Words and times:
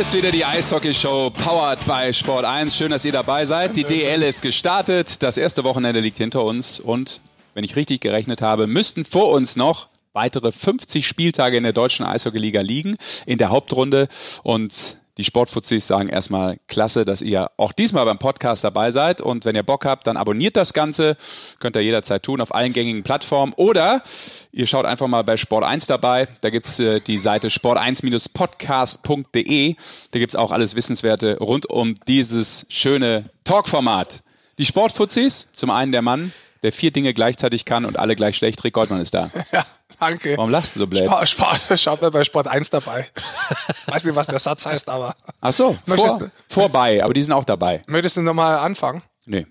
Hier 0.00 0.06
ist 0.06 0.14
wieder 0.14 0.30
die 0.30 0.46
Eishockey-Show, 0.46 1.28
powered 1.28 1.84
by 1.84 2.10
Sport 2.14 2.46
1. 2.46 2.74
Schön, 2.74 2.90
dass 2.90 3.04
ihr 3.04 3.12
dabei 3.12 3.44
seid. 3.44 3.76
Die 3.76 3.84
DL 3.84 4.22
ist 4.22 4.40
gestartet. 4.40 5.22
Das 5.22 5.36
erste 5.36 5.62
Wochenende 5.62 6.00
liegt 6.00 6.16
hinter 6.16 6.42
uns. 6.42 6.80
Und 6.80 7.20
wenn 7.52 7.64
ich 7.64 7.76
richtig 7.76 8.00
gerechnet 8.00 8.40
habe, 8.40 8.66
müssten 8.66 9.04
vor 9.04 9.30
uns 9.30 9.56
noch 9.56 9.88
weitere 10.14 10.52
50 10.52 11.06
Spieltage 11.06 11.58
in 11.58 11.64
der 11.64 11.74
deutschen 11.74 12.06
Eishockey-Liga 12.06 12.62
liegen, 12.62 12.96
in 13.26 13.36
der 13.36 13.50
Hauptrunde. 13.50 14.08
Und 14.42 14.96
die 15.20 15.24
Sportfuzis 15.24 15.86
sagen 15.86 16.08
erstmal 16.08 16.56
klasse, 16.66 17.04
dass 17.04 17.20
ihr 17.20 17.50
auch 17.58 17.72
diesmal 17.72 18.06
beim 18.06 18.18
Podcast 18.18 18.64
dabei 18.64 18.90
seid. 18.90 19.20
Und 19.20 19.44
wenn 19.44 19.54
ihr 19.54 19.62
Bock 19.62 19.84
habt, 19.84 20.06
dann 20.06 20.16
abonniert 20.16 20.56
das 20.56 20.72
Ganze. 20.72 21.18
Könnt 21.58 21.76
ihr 21.76 21.82
jederzeit 21.82 22.22
tun 22.22 22.40
auf 22.40 22.54
allen 22.54 22.72
gängigen 22.72 23.02
Plattformen. 23.02 23.52
Oder 23.52 24.02
ihr 24.50 24.66
schaut 24.66 24.86
einfach 24.86 25.08
mal 25.08 25.22
bei 25.22 25.36
Sport 25.36 25.64
1 25.64 25.88
dabei. 25.88 26.26
Da 26.40 26.48
gibt's 26.48 26.78
äh, 26.78 27.00
die 27.00 27.18
Seite 27.18 27.48
sport1-podcast.de. 27.48 29.74
Da 30.10 30.18
gibt's 30.18 30.36
auch 30.36 30.52
alles 30.52 30.74
Wissenswerte 30.74 31.36
rund 31.36 31.66
um 31.66 31.96
dieses 32.08 32.64
schöne 32.70 33.28
Talkformat. 33.44 34.22
Die 34.56 34.64
Sportfuzis, 34.64 35.48
zum 35.52 35.68
einen 35.68 35.92
der 35.92 36.00
Mann, 36.00 36.32
der 36.62 36.72
vier 36.72 36.92
Dinge 36.92 37.12
gleichzeitig 37.12 37.66
kann 37.66 37.84
und 37.84 37.98
alle 37.98 38.16
gleich 38.16 38.38
schlecht. 38.38 38.64
Rick 38.64 38.72
Goldmann 38.72 39.02
ist 39.02 39.12
da. 39.12 39.28
Ja, 39.52 39.66
danke. 40.00 40.36
Warum 40.36 40.50
lachst 40.50 40.74
du 40.76 40.80
so 40.80 40.86
blöd? 40.86 41.04
Sport, 41.04 41.28
Sport, 41.28 41.60
schaut 41.80 42.02
mal 42.02 42.10
bei 42.10 42.24
Sport 42.24 42.46
1 42.48 42.70
dabei. 42.70 43.06
Weiß 43.86 44.04
nicht, 44.04 44.14
was 44.14 44.26
der 44.26 44.38
Satz 44.38 44.66
heißt, 44.66 44.88
aber. 44.88 45.14
Ach 45.40 45.52
so, 45.52 45.78
Möchtest 45.86 46.08
vor, 46.10 46.18
du- 46.18 46.30
vorbei, 46.48 47.02
aber 47.04 47.14
die 47.14 47.22
sind 47.22 47.32
auch 47.32 47.44
dabei. 47.44 47.82
Möchtest 47.86 48.16
du 48.16 48.22
nochmal 48.22 48.58
anfangen? 48.58 49.02
Nee. 49.26 49.46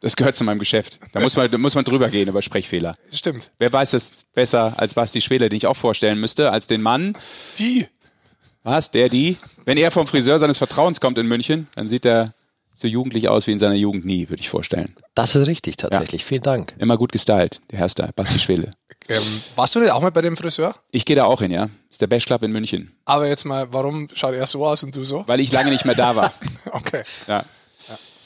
Das 0.00 0.14
gehört 0.14 0.36
zu 0.36 0.44
meinem 0.44 0.60
Geschäft. 0.60 1.00
Da 1.12 1.18
muss 1.20 1.34
man, 1.36 1.50
da 1.50 1.58
muss 1.58 1.74
man 1.74 1.84
drüber 1.84 2.08
gehen 2.08 2.28
über 2.28 2.40
Sprechfehler. 2.40 2.94
Stimmt. 3.12 3.50
Wer 3.58 3.72
weiß 3.72 3.94
es 3.94 4.24
besser 4.32 4.74
als 4.76 4.94
Basti 4.94 5.20
Schwele, 5.20 5.48
den 5.48 5.56
ich 5.56 5.66
auch 5.66 5.76
vorstellen 5.76 6.20
müsste, 6.20 6.52
als 6.52 6.68
den 6.68 6.82
Mann, 6.82 7.14
Die. 7.58 7.88
was, 8.62 8.92
der, 8.92 9.08
die, 9.08 9.38
wenn 9.64 9.76
er 9.76 9.90
vom 9.90 10.06
Friseur 10.06 10.38
seines 10.38 10.58
Vertrauens 10.58 11.00
kommt 11.00 11.18
in 11.18 11.26
München, 11.26 11.66
dann 11.74 11.88
sieht 11.88 12.06
er 12.06 12.32
so 12.74 12.86
jugendlich 12.86 13.28
aus 13.28 13.48
wie 13.48 13.52
in 13.52 13.58
seiner 13.58 13.74
Jugend 13.74 14.04
nie, 14.04 14.28
würde 14.28 14.40
ich 14.40 14.48
vorstellen. 14.48 14.94
Das 15.16 15.34
ist 15.34 15.48
richtig, 15.48 15.76
tatsächlich. 15.78 16.24
Vielen 16.24 16.44
Dank. 16.44 16.74
Immer 16.78 16.96
gut 16.96 17.10
gestylt, 17.10 17.60
der 17.72 17.80
Hairstyle, 17.80 18.12
Basti 18.14 18.38
Schwele. 18.38 18.70
Ähm, 19.08 19.42
warst 19.56 19.74
du 19.74 19.80
denn 19.80 19.90
auch 19.90 20.02
mal 20.02 20.10
bei 20.10 20.20
dem 20.20 20.36
Friseur? 20.36 20.74
Ich 20.90 21.04
gehe 21.04 21.16
da 21.16 21.24
auch 21.24 21.40
hin, 21.40 21.50
ja. 21.50 21.68
Ist 21.90 22.00
der 22.00 22.06
Bash 22.08 22.26
Club 22.26 22.42
in 22.42 22.52
München, 22.52 22.94
Aber 23.06 23.26
jetzt 23.26 23.44
mal, 23.44 23.72
warum 23.72 24.08
schaut 24.14 24.34
er 24.34 24.46
so 24.46 24.66
aus 24.66 24.82
und 24.82 24.94
du 24.94 25.02
so? 25.04 25.24
weil 25.26 25.40
ich 25.40 25.50
lange 25.50 25.70
nicht 25.70 25.84
mehr 25.84 25.94
da 25.94 26.14
war. 26.14 26.32
Okay. 26.70 27.02
Ja. 27.26 27.44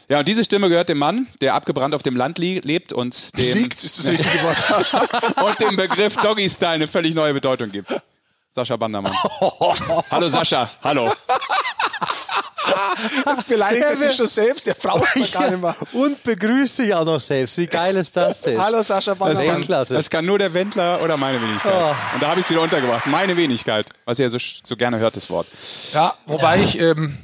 Ja, 0.08 0.19
und 0.19 0.28
diese 0.28 0.44
Stimme 0.44 0.69
gehört 0.69 0.88
dem 0.88 0.98
Mann, 0.98 1.28
der 1.41 1.55
abgebrannt 1.55 1.94
auf 1.94 2.03
dem 2.03 2.16
Land 2.16 2.36
lebt 2.36 2.92
und 2.92 3.38
dem, 3.38 3.56
Liegt 3.56 3.83
ist 3.83 3.98
das 3.98 4.06
richtige 4.06 4.42
Wort. 4.42 5.42
und 5.44 5.60
dem 5.60 5.77
Begriff 5.77 6.16
Doggy 6.16 6.50
Style 6.50 6.72
eine 6.72 6.88
völlig 6.88 7.14
neue 7.14 7.33
Bedeutung 7.33 7.70
gibt. 7.70 7.94
Sascha 8.50 8.77
Bandermann. 8.77 9.14
Hallo 10.10 10.28
Sascha, 10.28 10.69
hallo. 10.83 11.10
Das 13.25 13.44
beleidigt 13.44 13.84
er 13.84 13.97
sich 13.97 14.14
schon 14.14 14.27
selbst. 14.27 14.66
Der 14.66 14.75
braucht 14.75 15.14
man 15.16 15.30
gar 15.30 15.50
nicht 15.50 15.61
mehr. 15.61 15.77
Und 15.92 16.22
begrüßt 16.22 16.77
sich 16.77 16.94
auch 16.94 17.05
noch 17.05 17.20
selbst. 17.20 17.56
Wie 17.58 17.66
geil 17.66 17.97
ist 17.97 18.16
das 18.16 18.41
denn? 18.42 18.61
Hallo 18.61 18.83
Sascha 18.83 19.12
Das 19.12 19.19
Bannermann. 19.19 19.47
kann, 19.47 19.62
Klasse. 19.62 19.94
das 19.94 20.11
kann 20.11 20.25
nur 20.25 20.38
der 20.38 20.52
Wendler 20.55 21.03
oder 21.03 21.16
meine 21.16 21.41
Wenigkeit. 21.41 21.72
Oh. 21.72 22.14
Und 22.14 22.22
da 22.22 22.28
habe 22.28 22.41
ich 22.41 22.47
es 22.47 22.50
wieder 22.50 22.62
untergebracht. 22.62 23.06
Meine 23.06 23.36
Wenigkeit, 23.36 23.86
was 24.05 24.19
ihr 24.19 24.28
so, 24.30 24.38
so 24.38 24.77
gerne 24.77 24.98
hört, 24.98 25.16
das 25.16 25.30
Wort. 25.30 25.47
Ja, 25.92 26.14
wobei 26.27 26.60
ich 26.62 26.80
ähm, 26.80 27.19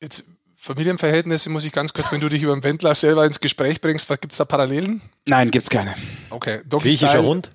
jetzt 0.00 0.24
Familienverhältnisse 0.56 1.48
muss 1.48 1.64
ich 1.64 1.72
ganz 1.72 1.94
kurz, 1.94 2.12
wenn 2.12 2.20
du 2.20 2.28
dich 2.28 2.42
über 2.42 2.52
den 2.52 2.62
Wendler 2.62 2.94
selber 2.94 3.24
ins 3.24 3.40
Gespräch 3.40 3.80
bringst, 3.80 4.08
gibt 4.08 4.32
es 4.32 4.36
da 4.36 4.44
Parallelen? 4.44 5.00
Nein, 5.24 5.50
gibt's 5.50 5.70
keine. 5.70 5.94
Okay, 6.28 6.60
Griechischer 6.68 7.22
Hund? 7.22 7.50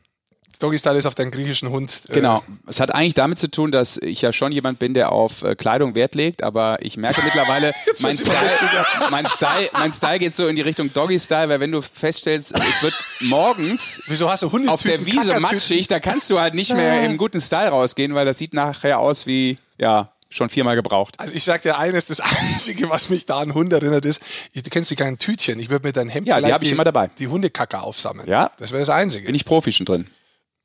Doggy 0.60 0.78
Style 0.78 0.98
ist 0.98 1.06
auf 1.06 1.16
deinen 1.16 1.32
griechischen 1.32 1.70
Hund. 1.70 2.04
äh, 2.10 2.14
Genau. 2.14 2.44
Es 2.68 2.80
hat 2.80 2.94
eigentlich 2.94 3.14
damit 3.14 3.40
zu 3.40 3.50
tun, 3.50 3.72
dass 3.72 3.98
ich 3.98 4.22
ja 4.22 4.32
schon 4.34 4.52
jemand 4.52 4.80
bin, 4.80 4.94
der 4.94 5.12
auf 5.12 5.44
äh, 5.44 5.56
Kleidung 5.56 5.96
Wert 5.96 6.16
legt, 6.16 6.44
aber 6.44 6.78
ich 6.82 6.98
merke 6.98 7.22
mittlerweile, 7.26 7.74
mein 8.00 8.16
Style, 8.18 8.38
mein, 9.12 9.26
Style, 9.28 9.70
mein 9.74 9.92
Style 9.94 10.20
geht 10.20 10.34
so 10.34 10.48
in 10.48 10.56
die 10.56 10.62
Richtung 10.62 10.92
Doggy-Style, 10.94 11.50
weil 11.50 11.60
wenn 11.60 11.72
du 11.72 11.82
feststellst, 11.82 12.54
es 12.58 12.82
wird 12.84 12.94
morgens 13.22 14.02
Wieso 14.08 14.30
hast 14.30 14.44
du 14.44 14.52
Hunde 14.52 14.72
auf 14.72 14.84
der 14.84 15.06
Wiese 15.06 15.40
matschig, 15.40 15.88
da 15.88 16.00
kannst 16.00 16.30
du 16.30 16.40
halt 16.40 16.54
nicht 16.54 16.74
mehr 16.74 17.04
im 17.06 17.18
guten 17.18 17.42
Style 17.42 17.70
rausgehen, 17.70 18.14
weil 18.16 18.26
das 18.26 18.38
sieht 18.38 18.54
nachher 18.54 19.00
aus 19.00 19.26
wie, 19.28 19.58
ja, 19.78 20.12
schon 20.30 20.50
viermal 20.50 20.76
gebraucht. 20.76 21.16
Also 21.20 21.34
ich 21.34 21.44
sag 21.46 21.62
dir 21.62 21.78
eines, 21.78 22.08
das 22.08 22.20
Einzige, 22.50 22.90
was 22.90 23.10
mich 23.10 23.26
da 23.26 23.40
an 23.40 23.54
Hund 23.54 23.72
erinnert 23.72 24.06
ist, 24.06 24.22
ich- 24.54 24.64
du 24.64 24.70
kennst 24.70 24.92
die 24.92 24.96
kleinen 24.96 25.18
Tütchen. 25.18 25.60
Ich 25.60 25.70
würde 25.70 25.88
mit 25.88 25.96
deinem 25.96 26.10
Hemd 26.10 26.28
Ja, 26.28 26.36
die 26.36 26.42
vielleicht 26.42 26.54
hab 26.56 26.64
ich 26.64 26.72
immer 26.72 26.84
dabei. 26.84 27.10
Die 27.20 27.28
Hundekacker 27.28 27.84
aufsammeln. 27.84 28.28
Ja. 28.28 28.52
Das 28.58 28.72
wäre 28.72 28.82
das 28.82 28.90
Einzige. 28.90 29.26
Bin 29.28 29.36
ich 29.36 29.46
Profi 29.46 29.72
schon 29.72 29.86
drin. 29.86 30.08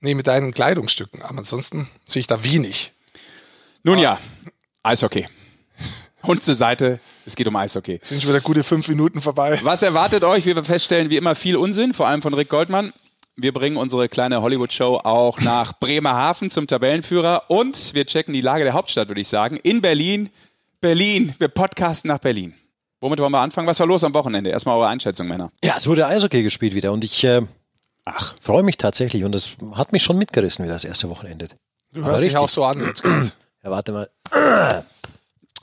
Nee, 0.00 0.14
mit 0.14 0.26
deinen 0.26 0.52
Kleidungsstücken. 0.52 1.22
Aber 1.22 1.38
ansonsten 1.38 1.88
sehe 2.04 2.20
ich 2.20 2.26
da 2.26 2.42
wenig. 2.42 2.92
Nun 3.82 3.98
ja, 3.98 4.18
Eishockey. 4.82 5.26
Hund 6.22 6.42
zur 6.42 6.54
Seite, 6.54 7.00
es 7.24 7.34
geht 7.34 7.48
um 7.48 7.56
Eishockey. 7.56 7.98
Es 8.02 8.10
sind 8.10 8.20
schon 8.20 8.30
wieder 8.30 8.42
gute 8.42 8.62
fünf 8.62 8.88
Minuten 8.88 9.22
vorbei. 9.22 9.58
Was 9.62 9.82
erwartet 9.82 10.22
euch? 10.22 10.44
Wie 10.44 10.54
wir 10.54 10.64
feststellen, 10.64 11.08
wie 11.08 11.16
immer 11.16 11.34
viel 11.34 11.56
Unsinn, 11.56 11.94
vor 11.94 12.08
allem 12.08 12.20
von 12.20 12.34
Rick 12.34 12.50
Goldmann. 12.50 12.92
Wir 13.36 13.54
bringen 13.54 13.78
unsere 13.78 14.08
kleine 14.10 14.42
Hollywood-Show 14.42 15.00
auch 15.02 15.40
nach 15.40 15.72
Bremerhaven 15.78 16.50
zum 16.50 16.66
Tabellenführer 16.66 17.44
und 17.48 17.94
wir 17.94 18.04
checken 18.04 18.34
die 18.34 18.42
Lage 18.42 18.64
der 18.64 18.74
Hauptstadt, 18.74 19.08
würde 19.08 19.22
ich 19.22 19.28
sagen, 19.28 19.56
in 19.56 19.80
Berlin. 19.80 20.28
Berlin, 20.82 21.34
wir 21.38 21.48
podcasten 21.48 22.08
nach 22.08 22.18
Berlin. 22.18 22.54
Womit 23.00 23.18
wollen 23.18 23.32
wir 23.32 23.40
anfangen? 23.40 23.66
Was 23.66 23.80
war 23.80 23.86
los 23.86 24.04
am 24.04 24.12
Wochenende? 24.12 24.50
Erstmal 24.50 24.76
eure 24.76 24.88
Einschätzung, 24.88 25.26
Männer. 25.26 25.50
Ja, 25.64 25.74
es 25.78 25.86
wurde 25.86 26.06
Eishockey 26.06 26.42
gespielt 26.42 26.74
wieder 26.74 26.92
und 26.92 27.02
ich 27.02 27.24
äh, 27.24 27.40
Ach, 28.12 28.34
freue 28.40 28.62
mich 28.62 28.76
tatsächlich 28.76 29.24
und 29.24 29.32
das 29.32 29.50
hat 29.74 29.92
mich 29.92 30.02
schon 30.02 30.18
mitgerissen, 30.18 30.64
wie 30.64 30.68
das 30.68 30.84
erste 30.84 31.08
Wochenende. 31.08 31.48
Du 31.92 32.00
Aber 32.02 32.12
hörst 32.12 32.24
dich 32.24 32.36
auch 32.36 32.48
so 32.48 32.64
an 32.64 32.80
jetzt 32.84 33.02
gerade. 33.02 33.30
Ja, 33.62 33.70
warte 33.70 33.92
mal. 33.92 34.84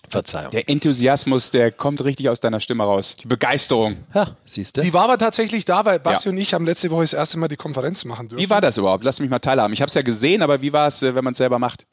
Verzeihung. 0.09 0.51
der 0.51 0.69
Enthusiasmus, 0.69 1.51
der 1.51 1.69
kommt 1.71 2.01
richtig 2.03 2.29
aus 2.29 2.39
deiner 2.39 2.61
Stimme 2.61 2.85
raus. 2.85 3.17
Die 3.21 3.27
Begeisterung. 3.27 3.97
Ja, 4.13 4.37
siehst 4.45 4.77
du? 4.77 4.81
Die 4.81 4.93
war 4.93 5.03
aber 5.03 5.17
tatsächlich 5.17 5.65
da, 5.65 5.83
weil 5.83 5.99
Basti 5.99 6.29
Ja. 6.29 6.31
und 6.31 6.37
ich 6.37 6.53
haben 6.53 6.65
letzte 6.65 6.89
Woche 6.91 7.01
das 7.01 7.11
erste 7.11 7.37
Mal 7.37 7.49
die 7.49 7.57
Konferenz 7.57 8.05
machen 8.05 8.29
dürfen. 8.29 8.41
Wie 8.41 8.49
war 8.49 8.61
das 8.61 8.77
überhaupt? 8.77 9.03
Lass 9.03 9.19
mich 9.19 9.29
mal 9.29 9.39
teilhaben. 9.39 9.73
Ich 9.73 9.81
habe 9.81 9.87
es 9.89 9.93
ja 9.95 10.01
gesehen, 10.03 10.41
aber 10.41 10.61
wie 10.61 10.71
war 10.71 10.87
es, 10.87 11.03
äh, 11.03 11.13
wenn 11.13 11.25
man 11.25 11.33
es 11.33 11.37
selber 11.39 11.59
macht? 11.59 11.85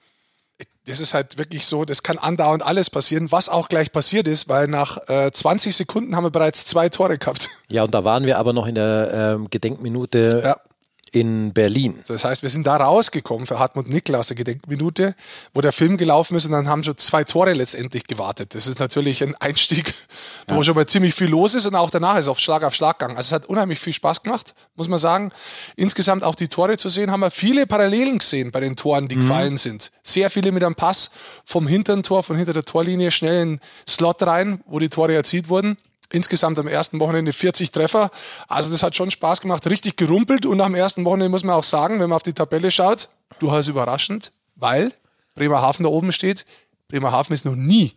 Das 0.86 1.00
ist 1.00 1.14
halt 1.14 1.38
wirklich 1.38 1.66
so, 1.66 1.84
das 1.84 2.02
kann 2.02 2.18
andauernd 2.18 2.62
alles 2.62 2.90
passieren, 2.90 3.32
was 3.32 3.48
auch 3.48 3.68
gleich 3.68 3.90
passiert 3.92 4.28
ist, 4.28 4.48
weil 4.48 4.68
nach 4.68 4.98
äh, 5.08 5.30
20 5.32 5.74
Sekunden 5.74 6.14
haben 6.14 6.24
wir 6.24 6.30
bereits 6.30 6.66
zwei 6.66 6.88
Tore 6.88 7.18
gehabt. 7.18 7.48
Ja, 7.70 7.84
und 7.84 7.94
da 7.94 8.04
waren 8.04 8.26
wir 8.26 8.38
aber 8.38 8.52
noch 8.52 8.66
in 8.66 8.74
der 8.74 9.36
ähm, 9.36 9.48
Gedenkminute 9.50 10.42
Ja. 10.44 10.56
In 11.14 11.52
Berlin. 11.52 12.00
Das 12.08 12.24
heißt, 12.24 12.42
wir 12.42 12.50
sind 12.50 12.66
da 12.66 12.76
rausgekommen 12.76 13.46
für 13.46 13.60
Hartmut 13.60 13.88
Nickler 13.88 14.18
aus 14.18 14.26
der 14.26 14.36
Gedenkminute, 14.36 15.14
wo 15.54 15.60
der 15.60 15.70
Film 15.70 15.96
gelaufen 15.96 16.36
ist 16.36 16.44
und 16.44 16.50
dann 16.50 16.68
haben 16.68 16.82
schon 16.82 16.98
zwei 16.98 17.22
Tore 17.22 17.52
letztendlich 17.52 18.04
gewartet. 18.04 18.56
Das 18.56 18.66
ist 18.66 18.80
natürlich 18.80 19.22
ein 19.22 19.36
Einstieg, 19.36 19.94
wo 20.48 20.64
schon 20.64 20.74
mal 20.74 20.86
ziemlich 20.86 21.14
viel 21.14 21.28
los 21.28 21.54
ist 21.54 21.66
und 21.66 21.76
auch 21.76 21.90
danach 21.90 22.18
ist 22.18 22.26
auf 22.26 22.40
Schlag 22.40 22.64
auf 22.64 22.74
Schlag 22.74 22.98
gegangen. 22.98 23.16
Also 23.16 23.28
es 23.28 23.32
hat 23.32 23.48
unheimlich 23.48 23.78
viel 23.78 23.92
Spaß 23.92 24.24
gemacht, 24.24 24.54
muss 24.74 24.88
man 24.88 24.98
sagen. 24.98 25.30
Insgesamt 25.76 26.24
auch 26.24 26.34
die 26.34 26.48
Tore 26.48 26.78
zu 26.78 26.88
sehen, 26.88 27.12
haben 27.12 27.20
wir 27.20 27.30
viele 27.30 27.68
Parallelen 27.68 28.18
gesehen 28.18 28.50
bei 28.50 28.58
den 28.58 28.74
Toren, 28.74 29.06
die 29.06 29.14
gefallen 29.14 29.56
sind. 29.56 29.92
Sehr 30.02 30.30
viele 30.30 30.50
mit 30.50 30.64
einem 30.64 30.74
Pass 30.74 31.12
vom 31.44 31.68
hinteren 31.68 32.02
Tor, 32.02 32.24
von 32.24 32.36
hinter 32.36 32.52
der 32.54 32.64
Torlinie 32.64 33.12
schnell 33.12 33.42
in 33.42 33.50
den 33.50 33.60
Slot 33.88 34.20
rein, 34.24 34.64
wo 34.66 34.80
die 34.80 34.88
Tore 34.88 35.14
erzielt 35.14 35.48
wurden. 35.48 35.76
Insgesamt 36.12 36.58
am 36.58 36.68
ersten 36.68 37.00
Wochenende 37.00 37.32
40 37.32 37.70
Treffer. 37.70 38.10
Also 38.48 38.70
das 38.70 38.82
hat 38.82 38.94
schon 38.96 39.10
Spaß 39.10 39.40
gemacht, 39.40 39.68
richtig 39.68 39.96
gerumpelt. 39.96 40.46
Und 40.46 40.60
am 40.60 40.74
ersten 40.74 41.04
Wochenende 41.04 41.30
muss 41.30 41.44
man 41.44 41.56
auch 41.56 41.64
sagen, 41.64 41.94
wenn 42.00 42.10
man 42.10 42.16
auf 42.16 42.22
die 42.22 42.32
Tabelle 42.32 42.70
schaut, 42.70 43.08
durchaus 43.38 43.68
überraschend, 43.68 44.32
weil 44.54 44.92
Bremerhaven 45.34 45.82
da 45.82 45.88
oben 45.88 46.12
steht. 46.12 46.44
Bremerhaven 46.88 47.34
ist 47.34 47.44
noch 47.44 47.56
nie 47.56 47.94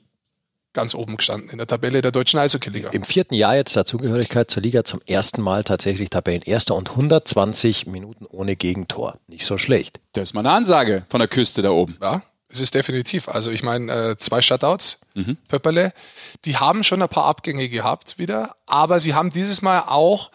ganz 0.74 0.94
oben 0.94 1.18
gestanden 1.18 1.50
in 1.50 1.58
der 1.58 1.66
Tabelle 1.66 2.02
der 2.02 2.12
deutschen 2.12 2.40
Eishockey-Liga. 2.40 2.90
Im 2.92 3.04
vierten 3.04 3.34
Jahr 3.34 3.56
jetzt 3.56 3.76
der 3.76 3.86
Zugehörigkeit 3.86 4.52
zur 4.52 4.62
Liga 4.62 4.84
zum 4.84 5.02
ersten 5.08 5.42
Mal 5.42 5.64
tatsächlich 5.64 6.12
Tabellenerster 6.12 6.76
und 6.76 6.92
120 6.92 7.88
Minuten 7.88 8.28
ohne 8.28 8.56
Gegentor. 8.56 9.18
Nicht 9.28 9.46
so 9.46 9.58
schlecht. 9.58 10.00
Das 10.14 10.26
ist 10.26 10.34
mal 10.34 10.42
eine 10.42 10.52
Ansage 10.52 11.04
von 11.10 11.18
der 11.20 11.28
Küste 11.28 11.64
da 11.64 11.72
oben. 11.72 11.98
Ja, 12.00 12.22
es 12.50 12.62
ist 12.62 12.76
definitiv. 12.76 13.28
Also 13.28 13.52
ich 13.52 13.64
meine, 13.64 13.92
äh, 13.92 14.18
zwei 14.18 14.42
Shutouts, 14.42 15.02
Pöpperle, 15.48 15.94
die 16.46 16.58
haben 16.58 16.84
schon 16.84 17.02
ein 17.02 17.10
paar 17.10 17.26
Abgänge 17.26 17.70
gehabt 17.70 18.18
wieder, 18.18 18.56
aber 18.66 19.00
sie 19.00 19.14
haben 19.14 19.32
dieses 19.32 19.62
Mal 19.62 19.82
auch 19.88 20.32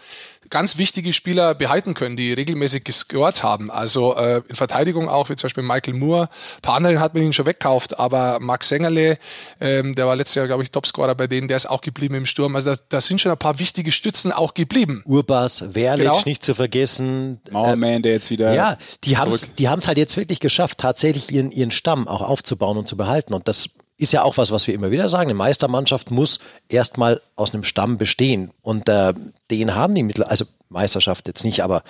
ganz 0.52 0.76
wichtige 0.76 1.14
Spieler 1.14 1.54
behalten 1.54 1.94
können, 1.94 2.16
die 2.16 2.32
regelmäßig 2.32 2.84
gescored 2.84 3.42
haben. 3.42 3.70
Also 3.70 4.14
äh, 4.14 4.42
in 4.48 4.54
Verteidigung 4.54 5.08
auch, 5.08 5.30
wie 5.30 5.34
zum 5.34 5.46
Beispiel 5.46 5.64
Michael 5.64 5.94
Moore. 5.94 6.28
Ein 6.56 6.60
paar 6.60 6.74
anderen 6.74 7.00
hat 7.00 7.14
man 7.14 7.22
ihn 7.22 7.32
schon 7.32 7.46
weggekauft, 7.46 7.98
aber 7.98 8.38
Max 8.38 8.68
Sengerle, 8.68 9.18
ähm, 9.60 9.94
der 9.94 10.06
war 10.06 10.14
letztes 10.14 10.34
Jahr, 10.34 10.46
glaube 10.46 10.62
ich, 10.62 10.70
Topscorer 10.70 11.14
bei 11.14 11.26
denen, 11.26 11.48
der 11.48 11.56
ist 11.56 11.68
auch 11.68 11.80
geblieben 11.80 12.14
im 12.14 12.26
Sturm. 12.26 12.54
Also 12.54 12.74
da, 12.74 12.80
da 12.90 13.00
sind 13.00 13.20
schon 13.20 13.32
ein 13.32 13.38
paar 13.38 13.58
wichtige 13.58 13.90
Stützen 13.90 14.30
auch 14.30 14.52
geblieben. 14.52 15.02
Urbas, 15.06 15.74
Werlic 15.74 16.06
Genau. 16.06 16.22
nicht 16.26 16.44
zu 16.44 16.54
vergessen. 16.54 17.40
Mauerman, 17.50 18.02
der 18.02 18.12
jetzt 18.12 18.30
wieder. 18.30 18.52
Ja, 18.52 18.76
die 19.04 19.16
haben 19.16 19.32
es 19.32 19.54
die 19.54 19.70
haben's 19.70 19.88
halt 19.88 19.96
jetzt 19.96 20.18
wirklich 20.18 20.38
geschafft, 20.38 20.78
tatsächlich 20.78 21.32
ihren, 21.32 21.50
ihren 21.50 21.70
Stamm 21.70 22.06
auch 22.06 22.20
aufzubauen 22.20 22.76
und 22.76 22.86
zu 22.86 22.98
behalten. 22.98 23.32
Und 23.32 23.48
das 23.48 23.70
ist 24.02 24.12
ja 24.12 24.22
auch 24.22 24.36
was, 24.36 24.50
was 24.50 24.66
wir 24.66 24.74
immer 24.74 24.90
wieder 24.90 25.08
sagen. 25.08 25.30
Eine 25.30 25.34
Meistermannschaft 25.34 26.10
muss 26.10 26.40
erstmal 26.68 27.22
aus 27.36 27.54
einem 27.54 27.64
Stamm 27.64 27.98
bestehen. 27.98 28.50
Und 28.60 28.88
äh, 28.88 29.14
den 29.50 29.74
haben 29.74 29.94
die 29.94 30.02
Mittel, 30.02 30.24
also 30.24 30.44
Meisterschaft 30.68 31.28
jetzt 31.28 31.44
nicht, 31.44 31.62
aber 31.62 31.82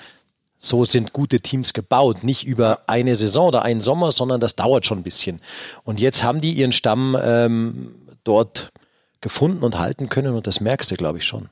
So 0.64 0.85
sind 0.85 1.12
gute 1.12 1.41
Teams 1.41 1.73
gebaut. 1.73 2.23
Nicht 2.23 2.44
über 2.44 2.81
eine 2.87 3.17
Saison 3.17 3.49
oder 3.49 3.62
einen 3.62 3.81
Sommer, 3.81 4.12
sondern 4.12 4.41
das 4.41 4.55
dauert 4.55 4.87
schon 4.87 4.99
ein 4.99 5.03
bisschen. 5.03 5.41
Und 5.82 5.99
jetzt 5.99 6.23
haben 6.23 6.41
die 6.41 6.53
ihren 6.53 6.73
Stamm 6.73 7.17
ähm, 7.20 7.94
dort 8.23 8.73
gefunden 9.20 9.64
und 9.64 9.79
halten 9.79 10.09
können 10.09 10.35
und 10.35 10.47
das 10.47 10.61
merkst 10.61 10.91
du, 10.91 10.97
glaube 10.97 11.19
ich, 11.19 11.25
schon. 11.25 11.49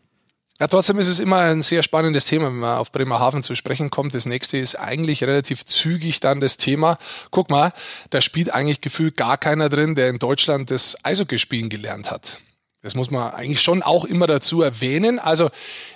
Ja, 0.61 0.69
trotzdem 0.69 0.99
ist 0.99 1.09
es 1.09 1.21
immer 1.21 1.39
ein 1.39 1.62
sehr 1.62 1.83
spannendes 1.83 2.27
Thema, 2.27 2.49
wenn 2.49 2.59
man 2.59 2.77
auf 2.77 2.93
Bremerhaven 2.93 3.43
zu 3.43 3.55
sprechen 3.55 3.89
kommt. 3.89 4.15
Das 4.15 4.27
nächste 4.27 4.59
ist 4.59 4.75
eigentlich 4.75 5.25
relativ 5.25 5.65
zügig 5.65 6.21
dann 6.21 6.43
das 6.43 6.59
Thema. 6.59 6.99
Guck 7.31 7.49
mal, 7.49 7.73
da 8.11 8.21
spielt 8.21 8.53
eigentlich 8.53 8.83
gefühlt 8.83 9.17
gar 9.17 9.39
keiner 9.39 9.71
drin, 9.71 9.95
der 9.95 10.11
in 10.11 10.19
Deutschland 10.19 10.71
das 10.71 10.99
Eishockey-Spielen 11.03 11.71
gelernt 11.71 12.11
hat. 12.11 12.37
Das 12.83 12.95
muss 12.95 13.11
man 13.11 13.33
eigentlich 13.33 13.62
schon 13.62 13.83
auch 13.83 14.05
immer 14.05 14.27
dazu 14.27 14.61
erwähnen. 14.61 15.19
Also 15.19 15.49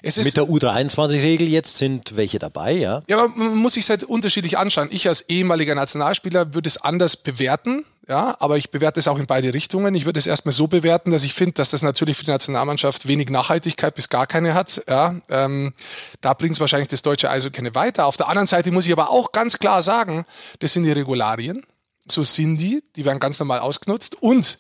es 0.02 0.16
ist 0.16 0.24
mit 0.24 0.36
der 0.36 0.44
U23-Regel 0.44 1.46
jetzt 1.48 1.76
sind 1.76 2.16
welche 2.16 2.38
dabei, 2.38 2.72
ja? 2.72 3.02
Ja, 3.06 3.28
man 3.28 3.56
muss 3.56 3.74
sich 3.74 3.88
halt 3.90 4.04
unterschiedlich 4.04 4.56
anschauen. 4.56 4.88
Ich 4.90 5.06
als 5.08 5.28
ehemaliger 5.28 5.74
Nationalspieler 5.74 6.54
würde 6.54 6.68
es 6.68 6.78
anders 6.78 7.18
bewerten, 7.18 7.84
ja, 8.08 8.36
aber 8.38 8.58
ich 8.58 8.70
bewerte 8.70 9.00
es 9.00 9.08
auch 9.08 9.18
in 9.18 9.26
beide 9.26 9.54
Richtungen. 9.54 9.94
Ich 9.94 10.04
würde 10.04 10.18
es 10.18 10.26
erstmal 10.26 10.52
so 10.52 10.66
bewerten, 10.66 11.10
dass 11.10 11.24
ich 11.24 11.32
finde, 11.32 11.54
dass 11.54 11.70
das 11.70 11.82
natürlich 11.82 12.18
für 12.18 12.24
die 12.24 12.30
Nationalmannschaft 12.30 13.08
wenig 13.08 13.30
Nachhaltigkeit 13.30 13.94
bis 13.94 14.08
gar 14.10 14.26
keine 14.26 14.54
hat. 14.54 14.82
Ja, 14.88 15.16
ähm, 15.30 15.72
da 16.20 16.34
bringt 16.34 16.52
es 16.52 16.60
wahrscheinlich 16.60 16.88
das 16.88 17.02
deutsche 17.02 17.30
Eishockey 17.30 17.74
weiter. 17.74 18.06
Auf 18.06 18.16
der 18.16 18.28
anderen 18.28 18.46
Seite 18.46 18.70
muss 18.72 18.86
ich 18.86 18.92
aber 18.92 19.10
auch 19.10 19.32
ganz 19.32 19.58
klar 19.58 19.82
sagen, 19.82 20.26
das 20.58 20.74
sind 20.74 20.84
die 20.84 20.92
Regularien. 20.92 21.64
So 22.06 22.24
sind 22.24 22.58
die, 22.58 22.82
die 22.96 23.06
werden 23.06 23.20
ganz 23.20 23.38
normal 23.38 23.60
ausgenutzt 23.60 24.20
und 24.20 24.58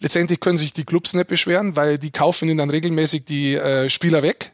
Letztendlich 0.00 0.40
können 0.40 0.58
sich 0.58 0.72
die 0.72 0.84
Clubs 0.84 1.14
nicht 1.14 1.28
beschweren, 1.28 1.76
weil 1.76 1.98
die 1.98 2.10
kaufen 2.10 2.48
ihnen 2.48 2.58
dann 2.58 2.70
regelmäßig 2.70 3.24
die 3.24 3.54
äh, 3.54 3.88
Spieler 3.88 4.22
weg. 4.22 4.52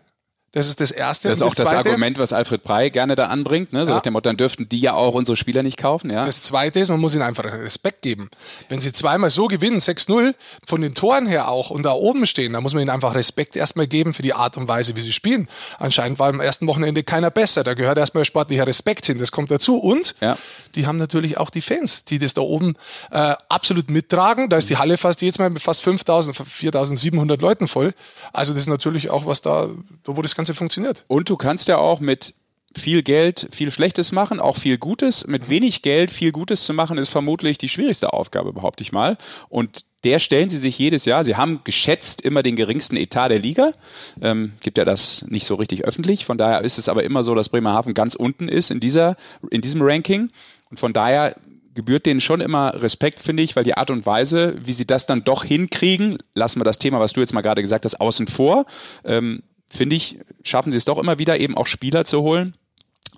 Das 0.53 0.67
ist 0.69 0.83
das 0.83 0.91
Erste. 0.91 1.29
Das 1.29 1.39
ist 1.39 1.43
auch 1.43 1.55
das, 1.55 1.71
das 1.71 1.75
Argument, 1.75 2.19
was 2.19 2.35
Alfred 2.35 2.63
Prey 2.63 2.91
gerne 2.91 3.17
da 3.17 3.29
anbringt. 3.29 3.73
Ne? 3.73 3.87
So 3.87 3.93
ja. 3.93 4.01
dem 4.01 4.13
Motto, 4.13 4.29
dann 4.29 4.37
dürften 4.37 4.69
die 4.69 4.81
ja 4.81 4.93
auch 4.93 5.15
unsere 5.15 5.35
Spieler 5.39 5.63
nicht 5.63 5.79
kaufen. 5.79 6.11
Ja? 6.11 6.27
Das 6.27 6.43
Zweite 6.43 6.79
ist, 6.79 6.91
man 6.91 7.01
muss 7.01 7.15
ihnen 7.15 7.23
einfach 7.23 7.45
Respekt 7.45 8.03
geben. 8.03 8.29
Wenn 8.69 8.79
sie 8.79 8.93
zweimal 8.93 9.31
so 9.31 9.47
gewinnen, 9.49 9.79
6-0, 9.79 10.35
von 10.67 10.83
den 10.83 10.95
Toren 10.95 11.27
her 11.27 11.49
auch 11.49 11.71
und 11.71 11.85
da 11.85 11.93
oben 11.93 12.27
stehen, 12.27 12.53
dann 12.53 12.63
muss 12.63 12.75
man 12.75 12.83
ihnen 12.83 12.91
einfach 12.91 13.15
Respekt 13.15 13.57
erstmal 13.57 13.87
geben 13.87 14.13
für 14.13 14.21
die 14.21 14.35
Art 14.35 14.59
und 14.59 14.69
Weise, 14.69 14.95
wie 14.95 15.01
sie 15.01 15.13
spielen. 15.13 15.49
Anscheinend 15.79 16.19
war 16.19 16.29
am 16.29 16.41
ersten 16.41 16.67
Wochenende 16.67 17.03
keiner 17.03 17.31
besser. 17.31 17.65
Da 17.65 17.73
gehört 17.73 17.97
erstmal 17.97 18.27
sportlicher 18.27 18.67
Respekt 18.67 19.07
hin. 19.07 19.19
Das 19.19 19.33
kommt 19.33 19.51
dazu. 19.51 19.79
Und 19.79 20.17
ja. 20.21 20.37
die 20.75 20.87
haben 20.87 20.99
natürlich 20.99 21.39
auch 21.39 21.49
die 21.49 21.63
Fans, 21.63 22.05
die 22.05 22.19
das 22.19 22.35
da 22.35 22.43
oben 22.43 22.75
äh, 23.11 23.35
absolut 23.49 23.91
mittragen. 23.91 24.51
Da 24.51 24.59
ist 24.59 24.69
die 24.69 24.77
Halle 24.77 24.99
fast 24.99 25.23
jedes 25.23 25.39
Mal 25.39 25.49
mit 25.49 25.63
fast 25.63 25.83
5.000, 25.83 26.43
4.700 26.43 27.41
Leuten 27.41 27.69
voll. 27.69 27.95
Also 28.35 28.53
das 28.53 28.63
ist 28.63 28.69
natürlich 28.69 29.09
auch 29.09 29.25
was 29.25 29.41
da, 29.41 29.71
da 30.05 30.15
wo 30.15 30.21
das 30.21 30.35
Ganze 30.35 30.42
funktioniert. 30.47 31.05
Und 31.09 31.29
du 31.29 31.37
kannst 31.37 31.69
ja 31.69 31.79
auch 31.79 32.01
mit 32.01 32.35
viel 32.77 33.03
Geld 33.03 33.49
viel 33.53 33.71
Schlechtes 33.71 34.13
machen, 34.13 34.41
auch 34.41 34.57
viel 34.57 34.79
Gutes. 34.79 35.27
Mit 35.27 35.49
wenig 35.49 35.83
Geld 35.83 36.11
viel 36.11 36.33
Gutes 36.33 36.65
zu 36.65 36.73
machen, 36.73 36.99
ist 36.99 37.11
vermutlich 37.11 37.59
die 37.59 37.69
schwierigste 37.69 38.13
Aufgabe, 38.13 38.53
behaupte 38.53 38.83
ich 38.83 38.93
mal. 38.93 39.19
Und 39.49 39.85
der 40.05 40.19
stellen 40.19 40.51
sie 40.51 40.59
sich 40.59 40.79
jedes 40.79 41.05
Jahr. 41.05 41.23
Sie 41.25 41.37
haben 41.37 41.61
geschätzt 41.65 42.23
immer 42.23 42.43
den 42.43 42.57
geringsten 42.57 42.97
Etat 42.97 43.29
der 43.29 43.39
Liga. 43.39 43.73
Ähm, 44.21 44.55
gibt 44.61 44.79
ja 44.79 44.85
das 44.85 45.25
nicht 45.29 45.47
so 45.47 45.55
richtig 45.55 45.85
öffentlich. 45.85 46.25
Von 46.25 46.39
daher 46.39 46.63
ist 46.63 46.79
es 46.79 46.89
aber 46.89 47.05
immer 47.05 47.23
so, 47.23 47.35
dass 47.35 47.49
Bremerhaven 47.49 47.95
ganz 47.95 48.15
unten 48.15 48.49
ist 48.49 48.71
in, 48.71 48.81
dieser, 48.81 49.17
in 49.51 49.61
diesem 49.61 49.81
Ranking. 49.83 50.29
Und 50.71 50.81
von 50.81 50.93
daher 50.93 51.37
gebührt 51.75 52.07
denen 52.07 52.21
schon 52.21 52.41
immer 52.41 52.83
Respekt, 52.83 53.21
finde 53.21 53.43
ich, 53.43 53.57
weil 53.57 53.65
die 53.65 53.77
Art 53.77 53.91
und 53.91 54.05
Weise, 54.05 54.57
wie 54.63 54.73
sie 54.73 54.87
das 54.87 55.07
dann 55.07 55.25
doch 55.25 55.45
hinkriegen, 55.45 56.19
lassen 56.35 56.61
wir 56.61 56.65
das 56.65 56.79
Thema, 56.79 57.01
was 57.01 57.13
du 57.13 57.21
jetzt 57.21 57.33
mal 57.33 57.41
gerade 57.41 57.63
gesagt 57.63 57.85
hast, 57.85 58.01
außen 58.01 58.27
vor. 58.27 58.67
Ähm, 59.05 59.43
finde 59.73 59.97
ich, 59.97 60.19
schaffen 60.43 60.71
sie 60.71 60.79
es 60.79 60.85
doch 60.85 60.99
immer 60.99 61.19
wieder, 61.19 61.41
eben 61.41 61.57
auch 61.57 61.67
Spieler 61.67 62.05
zu 62.05 62.23
holen, 62.23 62.55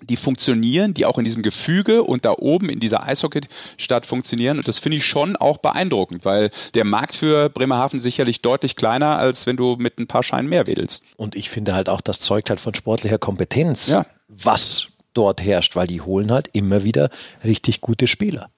die 0.01 0.17
funktionieren, 0.17 0.93
die 0.93 1.05
auch 1.05 1.17
in 1.17 1.25
diesem 1.25 1.43
Gefüge 1.43 2.03
und 2.03 2.25
da 2.25 2.33
oben 2.37 2.69
in 2.69 2.79
dieser 2.79 3.03
Eishockeystadt 3.03 4.05
funktionieren. 4.05 4.57
Und 4.57 4.67
das 4.67 4.79
finde 4.79 4.97
ich 4.97 5.05
schon 5.05 5.35
auch 5.35 5.57
beeindruckend, 5.57 6.25
weil 6.25 6.49
der 6.73 6.85
Markt 6.85 7.15
für 7.15 7.49
Bremerhaven 7.49 7.99
sicherlich 7.99 8.41
deutlich 8.41 8.75
kleiner, 8.75 9.17
als 9.17 9.47
wenn 9.47 9.57
du 9.57 9.75
mit 9.77 9.99
ein 9.99 10.07
paar 10.07 10.23
Scheinen 10.23 10.49
mehr 10.49 10.67
wedelst. 10.67 11.03
Und 11.17 11.35
ich 11.35 11.49
finde 11.49 11.75
halt 11.75 11.89
auch, 11.89 12.01
das 12.01 12.19
zeugt 12.19 12.49
halt 12.49 12.59
von 12.59 12.73
sportlicher 12.73 13.17
Kompetenz, 13.17 13.87
ja. 13.87 14.05
was 14.27 14.87
dort 15.13 15.41
herrscht, 15.41 15.75
weil 15.75 15.87
die 15.87 16.01
holen 16.01 16.31
halt 16.31 16.49
immer 16.51 16.83
wieder 16.83 17.09
richtig 17.43 17.81
gute 17.81 18.07
Spieler 18.07 18.49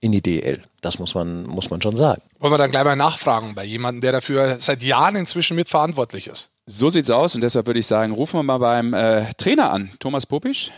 in 0.00 0.12
die 0.12 0.22
DL. 0.22 0.62
Das 0.80 0.98
muss 0.98 1.14
man, 1.14 1.44
muss 1.44 1.70
man 1.70 1.80
schon 1.80 1.96
sagen. 1.96 2.22
Wollen 2.38 2.52
wir 2.52 2.58
dann 2.58 2.70
gleich 2.70 2.84
mal 2.84 2.96
nachfragen 2.96 3.54
bei 3.54 3.64
jemandem, 3.64 4.02
der 4.02 4.12
dafür 4.12 4.56
seit 4.60 4.82
Jahren 4.82 5.16
inzwischen 5.16 5.56
mitverantwortlich 5.56 6.28
ist. 6.28 6.50
So 6.66 6.90
sieht's 6.90 7.10
aus 7.10 7.34
und 7.34 7.40
deshalb 7.42 7.66
würde 7.66 7.80
ich 7.80 7.86
sagen, 7.86 8.12
rufen 8.12 8.38
wir 8.38 8.42
mal 8.42 8.58
beim 8.58 8.92
äh, 8.92 9.32
Trainer 9.34 9.70
an. 9.70 9.90
Thomas 9.98 10.26
Popisch. 10.26 10.70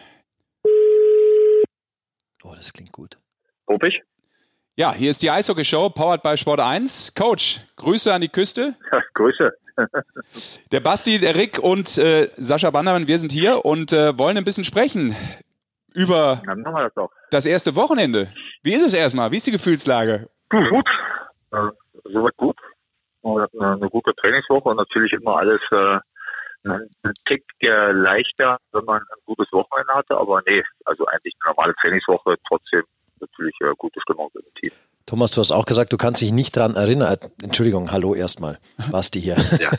Oh, 2.45 2.55
das 2.57 2.73
klingt 2.73 2.93
gut. 2.93 3.19
Popisch? 3.67 4.01
Ja, 4.77 4.95
hier 4.95 5.11
ist 5.11 5.23
die 5.23 5.31
Eishockey-Show, 5.31 5.91
powered 5.91 6.23
by 6.23 6.37
Sport 6.37 6.61
1. 6.61 7.15
Coach, 7.15 7.61
Grüße 7.77 8.13
an 8.13 8.21
die 8.21 8.29
Küste. 8.29 8.77
Ja, 8.93 9.01
Grüße. 9.15 9.51
der 10.73 10.81
Basti, 10.81 11.19
der 11.19 11.35
Rick 11.37 11.59
und 11.59 11.99
äh, 11.99 12.31
Sascha 12.37 12.71
Bandermann, 12.71 13.07
wir 13.07 13.19
sind 13.19 13.33
hier 13.33 13.65
und 13.65 13.93
äh, 13.93 14.17
wollen 14.19 14.37
ein 14.37 14.45
bisschen 14.45 14.65
sprechen 14.65 15.15
über 15.99 16.41
das, 16.47 17.09
das, 17.31 17.47
erste 17.47 17.75
Wochenende. 17.75 18.29
Wie 18.63 18.73
ist 18.73 18.87
es 18.87 18.95
erstmal? 18.95 19.33
Wie 19.33 19.37
ist 19.37 19.47
die 19.49 19.53
Gefühlslage? 19.53 20.29
Gut, 20.49 20.89
äh, 21.53 21.71
soweit 22.05 22.37
gut. 22.37 22.57
Wir 23.23 23.43
hatten 23.43 23.61
eine 23.61 23.91
gute 23.91 24.15
Trainingswoche 24.15 24.69
und 24.69 24.77
natürlich 24.77 25.13
immer 25.13 25.39
alles 25.39 25.61
äh, 25.73 25.99
ein 26.65 27.15
Tick 27.27 27.45
äh, 27.63 27.91
leichter, 27.91 28.59
wenn 28.73 28.85
man 28.85 28.99
ein 29.01 29.23
gutes 29.27 29.51
Wochenende 29.53 29.93
hatte. 29.93 30.17
Aber 30.17 30.41
nee, 30.47 30.63
also 30.85 31.05
eigentlich 31.07 31.35
eine 31.43 31.55
normale 31.55 31.75
Trainingswoche, 31.83 32.37
trotzdem 32.47 32.85
natürlich 33.21 33.55
äh, 33.61 33.73
gute 33.77 34.01
Stimmung 34.01 34.31
im 34.35 34.55
Team. 34.61 34.73
Thomas, 35.07 35.31
du 35.31 35.41
hast 35.41 35.53
auch 35.53 35.65
gesagt, 35.65 35.93
du 35.95 35.97
kannst 35.97 36.21
dich 36.21 36.33
nicht 36.33 36.55
daran 36.57 36.77
erinnern. 36.77 37.17
Entschuldigung, 37.43 37.91
hallo 37.91 38.15
erstmal. 38.15 38.59
Basti 38.91 39.23
hier. 39.23 39.37
Ja, 39.59 39.71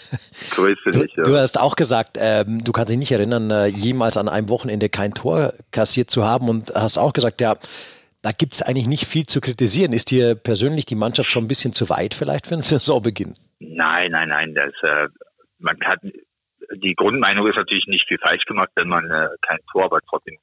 grüße 0.51 0.89
dich. 0.89 1.13
Du, 1.13 1.23
du 1.23 1.37
hast 1.37 1.59
auch 1.59 1.75
gesagt, 1.75 2.17
ähm, 2.19 2.63
du 2.63 2.71
kannst 2.71 2.91
dich 2.91 2.97
nicht 2.97 3.11
erinnern, 3.11 3.51
äh, 3.51 3.67
jemals 3.67 4.17
an 4.17 4.27
einem 4.27 4.49
Wochenende 4.49 4.89
kein 4.89 5.13
Tor 5.13 5.53
kassiert 5.71 6.09
zu 6.09 6.25
haben 6.25 6.49
und 6.49 6.73
hast 6.73 6.97
auch 6.97 7.13
gesagt, 7.13 7.41
ja, 7.41 7.55
da 8.23 8.31
gibt 8.31 8.53
es 8.53 8.61
eigentlich 8.63 8.87
nicht 8.87 9.05
viel 9.05 9.25
zu 9.25 9.39
kritisieren. 9.39 9.93
Ist 9.93 10.09
dir 10.09 10.35
persönlich 10.35 10.85
die 10.85 10.95
Mannschaft 10.95 11.29
schon 11.29 11.45
ein 11.45 11.47
bisschen 11.47 11.73
zu 11.73 11.89
weit 11.89 12.15
vielleicht 12.15 12.47
für 12.47 12.55
einen 12.55 12.61
Saisonbeginn? 12.63 13.35
Nein, 13.59 14.11
nein, 14.11 14.29
nein. 14.29 14.55
Das, 14.55 14.73
äh, 14.81 15.07
man 15.59 15.77
kann, 15.77 15.99
die 16.75 16.95
Grundmeinung 16.95 17.47
ist 17.47 17.55
natürlich 17.55 17.85
nicht 17.87 18.07
viel 18.07 18.17
falsch 18.17 18.45
gemacht, 18.45 18.69
wenn 18.75 18.87
man 18.87 19.05
äh, 19.05 19.27
kein 19.41 19.59
Tor, 19.71 19.85
aber 19.85 19.99
trotzdem 20.09 20.37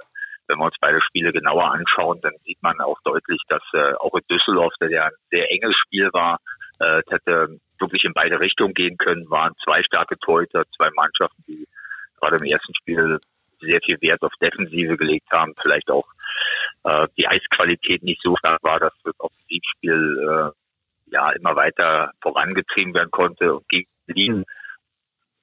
wenn 0.48 0.58
wir 0.58 0.66
uns 0.66 0.76
beide 0.80 1.00
Spiele 1.02 1.32
genauer 1.32 1.72
anschauen, 1.72 2.20
dann 2.22 2.34
sieht 2.44 2.62
man 2.62 2.80
auch 2.80 3.00
deutlich, 3.04 3.40
dass 3.48 3.62
äh, 3.72 3.94
auch 3.94 4.14
in 4.14 4.24
Düsseldorf, 4.30 4.74
der 4.80 4.90
ja 4.90 5.04
ein 5.04 5.12
sehr 5.30 5.50
enges 5.50 5.76
Spiel 5.76 6.10
war, 6.12 6.38
äh, 6.78 7.02
hätte 7.08 7.58
wirklich 7.78 8.04
in 8.04 8.14
beide 8.14 8.40
Richtungen 8.40 8.74
gehen 8.74 8.96
können, 8.96 9.28
waren 9.30 9.54
zwei 9.64 9.82
starke 9.82 10.18
Torhüter, 10.18 10.64
zwei 10.76 10.88
Mannschaften, 10.94 11.42
die 11.46 11.66
gerade 12.20 12.36
im 12.36 12.44
ersten 12.44 12.74
Spiel 12.74 13.18
sehr 13.60 13.80
viel 13.84 14.00
Wert 14.00 14.22
auf 14.22 14.32
Defensive 14.40 14.96
gelegt 14.96 15.30
haben, 15.32 15.54
vielleicht 15.60 15.90
auch 15.90 16.06
äh, 16.84 17.06
die 17.16 17.26
Eisqualität 17.26 18.02
nicht 18.02 18.20
so 18.22 18.36
stark 18.36 18.62
war, 18.62 18.78
dass 18.78 18.92
das 19.04 19.18
Offensivspiel 19.18 20.52
äh, 20.52 21.10
ja 21.10 21.30
immer 21.32 21.56
weiter 21.56 22.06
vorangetrieben 22.20 22.94
werden 22.94 23.10
konnte. 23.10 23.54
Und 23.54 23.68
gegen 23.68 23.88
Berlin 24.06 24.44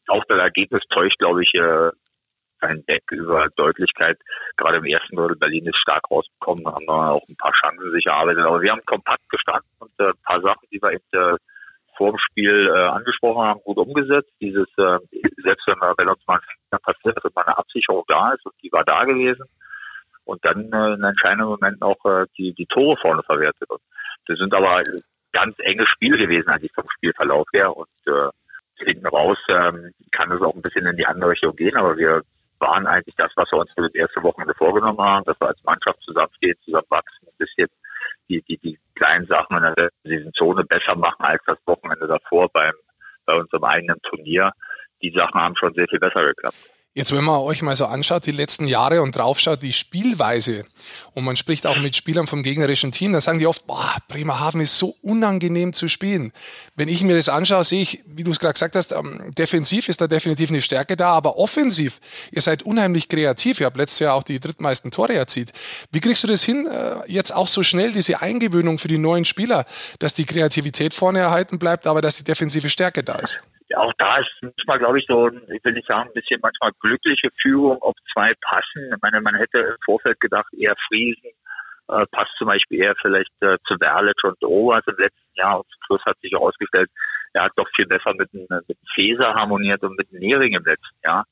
auch 0.08 0.24
das 0.28 0.40
Ergebnis 0.40 0.84
täuscht, 0.90 1.18
glaube 1.20 1.44
ich, 1.44 1.54
äh, 1.54 1.92
ein 2.64 2.86
Deck 2.86 3.04
über 3.12 3.48
Deutlichkeit. 3.56 4.18
Gerade 4.58 4.78
im 4.78 4.86
ersten 4.86 5.16
Drittel 5.16 5.38
Berlin 5.38 5.68
ist 5.68 5.78
stark 5.78 6.10
rausgekommen, 6.10 6.66
haben 6.66 6.86
wir 6.86 7.12
auch 7.12 7.28
ein 7.28 7.36
paar 7.36 7.54
Chancen 7.54 7.92
sich 7.92 8.06
erarbeitet. 8.06 8.46
Aber 8.46 8.62
wir 8.62 8.72
haben 8.72 8.86
kompakt 8.86 9.28
gestanden 9.30 9.70
und 9.80 9.92
äh, 10.00 10.10
ein 10.10 10.24
paar 10.24 10.42
Sachen, 10.42 10.68
die 10.72 10.82
wir 10.82 10.92
in 10.92 11.00
der 11.14 11.38
vor 11.96 12.12
dem 12.12 12.18
Spiel 12.18 12.72
äh, 12.74 12.80
angesprochen 12.80 13.46
haben, 13.46 13.62
gut 13.62 13.78
umgesetzt. 13.78 14.32
Dieses, 14.42 14.68
äh, 14.78 14.98
selbst 15.44 15.68
wenn, 15.68 15.80
wir, 15.80 15.94
wenn 15.98 16.10
uns 16.10 16.26
mal 16.28 16.40
ein 16.72 16.80
passiert, 16.80 17.18
dass 17.18 17.32
immer 17.32 17.46
eine 17.46 17.58
Absicherung 17.58 18.04
da 18.08 18.34
ist 18.34 18.46
und 18.46 18.56
die 18.64 18.72
war 18.72 18.84
da 18.84 19.04
gewesen. 19.04 19.46
Und 20.26 20.44
dann 20.46 20.72
äh, 20.72 20.94
in 20.94 21.04
entscheidenden 21.04 21.48
Momenten 21.48 21.84
auch 21.84 22.04
äh, 22.06 22.26
die, 22.38 22.54
die 22.54 22.66
Tore 22.66 22.98
vorne 22.98 23.24
verwertet. 23.24 23.70
Und 23.70 23.82
das 24.28 24.40
sind 24.40 24.54
aber 24.54 24.82
ganz 25.32 25.56
enge 25.60 25.86
Spiele 25.86 26.18
gewesen 26.18 26.50
eigentlich 26.50 26.74
vom 26.74 26.90
Spielverlauf 26.90 27.48
her. 27.54 27.76
Und 27.76 27.90
äh, 28.08 28.30
hinten 28.78 29.08
raus 29.08 29.38
ähm, 29.50 29.92
kann 30.12 30.32
es 30.32 30.42
auch 30.42 30.56
ein 30.56 30.62
bisschen 30.62 30.86
in 30.88 30.98
die 30.98 31.06
andere 31.06 31.32
Richtung 31.32 31.56
gehen, 31.56 31.76
aber 31.76 31.98
wir 31.98 32.24
waren 32.64 32.88
eigentlich 32.88 33.16
das, 33.16 33.32
was 33.36 33.52
wir 33.52 33.60
uns 33.60 33.72
für 33.74 33.84
das 33.84 33.94
erste 33.94 34.24
Wochenende 34.24 34.56
vorgenommen 34.56 35.00
haben, 35.00 35.26
dass 35.26 35.40
wir 35.40 35.50
als 35.50 35.64
Mannschaft 35.64 36.02
zusammenstehen, 36.04 36.56
zusammenwachsen, 36.64 37.28
ein 37.28 37.38
bisschen 37.38 37.68
die, 38.30 38.42
die, 38.44 38.58
die 38.58 38.80
kleinen 38.96 39.28
Sachen 39.28 39.58
in 39.58 39.74
der 39.76 39.90
diesen 40.04 40.34
Zone 40.34 40.64
besser 40.64 40.96
machen 40.96 41.24
als 41.24 41.42
das 41.46 41.58
Wochenende 41.66 42.08
davor 42.08 42.50
beim, 42.50 42.74
bei 43.26 43.36
unserem 43.36 43.64
eigenen 43.66 44.00
Turnier. 44.04 44.52
Die 45.02 45.12
Sachen 45.12 45.40
haben 45.40 45.56
schon 45.58 45.74
sehr 45.74 45.88
viel 45.88 46.00
besser 46.00 46.26
geklappt. 46.26 46.56
Jetzt, 46.96 47.12
wenn 47.12 47.24
man 47.24 47.40
euch 47.40 47.64
mal 47.64 47.76
so 47.76 47.88
anschaut, 47.88 48.28
die 48.28 48.32
letzten 48.32 48.68
Jahre 48.68 49.02
und 49.02 49.16
draufschaut, 49.16 49.64
die 49.64 49.74
Spielweise, 49.74 50.64
und 51.16 51.24
man 51.24 51.36
spricht 51.36 51.66
auch 51.66 51.78
mit 51.78 51.96
Spielern 51.96 52.28
vom 52.28 52.44
gegnerischen 52.44 52.92
Team, 52.92 53.14
dann 53.14 53.22
sagen 53.22 53.40
die 53.40 53.48
oft, 53.48 53.66
boah, 53.66 53.96
Bremerhaven 54.08 54.62
ist 54.62 54.78
so 54.78 54.96
unangenehm 55.02 55.74
zu 55.74 55.88
spielen. 55.88 56.32
Wenn 56.76 56.90
ich 56.90 57.02
mir 57.02 57.16
das 57.16 57.30
anschaue, 57.30 57.64
sehe 57.64 57.82
ich, 57.82 58.04
wie 58.06 58.24
du 58.24 58.30
es 58.30 58.40
gerade 58.40 58.54
gesagt 58.54 58.76
hast, 58.76 58.92
ähm, 58.92 59.34
defensiv 59.36 59.90
ist 59.90 60.02
da 60.02 60.08
definitiv 60.08 60.52
eine 60.52 60.62
Stärke 60.62 60.96
da, 60.96 61.10
aber 61.10 61.38
offensiv, 61.38 62.00
ihr 62.32 62.44
seid 62.44 62.62
unheimlich 62.62 63.10
kreativ. 63.10 63.60
Ihr 63.60 63.66
habt 63.66 63.78
letztes 63.78 63.98
Jahr 63.98 64.14
auch 64.14 64.24
die 64.24 64.40
drittmeisten 64.40 64.92
Tore 64.92 65.16
erzielt. 65.16 65.52
Wie 65.92 66.00
kriegst 66.00 66.24
du 66.24 66.28
das 66.28 66.44
hin, 66.44 66.68
äh, 66.68 67.12
jetzt 67.12 67.34
auch 67.34 67.48
so 67.48 67.64
schnell, 67.64 67.92
diese 67.92 68.22
Eingewöhnung 68.22 68.78
für 68.78 68.88
die 68.88 69.00
neuen 69.00 69.26
Spieler, 69.26 69.66
dass 69.98 70.14
die 70.14 70.26
Kreativität 70.26 70.94
vorne 70.94 71.20
erhalten 71.20 71.58
bleibt, 71.58 71.88
aber 71.88 72.04
dass 72.04 72.18
die 72.18 72.24
defensive 72.24 72.70
Stärke 72.70 73.04
da 73.04 73.16
ist? 73.16 73.40
Auch 73.76 73.94
da 73.98 74.18
ist 74.18 74.30
manchmal, 74.42 74.80
glaube 74.80 75.00
ich, 75.00 75.06
so, 75.08 75.30
ich 75.30 75.64
will 75.64 75.74
nicht 75.74 75.88
sagen, 75.88 76.10
ein 76.10 76.14
bisschen 76.14 76.40
manchmal 76.42 76.72
glückliche 76.80 77.30
Führung, 77.42 77.78
ob 77.82 77.96
zwei 78.14 78.32
passen. 78.42 78.92
Ich 78.94 79.02
meine, 79.02 79.22
man 79.22 79.36
hätte 79.36 79.60
im 79.60 79.76
Vorfeld 79.86 80.20
gedacht, 80.20 80.52
eher 80.54 80.76
Friesen 80.88 81.32
äh, 81.90 82.06
passt 82.12 82.32
zum 82.38 82.48
Beispiel 82.48 82.84
eher 82.84 82.96
vielleicht 83.02 83.32
äh, 83.42 83.58
zu 83.68 83.76
Verlic 83.78 84.24
und 84.24 84.42
Roas 84.44 84.84
im 84.88 84.96
letzten 84.98 85.36
Jahr 85.36 85.58
und 85.58 85.68
zum 85.70 85.84
Schluss 85.86 86.06
hat 86.06 86.20
sich 86.20 86.32
herausgestellt, 86.32 86.90
er 87.34 87.44
hat 87.46 87.54
doch 87.56 87.68
viel 87.76 87.88
besser 87.88 88.14
mit, 88.14 88.32
mit 88.34 88.78
Feser 88.94 89.34
harmoniert 89.34 89.82
und 89.84 89.98
mit 89.98 90.12
Nering 90.12 90.54
im 90.54 90.64
letzten 90.64 91.00
Jahr. 91.04 91.26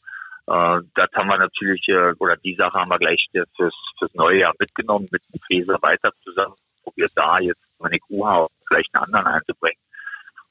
Äh, 0.47 0.81
das 0.95 1.09
haben 1.15 1.29
wir 1.29 1.37
natürlich, 1.37 1.87
äh, 1.89 2.13
oder 2.19 2.35
die 2.37 2.55
Sache 2.55 2.79
haben 2.79 2.89
wir 2.89 2.99
gleich 2.99 3.27
fürs, 3.31 3.75
fürs 3.99 4.13
neue 4.13 4.39
Jahr 4.39 4.53
mitgenommen, 4.59 5.07
mit 5.11 5.23
Feser 5.47 5.77
weiter 5.81 6.11
zusammen 6.23 6.55
probiert 6.83 7.11
da 7.15 7.39
jetzt 7.39 7.61
Manik 7.79 8.03
Uha 8.09 8.47
vielleicht 8.67 8.93
einen 8.93 9.05
anderen 9.05 9.27
einzubringen. 9.27 9.81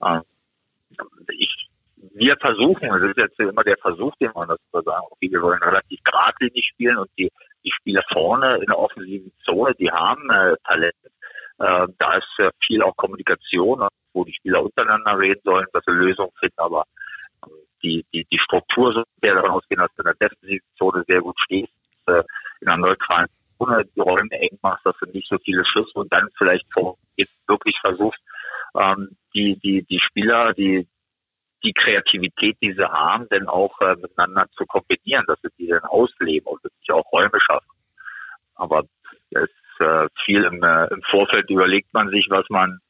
Äh, 0.02 0.20
ich 1.28 1.49
wir 2.14 2.36
versuchen, 2.40 2.88
das 2.88 3.02
ist 3.02 3.16
jetzt 3.16 3.38
immer 3.38 3.62
der 3.62 3.76
Versuch, 3.78 4.12
den 4.20 4.30
man 4.34 4.48
das 4.48 4.58
sagen, 4.72 5.06
okay, 5.10 5.30
wir 5.30 5.42
wollen 5.42 5.62
relativ 5.62 6.00
geradlinig 6.02 6.64
spielen 6.66 6.98
und 6.98 7.10
die, 7.18 7.30
die 7.64 7.70
Spieler 7.72 8.02
vorne 8.12 8.56
in 8.56 8.66
der 8.66 8.78
offensiven 8.78 9.32
Zone, 9.44 9.74
die 9.74 9.90
haben 9.90 10.28
äh, 10.30 10.56
Talent. 10.64 10.94
Äh, 11.58 11.86
da 11.98 12.14
ist 12.14 12.38
äh, 12.38 12.50
viel 12.66 12.82
auch 12.82 12.96
Kommunikation, 12.96 13.86
wo 14.12 14.24
die 14.24 14.34
Spieler 14.34 14.62
untereinander 14.62 15.18
reden 15.18 15.40
sollen, 15.44 15.66
dass 15.72 15.84
sie 15.86 15.92
Lösungen 15.92 16.32
finden, 16.40 16.58
aber 16.58 16.84
ähm, 17.46 17.52
die, 17.82 18.04
die, 18.12 18.26
die 18.30 18.38
Struktur 18.38 18.92
so 18.92 19.04
der 19.22 19.34
davon 19.34 19.50
ausgehen, 19.50 19.80
dass 19.80 19.94
du 19.96 20.02
in 20.02 20.14
der 20.18 20.28
defensiven 20.28 20.66
Zone 20.76 21.04
sehr 21.06 21.20
gut 21.20 21.38
stehst, 21.44 21.72
äh, 22.06 22.22
in 22.60 22.68
einer 22.68 22.88
neutralen 22.88 23.28
Zone 23.58 23.84
die 23.94 24.00
Räume 24.00 24.32
eng 24.32 24.58
machst, 24.62 24.84
dass 24.84 24.96
du 25.00 25.06
nicht 25.10 25.28
so 25.28 25.38
viele 25.44 25.64
Schüsse 25.64 25.92
und 25.94 26.12
dann 26.12 26.28
vielleicht 26.36 26.66
vor, 26.72 26.96
jetzt 27.16 27.36
wirklich 27.46 27.78
versuchst, 27.80 28.20
ähm, 28.74 29.16
die, 29.34 29.56
die, 29.62 29.82
die 29.84 30.00
Spieler, 30.00 30.52
die, 30.54 30.88
die 31.62 31.72
Kreativität, 31.72 32.56
die 32.62 32.72
sie 32.72 32.88
haben, 32.88 33.28
denn 33.30 33.48
auch 33.48 33.80
äh, 33.80 33.96
miteinander 33.96 34.46
zu 34.56 34.64
kombinieren, 34.66 35.24
dass 35.26 35.38
sie 35.42 35.48
die 35.58 35.68
dann 35.68 35.84
ausleben 35.84 36.46
und 36.46 36.62
sich 36.62 36.92
auch 36.92 37.10
Räume 37.12 37.38
schaffen. 37.40 37.68
Aber 38.54 38.84
es 39.30 39.48
äh, 39.80 40.08
viel 40.24 40.44
im, 40.44 40.62
äh, 40.62 40.86
im 40.86 41.02
Vorfeld 41.10 41.50
überlegt 41.50 41.92
man 41.94 42.10
sich, 42.10 42.26
was 42.30 42.44
man 42.48 42.80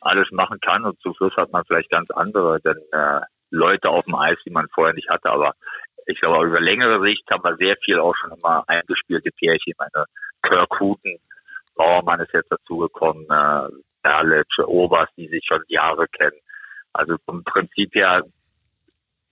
alles 0.00 0.30
machen 0.30 0.60
kann 0.60 0.84
und 0.84 1.00
zum 1.00 1.14
Schluss 1.14 1.34
hat 1.36 1.52
man 1.52 1.64
vielleicht 1.64 1.90
ganz 1.90 2.10
andere 2.10 2.60
denn, 2.60 2.78
äh, 2.92 3.20
Leute 3.50 3.88
auf 3.88 4.04
dem 4.04 4.14
Eis, 4.16 4.36
die 4.44 4.50
man 4.50 4.68
vorher 4.74 4.94
nicht 4.94 5.08
hatte. 5.08 5.30
Aber 5.30 5.54
ich 6.06 6.20
glaube, 6.20 6.46
über 6.46 6.60
längere 6.60 7.02
Sicht 7.02 7.24
haben 7.30 7.44
wir 7.44 7.56
sehr 7.56 7.76
viel 7.84 7.98
auch 7.98 8.14
schon 8.16 8.32
immer 8.32 8.64
eingespielte 8.66 9.30
Pärchen. 9.30 9.74
Meine 9.78 10.06
Kirk 10.42 10.80
Huten, 10.80 11.18
Bauermann 11.74 12.20
ist 12.20 12.34
jetzt 12.34 12.52
dazugekommen, 12.52 13.24
äh, 13.30 13.68
Berlic, 14.02 14.46
Obers, 14.66 15.08
die 15.16 15.28
sich 15.28 15.44
schon 15.46 15.62
Jahre 15.68 16.06
kennen. 16.08 16.36
Also 16.94 17.16
vom 17.26 17.44
Prinzip 17.44 17.94
her 17.94 18.24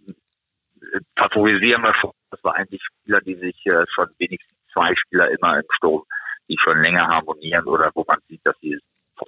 äh, 0.06 1.00
favorisieren 1.16 1.82
wir 1.82 1.94
schon, 1.94 2.12
dass 2.30 2.42
wir 2.44 2.54
eigentlich 2.54 2.82
Spieler, 2.84 3.20
die 3.20 3.36
sich 3.36 3.56
äh, 3.66 3.84
schon 3.94 4.08
wenigstens 4.18 4.58
zwei 4.72 4.94
Spieler 4.96 5.30
immer 5.30 5.58
im 5.58 5.66
Sturm, 5.76 6.04
die 6.48 6.56
schon 6.62 6.82
länger 6.82 7.06
harmonieren 7.06 7.64
oder 7.66 7.90
wo 7.94 8.04
man 8.06 8.18
sieht, 8.28 8.44
dass 8.44 8.58
sie 8.60 8.78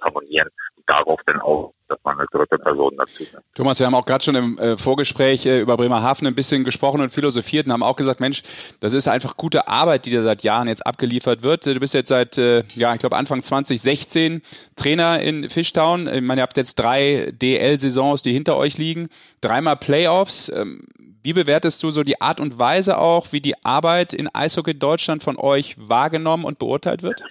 harmonieren 0.03 0.49
und 0.77 0.89
darauf 0.89 1.19
dann 1.25 1.39
auch 1.41 1.73
dass 1.87 1.99
man 2.03 2.17
eine 2.17 2.27
dritte 2.31 2.57
Person 2.57 2.95
dazu 2.97 3.23
nimmt. 3.23 3.45
Thomas, 3.53 3.79
wir 3.79 3.85
haben 3.85 3.95
auch 3.95 4.05
gerade 4.05 4.23
schon 4.23 4.35
im 4.35 4.57
äh, 4.57 4.77
Vorgespräch 4.77 5.45
äh, 5.45 5.59
über 5.59 5.77
Bremerhaven 5.77 6.27
ein 6.27 6.35
bisschen 6.35 6.63
gesprochen 6.63 7.01
und 7.01 7.09
philosophiert 7.09 7.67
und 7.67 7.73
haben 7.73 7.83
auch 7.83 7.95
gesagt, 7.95 8.19
Mensch, 8.19 8.41
das 8.79 8.93
ist 8.93 9.07
einfach 9.07 9.37
gute 9.37 9.67
Arbeit, 9.67 10.05
die 10.05 10.11
da 10.11 10.21
seit 10.21 10.43
Jahren 10.43 10.67
jetzt 10.67 10.85
abgeliefert 10.85 11.43
wird. 11.43 11.65
Du 11.65 11.79
bist 11.79 11.93
jetzt 11.93 12.09
seit, 12.09 12.37
äh, 12.37 12.63
ja, 12.73 12.93
ich 12.93 12.99
glaube 12.99 13.15
Anfang 13.17 13.43
2016 13.43 14.41
Trainer 14.75 15.19
in 15.19 15.49
Fishtown. 15.49 16.07
Ich 16.07 16.21
meine, 16.21 16.41
ihr 16.41 16.43
habt 16.43 16.57
jetzt 16.57 16.75
drei 16.75 17.31
DL-Saisons, 17.33 18.23
die 18.23 18.33
hinter 18.33 18.57
euch 18.57 18.77
liegen, 18.77 19.09
dreimal 19.41 19.75
Playoffs. 19.75 20.49
Ähm, 20.49 20.87
wie 21.23 21.33
bewertest 21.33 21.81
du 21.81 21.89
so 21.89 22.03
die 22.03 22.21
Art 22.21 22.39
und 22.39 22.59
Weise 22.59 22.97
auch, 22.97 23.31
wie 23.31 23.41
die 23.41 23.55
Arbeit 23.63 24.13
in 24.13 24.33
Eishockey 24.33 24.77
Deutschland 24.77 25.23
von 25.23 25.37
euch 25.37 25.75
wahrgenommen 25.77 26.45
und 26.45 26.59
beurteilt 26.59 27.03
wird? 27.03 27.23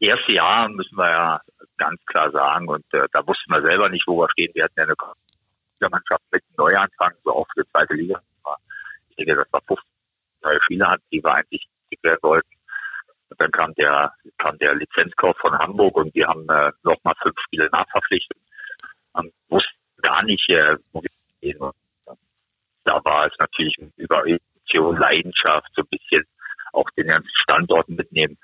Erste 0.00 0.32
Jahr 0.32 0.68
müssen 0.68 0.96
wir 0.96 1.08
ja 1.08 1.40
ganz 1.76 2.04
klar 2.06 2.30
sagen. 2.30 2.68
Und 2.68 2.84
äh, 2.92 3.06
da 3.12 3.26
wussten 3.26 3.52
wir 3.52 3.62
selber 3.62 3.88
nicht, 3.88 4.06
wo 4.06 4.18
wir 4.18 4.28
stehen. 4.30 4.52
Wir 4.54 4.64
hatten 4.64 4.74
ja 4.78 4.84
eine 4.84 5.90
Mannschaft 5.90 6.22
mit 6.32 6.42
Neuanfang, 6.56 7.12
so 7.24 7.32
auch 7.34 7.46
für 7.54 7.62
die 7.62 7.70
zweite 7.70 7.94
Liga. 7.94 8.20
Ich 9.10 9.16
denke, 9.16 9.36
dass 9.36 9.52
wir 9.52 9.60
15 9.66 9.84
neue 10.42 10.62
Spieler 10.62 10.90
hatten, 10.90 11.04
die 11.12 11.22
wir 11.22 11.34
eigentlich 11.34 11.68
werden 12.02 12.18
wollten. 12.22 12.48
Und 13.28 13.40
dann 13.40 13.50
kam 13.50 13.74
der, 13.74 14.12
kam 14.38 14.58
der 14.58 14.74
Lizenzkauf 14.74 15.36
von 15.38 15.58
Hamburg 15.58 15.96
und 15.96 16.14
wir 16.14 16.26
haben 16.26 16.48
äh, 16.48 16.70
nochmal 16.82 17.14
fünf 17.22 17.36
Spiele 17.44 17.68
nachverpflichtet. 17.72 18.38
Und 19.12 19.32
wussten 19.48 19.76
gar 20.02 20.22
nicht, 20.22 20.48
äh, 20.50 20.76
wo 20.92 21.02
wir 21.02 21.10
gehen. 21.40 21.58
Und, 21.58 21.74
äh, 22.06 22.14
da 22.84 23.04
war 23.04 23.26
es 23.26 23.32
natürlich 23.38 23.76
über 23.96 24.22
Leidenschaft, 24.92 25.68
so 25.74 25.82
ein 25.82 25.88
bisschen 25.88 26.24
auch 26.72 26.88
den 26.90 27.08
ganzen 27.08 27.30
Standort 27.34 27.88
mitnehmen. 27.88 28.38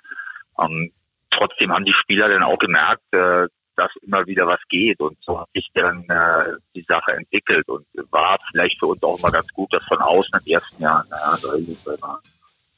Ähm, 0.59 0.93
trotzdem 1.37 1.73
haben 1.73 1.85
die 1.85 1.93
Spieler 1.93 2.29
dann 2.29 2.43
auch 2.43 2.59
gemerkt, 2.59 3.03
äh, 3.13 3.47
dass 3.77 3.91
immer 4.03 4.27
wieder 4.27 4.47
was 4.47 4.61
geht 4.69 5.01
und 5.01 5.17
so 5.23 5.41
hat 5.41 5.49
sich 5.55 5.69
dann 5.75 6.05
äh, 6.09 6.57
die 6.75 6.85
Sache 6.87 7.13
entwickelt 7.13 7.69
und 7.69 7.87
war 8.11 8.39
vielleicht 8.51 8.79
für 8.79 8.87
uns 8.87 9.03
auch 9.03 9.19
immer 9.19 9.31
ganz 9.31 9.49
gut, 9.49 9.73
dass 9.73 9.83
von 9.85 9.99
außen 9.99 10.41
im 10.45 10.53
ersten 10.53 10.83
Jahr, 10.83 11.05
naja, 11.11 11.39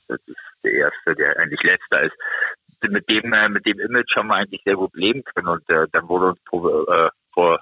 das 0.09 0.21
ist 0.27 0.37
der 0.63 0.73
erste, 0.73 1.15
der 1.15 1.39
eigentlich 1.39 1.63
letzter 1.63 2.03
ist. 2.03 2.15
Mit 2.83 3.09
dem, 3.09 3.33
äh, 3.33 3.49
mit 3.49 3.67
dem 3.67 3.81
Image 3.81 4.15
haben 4.15 4.29
wir 4.29 4.37
eigentlich 4.37 4.63
sehr 4.65 4.77
gut 4.77 4.95
leben 4.95 5.25
können 5.25 5.49
und 5.49 5.69
äh, 5.71 5.87
dann 5.93 6.09
wurde 6.09 6.29
uns 6.29 6.41
vor, 6.49 6.89
äh, 6.89 7.11
vor 7.33 7.59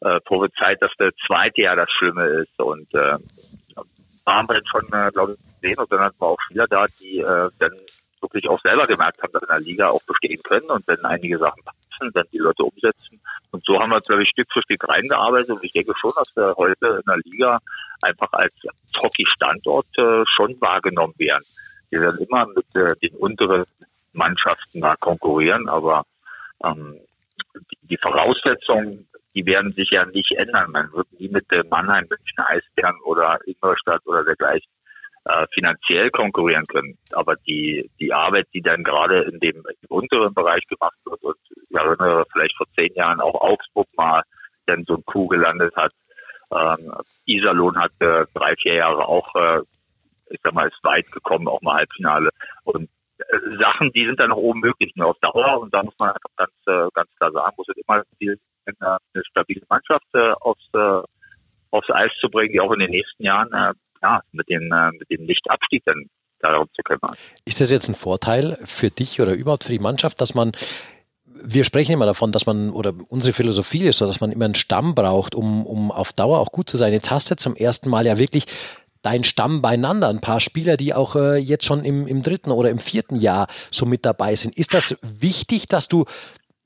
äh, 0.00 0.20
prophezeit, 0.20 0.82
dass 0.82 0.92
der 0.98 1.12
zweite 1.26 1.62
Jahr 1.62 1.76
das 1.76 1.90
Schlimme 1.90 2.24
ist 2.24 2.58
und 2.58 2.92
äh, 2.94 3.16
haben 4.26 4.48
wir 4.48 4.56
jetzt 4.56 4.68
schon, 4.68 4.84
äh, 4.92 5.10
glaube 5.12 5.34
ich, 5.34 5.60
gesehen 5.60 5.78
und 5.78 5.90
dann 5.92 6.00
hatten 6.00 6.20
wir 6.20 6.26
auch 6.26 6.40
Spieler 6.42 6.66
da, 6.68 6.86
die 7.00 7.18
äh, 7.18 7.50
dann 7.58 7.72
wirklich 8.22 8.48
auch 8.48 8.60
selber 8.60 8.86
gemerkt 8.86 9.22
haben, 9.22 9.32
dass 9.32 9.42
in 9.42 9.48
der 9.48 9.60
Liga 9.60 9.88
auch 9.88 10.02
bestehen 10.02 10.42
können 10.42 10.70
und 10.70 10.86
wenn 10.86 11.04
einige 11.04 11.38
Sachen 11.38 11.62
passen, 11.64 12.10
dann 12.14 12.26
die 12.32 12.38
Leute 12.38 12.64
umsetzen. 12.64 13.20
Und 13.50 13.64
so 13.64 13.78
haben 13.78 13.90
wir, 13.90 14.00
glaube 14.00 14.22
ich, 14.22 14.28
Stück 14.30 14.48
für 14.52 14.62
Stück 14.62 14.88
reingearbeitet 14.88 15.50
und 15.50 15.64
ich 15.64 15.72
denke 15.72 15.92
schon, 15.98 16.12
dass 16.16 16.34
wir 16.36 16.54
heute 16.56 16.86
in 16.86 17.02
der 17.06 17.18
Liga 17.24 17.58
einfach 18.02 18.32
als 18.32 18.54
Hockey-Standort 19.02 19.86
äh, 19.98 20.24
schon 20.36 20.60
wahrgenommen 20.60 21.14
werden. 21.18 21.44
Wir 21.90 22.00
werden 22.00 22.20
immer 22.20 22.46
mit 22.46 22.66
äh, 22.74 22.94
den 22.96 23.16
unteren 23.16 23.64
Mannschaften 24.12 24.80
da 24.80 24.96
konkurrieren, 24.96 25.68
aber 25.68 26.04
ähm, 26.64 26.96
die, 27.70 27.88
die 27.88 27.96
Voraussetzungen, 27.96 29.08
die 29.34 29.46
werden 29.46 29.72
sich 29.72 29.90
ja 29.90 30.04
nicht 30.04 30.32
ändern. 30.32 30.70
Man 30.72 30.92
wird 30.92 31.08
nie 31.18 31.28
mit 31.28 31.50
äh, 31.52 31.64
Mannheim, 31.70 32.06
München, 32.08 32.38
Eisbären 32.38 32.98
oder 33.04 33.38
Ingolstadt 33.46 34.06
oder 34.06 34.24
dergleichen 34.24 34.70
äh, 35.28 35.46
finanziell 35.52 36.10
konkurrieren 36.10 36.66
können. 36.66 36.96
Aber 37.12 37.36
die, 37.46 37.90
die 38.00 38.12
Arbeit, 38.12 38.46
die 38.54 38.62
dann 38.62 38.82
gerade 38.82 39.22
in 39.24 39.38
dem 39.40 39.62
unteren 39.88 40.32
Bereich 40.34 40.66
gemacht 40.66 40.96
wird, 41.04 41.22
und 41.22 41.36
ich 41.50 41.76
erinnere 41.76 42.24
vielleicht 42.32 42.56
vor 42.56 42.66
zehn 42.74 42.94
Jahren 42.94 43.20
auch 43.20 43.34
Augsburg 43.40 43.86
mal 43.96 44.22
dann 44.66 44.84
so 44.86 44.94
ein 44.94 45.04
Coup 45.04 45.28
gelandet 45.28 45.74
hat. 45.76 45.92
Ähm, 46.50 46.92
Iserlohn 47.26 47.78
hat 47.78 47.92
äh, 48.00 48.24
drei, 48.34 48.54
vier 48.56 48.76
Jahre 48.76 49.06
auch, 49.06 49.28
äh, 49.34 49.60
ich 50.30 50.40
sag 50.42 50.54
mal, 50.54 50.68
ist 50.68 50.82
weit 50.82 51.10
gekommen, 51.12 51.48
auch 51.48 51.60
mal 51.60 51.76
Halbfinale. 51.76 52.30
Und 52.64 52.88
äh, 53.18 53.56
Sachen, 53.60 53.92
die 53.92 54.06
sind 54.06 54.18
dann 54.18 54.30
noch 54.30 54.36
oben 54.36 54.60
möglich, 54.60 54.92
nur 54.96 55.08
auf 55.08 55.18
Dauer. 55.20 55.60
Und 55.60 55.74
da 55.74 55.82
muss 55.82 55.94
man 55.98 56.08
einfach 56.08 56.30
ganz, 56.36 56.52
äh, 56.66 56.88
ganz 56.94 57.10
klar 57.16 57.32
sagen, 57.32 57.54
muss 57.56 57.68
es 57.68 57.76
immer 57.76 58.02
viel, 58.18 58.38
eine, 58.64 58.98
eine 59.14 59.24
stabile 59.24 59.62
Mannschaft 59.68 60.06
äh, 60.14 60.32
aufs, 60.40 60.68
äh, 60.72 61.02
aufs 61.70 61.90
Eis 61.90 62.12
zu 62.20 62.30
bringen, 62.30 62.52
die 62.52 62.60
auch 62.60 62.72
in 62.72 62.80
den 62.80 62.90
nächsten 62.90 63.22
Jahren 63.22 63.52
äh, 63.52 63.74
ja, 64.02 64.20
mit 64.32 64.48
dem, 64.48 64.72
äh, 64.72 64.90
mit 64.92 65.10
dem 65.10 65.26
Nichtabstieg 65.26 65.82
dann 65.84 66.06
darum 66.40 66.68
zu 66.74 66.82
kümmern. 66.82 67.16
Ist 67.44 67.60
das 67.60 67.70
jetzt 67.70 67.88
ein 67.88 67.94
Vorteil 67.94 68.58
für 68.64 68.90
dich 68.90 69.20
oder 69.20 69.32
überhaupt 69.32 69.64
für 69.64 69.72
die 69.72 69.78
Mannschaft, 69.78 70.20
dass 70.20 70.34
man 70.34 70.52
wir 71.40 71.64
sprechen 71.64 71.92
immer 71.92 72.06
davon, 72.06 72.32
dass 72.32 72.46
man, 72.46 72.70
oder 72.70 72.92
unsere 73.10 73.32
Philosophie 73.32 73.86
ist 73.86 73.98
so, 73.98 74.06
dass 74.06 74.20
man 74.20 74.32
immer 74.32 74.46
einen 74.46 74.56
Stamm 74.56 74.96
braucht, 74.96 75.36
um, 75.36 75.66
um 75.66 75.92
auf 75.92 76.12
Dauer 76.12 76.40
auch 76.40 76.50
gut 76.50 76.68
zu 76.68 76.76
sein. 76.76 76.92
Jetzt 76.92 77.12
hast 77.12 77.30
du 77.30 77.36
zum 77.36 77.54
ersten 77.54 77.88
Mal 77.88 78.06
ja 78.06 78.18
wirklich 78.18 78.46
dein 79.02 79.24
Stamm 79.24 79.62
beieinander, 79.62 80.08
ein 80.08 80.20
paar 80.20 80.40
Spieler, 80.40 80.76
die 80.76 80.94
auch 80.94 81.14
äh, 81.14 81.36
jetzt 81.36 81.64
schon 81.64 81.84
im, 81.84 82.06
im 82.06 82.22
dritten 82.22 82.50
oder 82.50 82.70
im 82.70 82.78
vierten 82.78 83.16
Jahr 83.16 83.46
so 83.70 83.86
mit 83.86 84.04
dabei 84.04 84.34
sind. 84.34 84.56
Ist 84.56 84.74
das 84.74 84.96
wichtig, 85.02 85.68
dass 85.68 85.88
du 85.88 86.04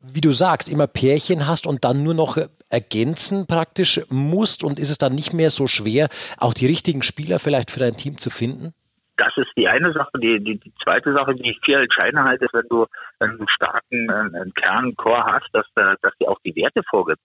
wie 0.02 0.20
du 0.20 0.32
sagst, 0.32 0.68
immer 0.68 0.86
Pärchen 0.86 1.46
hast 1.46 1.66
und 1.66 1.84
dann 1.84 2.02
nur 2.02 2.14
noch 2.14 2.36
ergänzen 2.68 3.46
praktisch 3.46 4.00
musst 4.08 4.64
und 4.64 4.78
ist 4.78 4.90
es 4.90 4.98
dann 4.98 5.14
nicht 5.14 5.32
mehr 5.32 5.50
so 5.50 5.66
schwer, 5.66 6.08
auch 6.38 6.54
die 6.54 6.66
richtigen 6.66 7.02
Spieler 7.02 7.38
vielleicht 7.38 7.70
für 7.70 7.80
dein 7.80 7.96
Team 7.96 8.18
zu 8.18 8.30
finden? 8.30 8.74
Das 9.16 9.36
ist 9.36 9.50
die 9.56 9.68
eine 9.68 9.92
Sache. 9.92 10.18
Die, 10.20 10.42
die, 10.42 10.58
die 10.58 10.72
zweite 10.82 11.12
Sache, 11.12 11.34
die 11.34 11.50
ich 11.50 11.60
viel 11.64 11.76
entscheidender 11.76 12.24
halte, 12.24 12.46
ist, 12.46 12.54
wenn 12.54 12.68
du 12.68 12.86
einen 13.20 13.46
starken 13.48 14.08
äh, 14.08 14.50
Kernchor 14.54 15.24
hast, 15.24 15.48
dass, 15.52 15.66
äh, 15.76 15.94
dass 16.02 16.12
die 16.18 16.26
auch 16.26 16.38
die 16.44 16.56
Werte 16.56 16.82
vorgibt. 16.88 17.20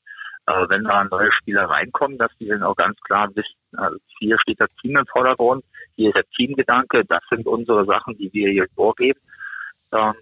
Wenn 0.70 0.86
da 0.86 1.04
neue 1.04 1.30
Spieler 1.34 1.66
reinkommen, 1.66 2.18
dass 2.18 2.32
die 2.40 2.48
dann 2.48 2.64
auch 2.64 2.78
ganz 2.78 2.98
klar 3.02 3.28
wissen, 3.36 3.58
also 3.76 3.98
hier 4.18 4.40
steht 4.40 4.62
das 4.62 4.74
Team 4.76 4.96
im 4.96 5.06
Vordergrund, 5.06 5.66
hier 5.98 6.08
ist 6.08 6.16
der 6.16 6.24
Teamgedanke, 6.38 7.04
das 7.04 7.20
sind 7.30 7.46
unsere 7.46 7.84
Sachen, 7.84 8.18
die 8.18 8.32
wir 8.32 8.52
hier 8.52 8.68
vorgeben. 8.74 9.20
Ähm, 9.92 10.14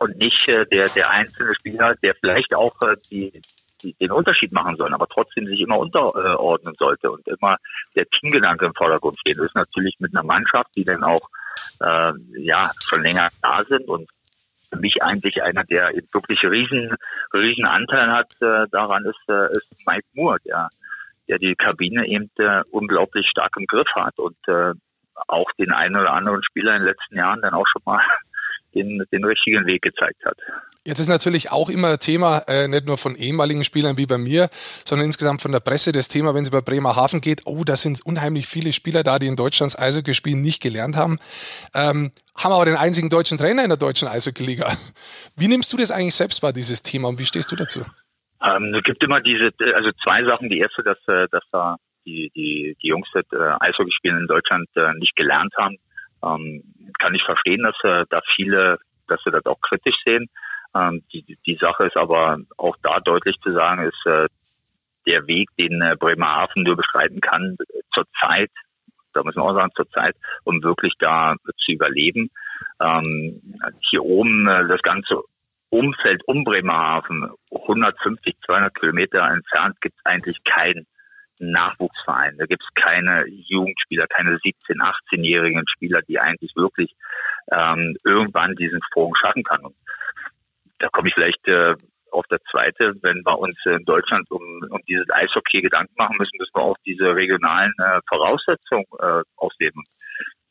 und 0.00 0.16
nicht 0.16 0.48
äh, 0.48 0.66
der, 0.66 0.88
der 0.88 1.10
einzelne 1.10 1.52
Spieler, 1.54 1.94
der 2.02 2.14
vielleicht 2.14 2.54
auch 2.54 2.74
äh, 2.82 2.96
die, 3.10 3.42
die, 3.82 3.94
den 3.94 4.10
Unterschied 4.10 4.50
machen 4.50 4.76
soll, 4.76 4.92
aber 4.92 5.06
trotzdem 5.06 5.46
sich 5.46 5.60
immer 5.60 5.78
unterordnen 5.78 6.74
sollte 6.78 7.10
und 7.10 7.26
immer 7.28 7.58
der 7.94 8.06
Teamgedanke 8.06 8.66
im 8.66 8.74
Vordergrund 8.74 9.18
stehen. 9.20 9.36
Das 9.36 9.46
ist 9.46 9.54
natürlich 9.54 9.96
mit 9.98 10.14
einer 10.14 10.24
Mannschaft, 10.24 10.70
die 10.74 10.84
dann 10.84 11.04
auch 11.04 11.28
äh, 11.80 12.12
ja 12.38 12.70
schon 12.82 13.02
länger 13.02 13.28
da 13.42 13.62
sind 13.68 13.88
und 13.88 14.08
für 14.72 14.78
mich 14.78 15.02
eigentlich 15.02 15.42
einer, 15.42 15.64
der 15.64 15.92
wirklich 16.12 16.42
riesen, 16.44 16.94
riesen 17.34 17.66
Anteil 17.66 18.10
hat 18.10 18.32
äh, 18.40 18.66
daran, 18.70 19.04
ist, 19.04 19.28
äh, 19.28 19.52
ist 19.52 19.68
Mike 19.86 20.06
Moore, 20.14 20.38
der, 20.46 20.68
der 21.28 21.38
die 21.38 21.54
Kabine 21.56 22.06
eben 22.06 22.30
äh, 22.38 22.62
unglaublich 22.70 23.28
stark 23.28 23.52
im 23.58 23.66
Griff 23.66 23.88
hat 23.96 24.18
und 24.18 24.36
äh, 24.46 24.72
auch 25.28 25.50
den 25.58 25.72
einen 25.72 25.96
oder 25.96 26.12
anderen 26.12 26.42
Spieler 26.42 26.76
in 26.76 26.82
den 26.82 26.88
letzten 26.88 27.16
Jahren 27.16 27.42
dann 27.42 27.52
auch 27.52 27.66
schon 27.66 27.82
mal 27.84 28.00
den, 28.74 29.02
den 29.12 29.24
richtigen 29.24 29.66
Weg 29.66 29.82
gezeigt 29.82 30.24
hat. 30.24 30.36
Jetzt 30.84 30.98
ist 30.98 31.08
natürlich 31.08 31.52
auch 31.52 31.68
immer 31.68 31.98
Thema, 31.98 32.38
äh, 32.48 32.66
nicht 32.66 32.86
nur 32.86 32.96
von 32.96 33.14
ehemaligen 33.14 33.64
Spielern 33.64 33.98
wie 33.98 34.06
bei 34.06 34.16
mir, 34.16 34.48
sondern 34.86 35.06
insgesamt 35.06 35.42
von 35.42 35.52
der 35.52 35.60
Presse 35.60 35.92
das 35.92 36.08
Thema, 36.08 36.34
wenn 36.34 36.42
es 36.42 36.48
über 36.48 36.62
Bremerhaven 36.62 37.20
geht, 37.20 37.42
oh, 37.44 37.64
da 37.64 37.76
sind 37.76 38.00
unheimlich 38.06 38.46
viele 38.46 38.72
Spieler 38.72 39.02
da, 39.02 39.18
die 39.18 39.26
in 39.26 39.36
Deutschlands 39.36 39.78
Eishockey 39.78 40.14
spielen, 40.14 40.40
nicht 40.40 40.62
gelernt 40.62 40.96
haben, 40.96 41.18
ähm, 41.74 42.12
haben 42.34 42.52
aber 42.52 42.64
den 42.64 42.76
einzigen 42.76 43.10
deutschen 43.10 43.36
Trainer 43.36 43.62
in 43.62 43.68
der 43.68 43.76
deutschen 43.76 44.08
Eishockey-Liga. 44.08 44.72
Wie 45.36 45.48
nimmst 45.48 45.70
du 45.72 45.76
das 45.76 45.90
eigentlich 45.90 46.14
selbst 46.14 46.42
wahr, 46.42 46.54
dieses 46.54 46.82
Thema, 46.82 47.08
und 47.08 47.18
wie 47.18 47.26
stehst 47.26 47.52
du 47.52 47.56
dazu? 47.56 47.80
Ähm, 48.42 48.74
es 48.74 48.82
gibt 48.84 49.04
immer 49.04 49.20
diese, 49.20 49.50
also 49.74 49.90
zwei 50.02 50.24
Sachen. 50.24 50.48
Die 50.48 50.60
erste, 50.60 50.82
dass, 50.82 50.98
äh, 51.08 51.26
dass 51.30 51.44
da 51.52 51.76
die, 52.06 52.30
die, 52.34 52.74
die 52.82 52.88
Jungs, 52.88 53.06
die 53.14 53.36
äh, 53.36 53.52
Eishockey 53.60 53.92
spielen 53.92 54.16
in 54.16 54.26
Deutschland, 54.26 54.66
äh, 54.76 54.94
nicht 54.98 55.14
gelernt 55.14 55.52
haben 55.58 55.76
ähm, 56.22 56.62
kann 56.98 57.14
ich 57.14 57.22
verstehen, 57.24 57.62
dass 57.62 57.76
äh, 57.84 58.04
da 58.10 58.20
viele, 58.34 58.78
dass 59.08 59.20
sie 59.24 59.30
das 59.30 59.44
auch 59.46 59.60
kritisch 59.60 59.96
sehen. 60.04 60.28
Ähm, 60.74 61.02
die, 61.12 61.38
die 61.46 61.58
Sache 61.60 61.84
ist 61.84 61.96
aber 61.96 62.38
auch 62.56 62.76
da 62.82 63.00
deutlich 63.00 63.36
zu 63.42 63.52
sagen, 63.52 63.84
ist 63.84 64.06
äh, 64.06 64.26
der 65.06 65.26
Weg, 65.26 65.48
den 65.58 65.80
äh, 65.82 65.96
Bremerhaven 65.98 66.62
nur 66.62 66.76
beschreiten 66.76 67.20
kann, 67.20 67.56
zur 67.92 68.04
Zeit, 68.20 68.50
da 69.12 69.22
müssen 69.22 69.38
wir 69.38 69.44
auch 69.44 69.54
sagen, 69.54 69.72
zur 69.74 69.90
Zeit, 69.90 70.14
um 70.44 70.62
wirklich 70.62 70.94
da 70.98 71.34
zu 71.64 71.72
überleben. 71.72 72.30
Ähm, 72.80 73.40
hier 73.90 74.04
oben 74.04 74.46
äh, 74.48 74.68
das 74.68 74.82
ganze 74.82 75.22
Umfeld 75.70 76.22
um 76.26 76.44
Bremerhaven, 76.44 77.30
150, 77.50 78.36
200 78.46 78.74
Kilometer 78.74 79.28
entfernt, 79.30 79.80
gibt 79.80 79.96
es 79.98 80.04
eigentlich 80.04 80.42
keinen 80.44 80.86
Nachwuchsverein. 81.40 82.36
Da 82.38 82.46
gibt 82.46 82.62
es 82.62 82.82
keine 82.82 83.26
Jugendspieler, 83.26 84.06
keine 84.06 84.36
17-, 84.36 84.78
18-jährigen 84.78 85.64
Spieler, 85.68 86.02
die 86.02 86.18
eigentlich 86.18 86.54
wirklich 86.54 86.94
ähm, 87.50 87.96
irgendwann 88.04 88.54
diesen 88.56 88.80
Sprung 88.84 89.14
schaffen 89.16 89.42
kann. 89.42 89.64
Und 89.64 89.74
da 90.78 90.88
komme 90.88 91.08
ich 91.08 91.14
vielleicht 91.14 91.46
äh, 91.48 91.74
auf 92.12 92.26
der 92.26 92.40
zweite, 92.50 92.94
wenn 93.02 93.22
wir 93.24 93.38
uns 93.38 93.56
in 93.64 93.84
Deutschland 93.84 94.30
um, 94.30 94.42
um 94.70 94.80
dieses 94.88 95.08
Eishockey 95.10 95.62
Gedanken 95.62 95.94
machen 95.96 96.16
müssen, 96.18 96.36
müssen 96.38 96.54
wir 96.54 96.62
auch 96.62 96.76
diese 96.84 97.14
regionalen 97.14 97.72
äh, 97.78 98.00
Voraussetzungen 98.08 98.86
äh, 99.00 99.22
ausleben. 99.36 99.84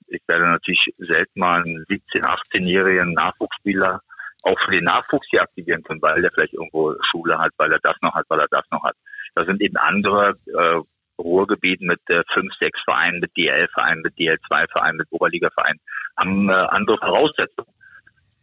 Ich 0.07 0.21
werde 0.27 0.47
natürlich 0.47 0.93
selten 0.97 1.39
mal 1.39 1.61
einen 1.61 1.85
17-, 1.85 2.23
18-jährigen 2.23 3.13
Nachwuchsspieler 3.13 4.01
auch 4.43 4.59
für 4.61 4.71
den 4.71 4.85
Nachwuchs 4.85 5.27
hier 5.29 5.41
aktivieren 5.41 5.83
können, 5.83 6.01
weil 6.01 6.21
der 6.21 6.31
vielleicht 6.31 6.53
irgendwo 6.53 6.95
Schule 7.11 7.37
hat, 7.37 7.51
weil 7.57 7.71
er 7.71 7.79
das 7.79 7.95
noch 8.01 8.15
hat, 8.15 8.25
weil 8.29 8.39
er 8.39 8.47
das 8.49 8.63
noch 8.71 8.83
hat. 8.83 8.95
Da 9.35 9.45
sind 9.45 9.61
eben 9.61 9.77
andere 9.77 10.33
äh, 10.47 10.81
Ruhrgebieten 11.19 11.87
mit 11.87 11.99
äh, 12.09 12.23
fünf, 12.33 12.53
sechs 12.59 12.79
Vereinen, 12.83 13.19
mit 13.19 13.35
DL-Vereinen, 13.37 14.01
mit 14.01 14.15
DL2-Vereinen, 14.15 14.97
mit 14.97 15.07
Oberliga-Vereinen, 15.11 15.79
haben 16.17 16.49
äh, 16.49 16.53
andere 16.53 16.97
Voraussetzungen. 16.97 17.73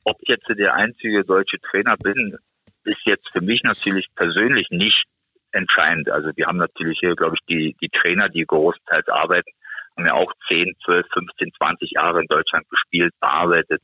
Ob 0.05 0.17
ich 0.21 0.29
jetzt 0.29 0.49
der 0.49 0.75
einzige 0.75 1.25
deutsche 1.25 1.59
Trainer 1.61 1.97
bin, 1.97 2.37
ist 2.85 3.01
jetzt 3.05 3.29
für 3.33 3.41
mich 3.41 3.63
natürlich 3.65 4.07
persönlich 4.15 4.69
nicht 4.71 5.05
entscheidend. 5.51 6.11
Also 6.11 6.31
wir 6.37 6.47
haben 6.47 6.59
natürlich 6.59 6.99
hier, 7.01 7.17
glaube 7.17 7.37
ich, 7.37 7.45
die, 7.47 7.77
die 7.81 7.89
Trainer, 7.89 8.29
die 8.29 8.45
großteils 8.45 9.09
arbeiten, 9.09 9.51
haben 9.97 10.07
ja 10.07 10.15
auch 10.15 10.33
10, 10.49 10.75
12, 10.85 11.07
15, 11.13 11.53
20 11.57 11.91
Jahre 11.93 12.21
in 12.21 12.27
Deutschland 12.29 12.69
gespielt, 12.69 13.15
bearbeitet. 13.21 13.83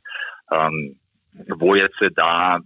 Ähm, 0.51 0.99
wo 1.49 1.75
jetzt 1.75 1.97
da 2.15 2.61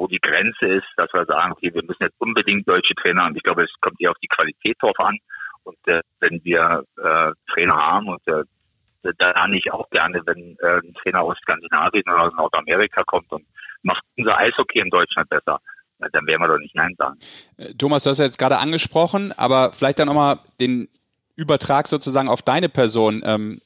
wo 0.00 0.06
die 0.06 0.18
Grenze 0.18 0.66
ist, 0.66 0.88
dass 0.96 1.12
wir 1.12 1.26
sagen, 1.26 1.52
okay, 1.52 1.72
wir 1.74 1.82
müssen 1.82 2.02
jetzt 2.02 2.18
unbedingt 2.18 2.66
deutsche 2.66 2.94
Trainer 2.94 3.24
haben. 3.24 3.36
Ich 3.36 3.42
glaube, 3.42 3.64
es 3.64 3.70
kommt 3.82 4.00
eher 4.00 4.10
auf 4.10 4.18
die 4.22 4.28
Qualität 4.28 4.76
drauf 4.80 4.98
an. 4.98 5.18
Und 5.64 5.76
äh, 5.86 6.00
wenn 6.20 6.42
wir 6.42 6.82
äh, 6.96 7.32
Trainer 7.52 7.76
haben 7.76 8.08
und 8.08 8.26
äh, 8.26 8.42
da 9.18 9.46
nicht 9.46 9.70
auch 9.70 9.88
gerne, 9.90 10.22
wenn 10.24 10.56
äh, 10.60 10.78
ein 10.78 10.94
Trainer 10.94 11.20
aus 11.20 11.36
Skandinavien 11.42 12.02
oder 12.06 12.22
aus 12.22 12.32
Nordamerika 12.34 13.04
kommt 13.04 13.30
und 13.30 13.44
macht 13.82 14.02
unser 14.16 14.38
Eishockey 14.38 14.80
in 14.80 14.88
Deutschland 14.88 15.28
besser, 15.28 15.60
dann 15.98 16.26
werden 16.26 16.40
wir 16.40 16.48
doch 16.48 16.58
nicht 16.58 16.74
Nein 16.74 16.94
sagen. 16.96 17.18
Äh, 17.58 17.74
Thomas, 17.74 18.02
du 18.02 18.10
hast 18.10 18.18
ja 18.18 18.24
jetzt 18.24 18.38
gerade 18.38 18.56
angesprochen, 18.56 19.32
aber 19.36 19.72
vielleicht 19.72 19.98
dann 19.98 20.06
nochmal 20.06 20.38
den 20.60 20.88
Übertrag 21.36 21.86
sozusagen 21.86 22.28
auf 22.30 22.40
deine 22.40 22.70
Person. 22.70 23.22
Ähm, 23.22 23.60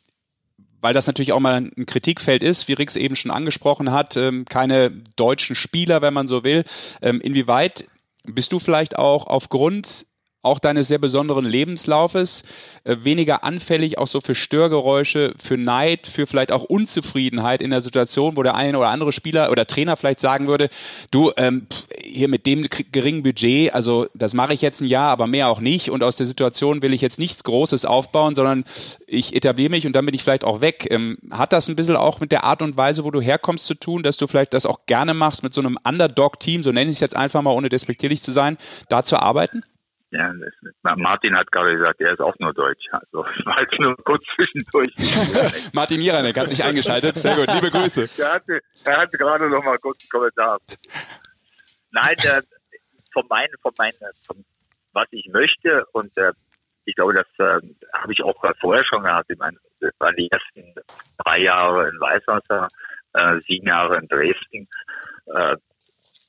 weil 0.85 0.93
das 0.93 1.07
natürlich 1.07 1.33
auch 1.33 1.41
mal 1.41 1.55
ein 1.55 1.87
Kritikfeld 1.87 2.43
ist, 2.43 2.69
wie 2.69 2.75
Rix 2.75 2.95
eben 2.95 3.17
schon 3.17 3.31
angesprochen 3.31 3.91
hat, 3.91 4.19
ähm, 4.19 4.45
keine 4.45 4.91
deutschen 5.17 5.57
Spieler, 5.57 6.03
wenn 6.03 6.13
man 6.13 6.27
so 6.27 6.45
will. 6.45 6.65
Ähm, 7.01 7.23
inwieweit 7.23 7.87
bist 8.25 8.53
du 8.53 8.59
vielleicht 8.59 8.99
auch 8.99 9.27
aufgrund 9.27 10.05
auch 10.45 10.59
deines 10.59 10.89
sehr 10.89 10.99
besonderen 10.99 11.45
Lebenslaufes, 11.45 12.45
äh, 12.85 12.97
weniger 13.01 13.45
anfällig 13.45 13.99
auch 13.99 14.07
so 14.07 14.21
für 14.21 14.35
Störgeräusche, 14.35 15.35
für 15.37 15.57
Neid, 15.57 16.07
für 16.07 16.27
vielleicht 16.27 16.53
auch 16.53 16.65
Unzufriedenheit 16.65 17.63
in 17.63 17.71
der 17.71 17.81
Situation, 17.81 18.37
wo 18.37 18.43
der 18.43 18.55
eine 18.55 18.79
oder 18.79 18.89
andere 18.89 19.13
Spieler 19.13 19.51
oder 19.51 19.67
Trainer 19.67 19.97
vielleicht 19.97 20.21
sagen 20.21 20.47
würde, 20.47 20.69
du, 21.11 21.33
ähm, 21.37 21.67
hier 22.03 22.29
mit 22.29 22.47
dem 22.47 22.67
geringen 22.93 23.23
Budget, 23.23 23.75
also 23.75 24.07
das 24.15 24.35
mache 24.35 24.55
ich 24.55 24.63
jetzt 24.63 24.81
ein 24.81 24.87
Jahr, 24.87 25.11
aber 25.11 25.27
mehr 25.27 25.49
auch 25.49 25.61
nicht 25.61 25.91
und 25.91 26.03
aus 26.03 26.17
der 26.17 26.27
Situation 26.27 26.83
will 26.83 26.95
ich 26.95 27.01
jetzt 27.01 27.19
nichts 27.19 27.45
Großes 27.45 27.85
aufbauen, 27.85 28.35
sondern 28.35 28.65
ich 29.07 29.35
etabliere 29.35 29.71
mich 29.71 29.87
und 29.87 29.95
dann 29.95 30.07
bin 30.07 30.15
ich 30.15 30.23
vielleicht 30.23 30.45
auch 30.45 30.61
weg. 30.61 30.87
Ähm, 30.91 31.19
hat 31.31 31.53
das 31.53 31.69
ein 31.69 31.77
bisschen 31.77 31.97
auch 31.97 32.21
mit 32.21 32.33
der 32.33 32.45
Art 32.45 32.63
und 32.63 32.77
Weise, 32.77 33.05
wo 33.05 33.11
du 33.11 33.21
herkommst, 33.21 33.65
zu 33.65 33.75
tun, 33.75 34.03
dass 34.03 34.17
du 34.17 34.27
vielleicht 34.27 34.53
das 34.53 34.67
auch 34.67 34.87
gerne 34.87 35.15
machst, 35.15 35.43
mit 35.43 35.55
so 35.55 35.61
einem 35.61 35.79
Underdog-Team, 35.85 36.63
so 36.63 36.73
nenne 36.73 36.91
ich 36.91 36.97
es 36.97 37.01
jetzt 37.01 37.17
einfach 37.17 37.43
mal, 37.43 37.53
ohne 37.53 37.69
despektierlich 37.69 38.23
zu 38.23 38.33
sein, 38.33 38.59
da 38.89 39.05
zu 39.05 39.17
arbeiten? 39.17 39.63
Ja, 40.15 40.33
Martin 40.97 41.37
hat 41.37 41.51
gerade 41.51 41.75
gesagt, 41.75 42.01
er 42.01 42.13
ist 42.13 42.21
auch 42.21 42.35
nur 42.39 42.55
Deutsch. 42.55 42.87
Also 42.93 43.27
ich 43.37 43.45
war 43.45 43.61
jetzt 43.61 43.79
nur 43.81 43.97
kurz 44.05 44.23
zwischendurch. 44.37 44.95
Martin 45.73 46.01
Jiranek 46.01 46.39
hat 46.39 46.49
sich 46.49 46.63
eingeschaltet. 46.63 47.17
Sehr 47.19 47.35
gut, 47.35 47.53
liebe 47.53 47.71
Grüße. 47.71 48.09
Er 48.19 48.35
hatte, 48.35 48.61
er 48.85 48.97
hatte 48.99 49.19
gerade 49.19 49.51
noch 49.51 49.65
mal 49.65 49.79
kurz 49.79 49.99
einen 50.03 50.11
Kommentar. 50.11 50.59
Nein, 51.93 52.15
der, 52.23 52.43
von 53.13 53.25
meinen, 53.29 53.55
von 53.61 53.73
meinen, 53.77 53.99
von 54.27 54.45
was 54.93 55.09
ich 55.11 55.29
möchte 55.33 55.85
und 55.93 56.17
äh, 56.17 56.33
ich 56.85 56.95
glaube, 56.95 57.15
das 57.15 57.27
äh, 57.39 57.61
habe 57.95 58.13
ich 58.13 58.23
auch 58.23 58.37
vorher 58.61 58.85
schon 58.85 59.03
gehabt. 59.03 59.31
Ich 59.31 59.39
meine, 59.39 59.57
das 59.81 59.93
waren 59.99 60.15
die 60.17 60.31
ersten 60.31 60.75
drei 61.25 61.41
Jahre 61.41 61.89
in 61.89 61.99
Weißwasser, 61.99 62.69
äh, 63.15 63.41
sieben 63.41 63.67
Jahre 63.67 63.99
in 63.99 64.07
Dresden. 64.07 64.69
Äh, 65.27 65.57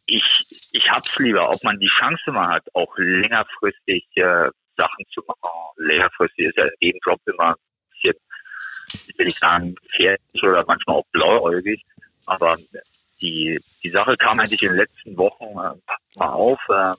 ich, 0.06 0.70
ich 0.72 0.90
hab's 0.90 1.18
lieber, 1.20 1.50
ob 1.50 1.64
man 1.64 1.80
die 1.80 1.90
Chance 2.00 2.32
mal 2.32 2.56
hat, 2.56 2.64
auch 2.74 2.94
längerfristig 2.98 4.06
äh, 4.16 4.50
Sachen 4.78 5.06
zu 5.14 5.22
machen. 5.28 5.50
Längerfristig 5.78 6.48
ist 6.48 6.58
ja 6.58 6.66
jeden 6.80 7.00
Job 7.06 7.20
immer 7.26 7.50
ein 7.50 7.56
bisschen, 7.92 8.16
ich 9.08 9.18
will 9.18 9.26
nicht 9.26 9.40
sagen, 9.40 9.76
gefährlich 9.76 10.44
oder 10.44 10.64
manchmal 10.68 10.98
auch 10.98 11.06
blauäugig. 11.12 11.84
Aber 12.26 12.58
die, 13.22 13.60
die 13.84 13.90
Sache 13.90 14.16
kam 14.18 14.40
eigentlich 14.40 14.64
in 14.64 14.70
den 14.70 14.78
letzten 14.78 15.18
Wochen 15.18 15.46
äh, 15.46 16.20
mal 16.20 16.30
auf. 16.30 16.60
Äh, 16.70 16.94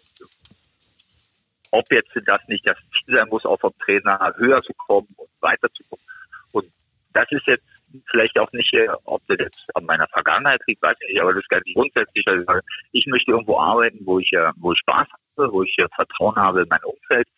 ob 1.72 1.90
jetzt 1.92 2.10
das 2.24 2.40
nicht 2.48 2.66
das 2.66 2.78
Ziel 2.92 3.16
sein 3.16 3.28
muss, 3.28 3.44
auf 3.44 3.60
dem 3.60 3.76
Trainer 3.78 4.34
höher 4.36 4.62
zu 4.62 4.72
kommen 4.74 5.08
und 5.16 5.28
weiterzukommen. 5.40 6.04
Und 6.52 6.66
das 7.12 7.30
ist 7.30 7.46
jetzt 7.46 7.75
vielleicht 8.10 8.38
auch 8.38 8.50
nicht, 8.52 8.72
äh, 8.74 8.88
ob 9.04 9.22
das 9.26 9.38
jetzt 9.38 9.76
an 9.76 9.84
meiner 9.84 10.06
Vergangenheit 10.08 10.60
liegt, 10.66 10.82
weiß 10.82 10.96
ich 11.00 11.08
nicht, 11.08 11.20
aber 11.20 11.32
das 11.32 11.42
ist 11.42 11.48
ganz 11.48 11.64
grundsätzlich. 11.74 12.26
Also 12.26 12.44
ich 12.92 13.06
möchte 13.06 13.30
irgendwo 13.30 13.58
arbeiten, 13.58 14.00
wo 14.04 14.18
ich, 14.18 14.32
äh, 14.32 14.50
wo 14.56 14.72
ich 14.72 14.78
Spaß 14.80 15.08
habe, 15.08 15.52
wo 15.52 15.62
ich 15.62 15.76
äh, 15.78 15.86
Vertrauen 15.94 16.36
habe 16.36 16.62
in 16.62 16.68
mein 16.68 16.82
Umfeld, 16.84 17.28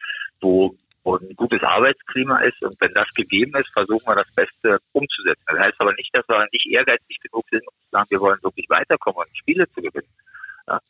wo, 0.40 0.74
wo 1.04 1.16
ein 1.16 1.34
gutes 1.36 1.62
Arbeitsklima 1.62 2.38
ist 2.40 2.62
und 2.62 2.80
wenn 2.80 2.92
das 2.92 3.08
gegeben 3.14 3.58
ist, 3.58 3.72
versuchen 3.72 4.06
wir 4.06 4.16
das 4.16 4.32
Beste 4.34 4.78
umzusetzen. 4.92 5.44
Das 5.46 5.58
heißt 5.58 5.80
aber 5.80 5.94
nicht, 5.94 6.10
dass 6.16 6.28
wir 6.28 6.46
nicht 6.52 6.66
ehrgeizig 6.66 7.18
genug 7.20 7.44
sind, 7.50 7.66
um 7.66 7.74
zu 7.74 7.90
sagen, 7.90 8.10
wir 8.10 8.20
wollen 8.20 8.42
wirklich 8.42 8.68
weiterkommen 8.68 9.24
und 9.26 9.38
Spiele 9.38 9.68
zu 9.70 9.82
gewinnen. 9.82 10.12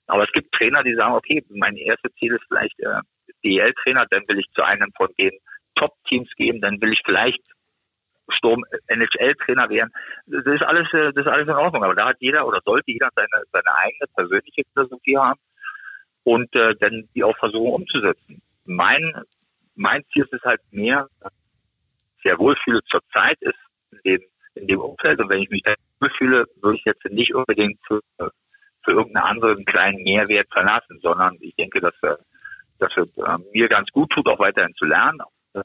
Aber 0.08 0.24
es 0.24 0.32
gibt 0.32 0.52
Trainer, 0.52 0.82
die 0.82 0.94
sagen, 0.94 1.14
okay, 1.14 1.44
mein 1.50 1.76
erstes 1.76 2.12
Ziel 2.16 2.34
ist 2.34 2.44
vielleicht 2.48 2.78
äh, 2.80 3.00
DL-Trainer, 3.44 4.06
dann 4.10 4.26
will 4.26 4.40
ich 4.40 4.50
zu 4.52 4.62
einem 4.62 4.92
von 4.96 5.08
den 5.18 5.30
Top-Teams 5.76 6.30
gehen, 6.36 6.60
dann 6.60 6.80
will 6.80 6.92
ich 6.92 7.00
vielleicht 7.04 7.42
Sturm 8.30 8.64
NHL-Trainer 8.88 9.68
werden. 9.68 9.92
Das 10.26 10.44
ist 10.46 10.62
alles, 10.62 10.92
äh, 10.92 11.12
das 11.12 11.26
ist 11.26 11.32
alles 11.32 11.48
in 11.48 11.54
Ordnung. 11.54 11.84
Aber 11.84 11.94
da 11.94 12.08
hat 12.08 12.16
jeder 12.20 12.46
oder 12.46 12.60
sollte 12.64 12.90
jeder 12.90 13.08
seine, 13.14 13.44
seine 13.52 13.74
eigene 13.76 14.06
persönliche 14.14 14.62
Philosophie 14.72 15.16
haben 15.16 15.40
und 16.24 16.54
äh, 16.54 16.74
dann 16.80 17.08
die 17.14 17.24
auch 17.24 17.36
versuchen 17.38 17.72
umzusetzen. 17.72 18.42
Mein, 18.64 19.22
mein 19.74 20.04
Ziel 20.12 20.24
ist 20.24 20.34
es 20.34 20.42
halt 20.42 20.60
mehr, 20.70 21.08
sehr 22.22 22.38
wohlfühle 22.38 22.80
zur 22.90 23.00
Zeit 23.12 23.38
ist 23.40 23.58
in 23.90 23.98
dem, 24.04 24.22
in 24.54 24.66
dem 24.66 24.80
Umfeld. 24.80 25.20
Und 25.20 25.28
wenn 25.30 25.42
ich 25.42 25.50
mich 25.50 25.62
da 25.62 25.74
wohlfühle, 26.00 26.44
würde 26.60 26.76
ich 26.76 26.84
jetzt 26.84 27.04
nicht 27.06 27.34
unbedingt 27.34 27.78
für, 27.86 28.00
für 28.18 28.90
irgendeinen 28.90 29.24
anderen 29.24 29.64
kleinen 29.64 30.02
Mehrwert 30.02 30.48
verlassen, 30.52 30.98
sondern 31.00 31.36
ich 31.40 31.54
denke, 31.56 31.80
dass, 31.80 31.94
äh, 32.02 32.14
dass 32.78 32.92
es 32.96 33.08
äh, 33.16 33.38
mir 33.52 33.68
ganz 33.68 33.88
gut 33.90 34.10
tut, 34.10 34.28
auch 34.28 34.38
weiterhin 34.38 34.74
zu 34.74 34.84
lernen, 34.84 35.18
dass 35.52 35.64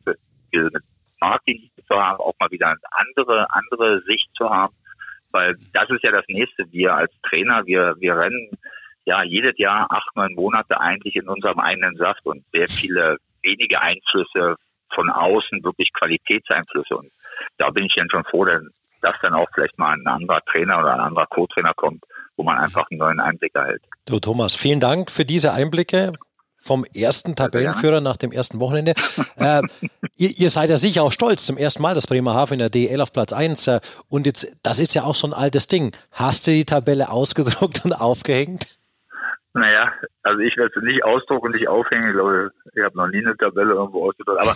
wir 0.52 0.64
mit 0.64 0.84
Marketing 1.24 1.70
zu 1.88 1.96
haben, 1.96 2.20
auch 2.20 2.34
mal 2.40 2.52
wieder 2.52 2.68
eine 2.68 2.78
andere, 2.92 3.48
andere 3.50 4.02
Sicht 4.02 4.30
zu 4.36 4.50
haben. 4.50 4.76
Weil 5.32 5.56
das 5.74 5.90
ist 5.90 6.04
ja 6.04 6.12
das 6.12 6.26
nächste. 6.28 6.72
Wir 6.72 6.94
als 6.94 7.12
Trainer, 7.28 7.66
wir, 7.66 7.96
wir 8.00 8.16
rennen 8.18 8.52
ja 9.06 9.24
jedes 9.24 9.58
Jahr 9.58 9.88
acht, 9.90 10.16
neun 10.16 10.34
Monate 10.36 10.80
eigentlich 10.80 11.16
in 11.16 11.28
unserem 11.28 11.60
eigenen 11.60 11.96
Saft 11.98 12.26
und 12.26 12.44
sehr 12.54 12.68
viele 12.68 13.18
wenige 13.42 13.82
Einflüsse 13.82 14.56
von 14.94 15.10
außen, 15.10 15.64
wirklich 15.64 15.92
Qualitätseinflüsse. 15.94 16.96
Und 16.96 17.12
da 17.58 17.70
bin 17.72 17.86
ich 17.86 17.94
dann 17.96 18.10
schon 18.10 18.24
froh, 18.26 18.46
dass 18.46 19.16
dann 19.22 19.34
auch 19.34 19.48
vielleicht 19.54 19.78
mal 19.80 19.94
ein 19.94 20.06
anderer 20.06 20.42
Trainer 20.46 20.80
oder 20.80 20.94
ein 20.94 21.00
anderer 21.00 21.26
Co-Trainer 21.26 21.74
kommt, 21.74 22.04
wo 22.38 22.44
man 22.44 22.58
einfach 22.58 22.86
einen 22.90 23.00
neuen 23.00 23.20
Einblick 23.20 23.56
erhält. 23.56 23.82
Du 24.06 24.20
Thomas, 24.20 24.56
vielen 24.56 24.80
Dank 24.80 25.12
für 25.12 25.26
diese 25.26 25.52
Einblicke 25.52 26.14
vom 26.64 26.86
ersten 26.96 27.36
Tabellenführer 27.36 28.00
nach 28.00 28.16
dem 28.16 28.32
ersten 28.32 28.60
Wochenende. 28.60 28.94
äh, 29.36 29.62
ihr, 30.16 30.30
ihr, 30.30 30.50
seid 30.50 30.70
ja 30.70 30.78
sicher 30.78 31.04
auch 31.04 31.12
stolz 31.12 31.46
zum 31.46 31.58
ersten 31.58 31.82
Mal, 31.82 31.94
dass 31.94 32.08
Bremerhaven 32.08 32.54
in 32.54 32.60
der 32.60 32.70
DL 32.70 33.02
auf 33.02 33.12
Platz 33.12 33.34
1. 33.34 33.68
Äh, 33.68 33.82
und 34.10 34.26
jetzt, 34.26 34.48
das 34.64 34.80
ist 34.80 34.94
ja 34.96 35.04
auch 35.04 35.16
so 35.16 35.28
ein 35.28 35.34
altes 35.34 35.68
Ding. 35.68 35.94
Hast 36.12 36.48
du 36.48 36.52
die 36.52 36.66
Tabelle 36.66 37.10
ausgedruckt 37.10 37.84
und 37.84 37.92
aufgehängt? 37.94 38.68
Naja, 39.54 39.94
also 40.24 40.40
ich 40.40 40.56
werde 40.58 40.72
sie 40.74 40.86
nicht 40.86 41.04
ausdrucken 41.04 41.48
und 41.48 41.56
nicht 41.56 41.68
aufhängen. 41.68 42.08
Ich 42.08 42.14
glaube, 42.14 42.52
ich 42.74 42.84
habe 42.84 42.98
noch 42.98 43.08
nie 43.08 43.24
eine 43.24 43.38
Tabelle 43.38 43.74
irgendwo 43.74 44.08
ausgedruckt. 44.08 44.42
Aber 44.42 44.56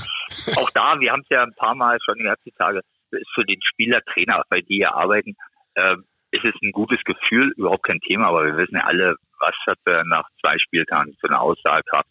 auch 0.62 0.70
da, 0.72 1.00
wir 1.00 1.12
haben 1.12 1.22
es 1.22 1.30
ja 1.30 1.44
ein 1.44 1.54
paar 1.56 1.76
Mal 1.76 1.98
schon 2.04 2.16
die 2.16 2.24
letzten 2.24 2.56
Tage, 2.56 2.82
ist 3.12 3.30
für 3.36 3.46
den 3.46 3.60
Spieler, 3.62 4.02
Trainer, 4.14 4.44
bei 4.50 4.62
die 4.62 4.78
hier 4.78 4.96
arbeiten, 4.96 5.36
äh, 5.76 5.96
ist 6.32 6.46
es 6.46 6.56
ein 6.62 6.72
gutes 6.72 7.04
Gefühl, 7.04 7.54
überhaupt 7.58 7.84
kein 7.84 8.00
Thema, 8.00 8.28
aber 8.28 8.46
wir 8.46 8.58
wissen 8.58 8.76
ja 8.76 8.86
alle, 8.86 9.16
was 9.40 9.56
hat 9.66 9.80
er 9.86 10.04
nach 10.06 10.28
zwei 10.42 10.58
Spieltagen 10.58 11.16
für 11.20 11.30
eine 11.30 11.40
Aussagekraft. 11.40 12.10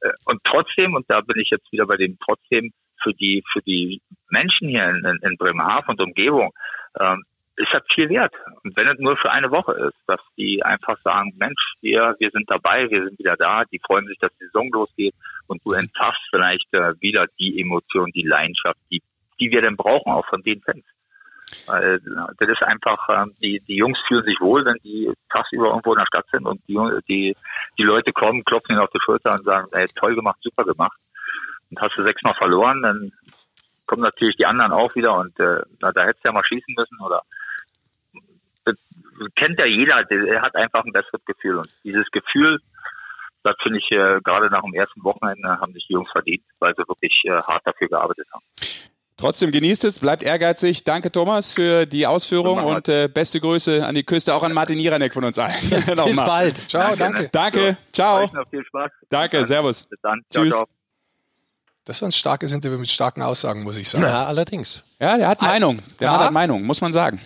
Äh, 0.00 0.10
und 0.26 0.40
trotzdem, 0.44 0.94
und 0.94 1.04
da 1.08 1.20
bin 1.20 1.40
ich 1.40 1.50
jetzt 1.50 1.70
wieder 1.72 1.86
bei 1.86 1.96
dem 1.96 2.18
trotzdem, 2.24 2.72
für 3.02 3.12
die, 3.12 3.44
für 3.52 3.62
die 3.62 4.00
Menschen 4.30 4.68
hier 4.68 4.88
in, 4.88 5.18
in 5.22 5.36
Bremerhaven 5.36 5.90
und 5.90 6.00
Umgebung, 6.00 6.52
ähm, 6.98 7.22
ist 7.56 7.72
das 7.72 7.82
viel 7.94 8.08
wert. 8.10 8.34
Und 8.62 8.76
wenn 8.76 8.86
es 8.86 8.98
nur 8.98 9.16
für 9.16 9.30
eine 9.30 9.50
Woche 9.50 9.72
ist, 9.72 9.96
dass 10.06 10.20
die 10.36 10.62
einfach 10.62 10.98
sagen, 11.00 11.32
Mensch, 11.38 11.74
wir, 11.80 12.14
wir 12.18 12.30
sind 12.30 12.50
dabei, 12.50 12.90
wir 12.90 13.04
sind 13.04 13.18
wieder 13.18 13.36
da, 13.36 13.64
die 13.64 13.80
freuen 13.84 14.06
sich, 14.06 14.18
dass 14.18 14.30
die 14.38 14.44
Saison 14.46 14.70
losgeht 14.72 15.14
und 15.46 15.64
du 15.64 15.72
entfachst 15.72 16.22
vielleicht 16.30 16.72
äh, 16.72 16.92
wieder 17.00 17.26
die 17.38 17.60
Emotion, 17.60 18.10
die 18.12 18.26
Leidenschaft, 18.26 18.78
die, 18.90 19.02
die 19.40 19.50
wir 19.50 19.62
denn 19.62 19.76
brauchen, 19.76 20.12
auch 20.12 20.26
von 20.26 20.42
den 20.42 20.60
Fans. 20.62 20.84
Weil 21.66 22.00
das 22.38 22.48
ist 22.48 22.62
einfach, 22.62 23.08
ähm, 23.08 23.34
die, 23.42 23.60
die 23.60 23.76
Jungs 23.76 23.98
fühlen 24.06 24.24
sich 24.24 24.40
wohl, 24.40 24.64
wenn 24.64 24.76
die 24.84 25.12
tagsüber 25.30 25.68
irgendwo 25.68 25.92
in 25.92 25.98
der 25.98 26.06
Stadt 26.06 26.26
sind 26.30 26.46
und 26.46 26.60
die, 26.68 26.78
die, 27.08 27.36
die 27.78 27.82
Leute 27.82 28.12
kommen, 28.12 28.44
klopfen 28.44 28.74
ihnen 28.74 28.82
auf 28.82 28.90
die 28.90 29.00
Schulter 29.04 29.32
und 29.32 29.44
sagen, 29.44 29.68
hey, 29.72 29.86
toll 29.94 30.14
gemacht, 30.14 30.38
super 30.42 30.64
gemacht. 30.64 30.98
Und 31.70 31.80
hast 31.80 31.96
du 31.96 32.04
sechsmal 32.04 32.34
verloren, 32.34 32.82
dann 32.82 33.12
kommen 33.86 34.02
natürlich 34.02 34.36
die 34.36 34.46
anderen 34.46 34.72
auch 34.72 34.94
wieder 34.94 35.16
und 35.16 35.38
äh, 35.40 35.62
da, 35.80 35.92
da 35.92 36.04
hättest 36.04 36.24
du 36.24 36.28
ja 36.28 36.32
mal 36.32 36.44
schießen 36.44 36.74
müssen 36.76 37.00
oder 37.00 37.20
das 38.64 38.76
kennt 39.36 39.58
ja 39.60 39.66
jeder, 39.66 40.04
der 40.04 40.42
hat 40.42 40.54
einfach 40.56 40.84
ein 40.84 40.92
besseres 40.92 41.24
Gefühl 41.24 41.58
und 41.58 41.68
dieses 41.84 42.06
Gefühl, 42.10 42.60
das 43.44 43.54
finde 43.62 43.78
ich 43.78 43.90
äh, 43.92 44.20
gerade 44.22 44.50
nach 44.50 44.62
dem 44.62 44.74
ersten 44.74 45.02
Wochenende 45.04 45.48
haben 45.60 45.72
sich 45.72 45.86
die 45.86 45.92
Jungs 45.92 46.10
verdient, 46.10 46.44
weil 46.58 46.74
sie 46.74 46.88
wirklich 46.88 47.22
äh, 47.24 47.30
hart 47.30 47.62
dafür 47.64 47.88
gearbeitet 47.88 48.26
haben. 48.32 48.44
Trotzdem 49.18 49.50
genießt 49.50 49.84
es, 49.84 49.98
bleibt 49.98 50.22
ehrgeizig. 50.22 50.84
Danke 50.84 51.10
Thomas 51.10 51.54
für 51.54 51.86
die 51.86 52.06
Ausführung 52.06 52.62
und 52.62 52.86
äh, 52.88 53.08
beste 53.08 53.40
Grüße 53.40 53.86
an 53.86 53.94
die 53.94 54.04
Küste, 54.04 54.34
auch 54.34 54.42
an 54.42 54.52
Martin 54.52 54.78
Iranek 54.78 55.14
von 55.14 55.24
uns 55.24 55.38
allen. 55.38 55.54
Bis 55.70 56.16
bald. 56.16 56.68
Ciao, 56.68 56.94
danke. 56.96 57.30
Danke, 57.32 57.78
ciao. 57.92 58.28
Viel 58.50 58.64
Spaß. 58.64 58.90
Danke, 59.08 59.46
servus. 59.46 59.84
Bis 59.84 59.98
dann. 60.02 60.20
Ciao, 60.30 60.44
Tschüss. 60.44 60.54
Ciao. 60.56 60.66
Das 61.86 62.02
war 62.02 62.08
ein 62.08 62.12
starkes 62.12 62.52
Interview 62.52 62.78
mit 62.78 62.90
starken 62.90 63.22
Aussagen, 63.22 63.62
muss 63.62 63.76
ich 63.76 63.88
sagen. 63.88 64.04
Ja, 64.04 64.26
allerdings. 64.26 64.82
Ja, 64.98 65.16
der 65.16 65.28
hat 65.28 65.40
Meinung. 65.40 65.80
Der 65.98 66.08
ja. 66.08 66.18
hat 66.18 66.32
Meinung, 66.32 66.64
muss 66.64 66.80
man 66.80 66.92
sagen. 66.92 67.20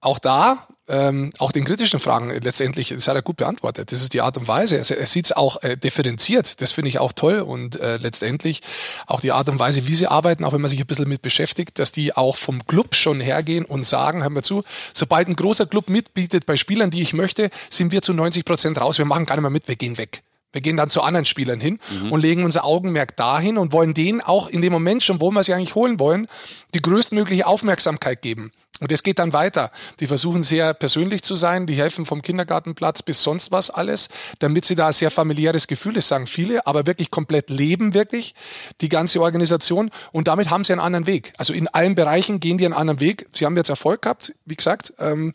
Auch 0.00 0.18
da 0.18 0.66
ähm, 0.90 1.30
auch 1.38 1.52
den 1.52 1.64
kritischen 1.64 2.00
Fragen 2.00 2.30
letztendlich, 2.30 2.88
das 2.88 3.08
hat 3.08 3.14
er 3.14 3.22
gut 3.22 3.36
beantwortet. 3.36 3.92
Das 3.92 4.02
ist 4.02 4.12
die 4.12 4.20
Art 4.20 4.36
und 4.36 4.48
Weise. 4.48 4.76
Er, 4.76 4.98
er 4.98 5.06
sieht 5.06 5.26
es 5.26 5.32
auch 5.32 5.62
äh, 5.62 5.76
differenziert. 5.76 6.60
Das 6.60 6.72
finde 6.72 6.88
ich 6.88 6.98
auch 6.98 7.12
toll. 7.12 7.40
Und 7.40 7.80
äh, 7.80 7.96
letztendlich 7.96 8.62
auch 9.06 9.20
die 9.20 9.32
Art 9.32 9.48
und 9.48 9.58
Weise, 9.58 9.86
wie 9.86 9.94
sie 9.94 10.08
arbeiten, 10.08 10.44
auch 10.44 10.52
wenn 10.52 10.60
man 10.60 10.70
sich 10.70 10.80
ein 10.80 10.86
bisschen 10.86 11.08
mit 11.08 11.22
beschäftigt, 11.22 11.78
dass 11.78 11.92
die 11.92 12.16
auch 12.16 12.36
vom 12.36 12.66
Club 12.66 12.94
schon 12.94 13.20
hergehen 13.20 13.64
und 13.64 13.84
sagen, 13.84 14.22
hör 14.22 14.30
mal 14.30 14.42
zu, 14.42 14.64
sobald 14.92 15.28
ein 15.28 15.36
großer 15.36 15.66
Club 15.66 15.88
mitbietet 15.88 16.46
bei 16.46 16.56
Spielern, 16.56 16.90
die 16.90 17.02
ich 17.02 17.12
möchte, 17.12 17.50
sind 17.70 17.92
wir 17.92 18.02
zu 18.02 18.12
90 18.12 18.44
Prozent 18.44 18.80
raus. 18.80 18.98
Wir 18.98 19.04
machen 19.04 19.26
gar 19.26 19.36
nicht 19.36 19.42
mehr 19.42 19.50
mit, 19.50 19.68
wir 19.68 19.76
gehen 19.76 19.96
weg. 19.96 20.22
Wir 20.52 20.60
gehen 20.60 20.76
dann 20.76 20.90
zu 20.90 21.02
anderen 21.02 21.24
Spielern 21.24 21.60
hin 21.60 21.78
mhm. 22.02 22.12
und 22.12 22.20
legen 22.20 22.44
unser 22.44 22.64
Augenmerk 22.64 23.16
dahin 23.16 23.58
und 23.58 23.72
wollen 23.72 23.94
denen 23.94 24.20
auch 24.20 24.48
in 24.48 24.62
dem 24.62 24.72
Moment 24.72 25.02
schon, 25.02 25.20
wo 25.20 25.30
wir 25.30 25.44
sie 25.44 25.54
eigentlich 25.54 25.74
holen 25.74 26.00
wollen, 26.00 26.26
die 26.74 26.82
größtmögliche 26.82 27.46
Aufmerksamkeit 27.46 28.22
geben. 28.22 28.52
Und 28.80 28.90
es 28.90 29.02
geht 29.02 29.18
dann 29.18 29.34
weiter. 29.34 29.70
Die 30.00 30.06
versuchen 30.06 30.42
sehr 30.42 30.72
persönlich 30.72 31.22
zu 31.22 31.36
sein, 31.36 31.66
die 31.66 31.74
helfen 31.74 32.06
vom 32.06 32.22
Kindergartenplatz 32.22 33.02
bis 33.02 33.22
sonst 33.22 33.52
was 33.52 33.68
alles, 33.68 34.08
damit 34.38 34.64
sie 34.64 34.74
da 34.74 34.86
ein 34.86 34.92
sehr 34.94 35.10
familiäres 35.10 35.66
Gefühl 35.66 35.98
ist, 35.98 36.08
sagen 36.08 36.26
viele, 36.26 36.66
aber 36.66 36.86
wirklich 36.86 37.10
komplett 37.10 37.50
leben 37.50 37.92
wirklich 37.92 38.34
die 38.80 38.88
ganze 38.88 39.20
Organisation 39.20 39.90
und 40.12 40.28
damit 40.28 40.48
haben 40.48 40.64
sie 40.64 40.72
einen 40.72 40.80
anderen 40.80 41.06
Weg. 41.06 41.34
Also 41.36 41.52
in 41.52 41.68
allen 41.68 41.94
Bereichen 41.94 42.40
gehen 42.40 42.56
die 42.56 42.64
einen 42.64 42.74
anderen 42.74 43.00
Weg. 43.00 43.26
Sie 43.34 43.44
haben 43.44 43.56
jetzt 43.56 43.68
Erfolg 43.68 44.02
gehabt, 44.02 44.32
wie 44.46 44.56
gesagt. 44.56 44.94
Ähm, 44.98 45.34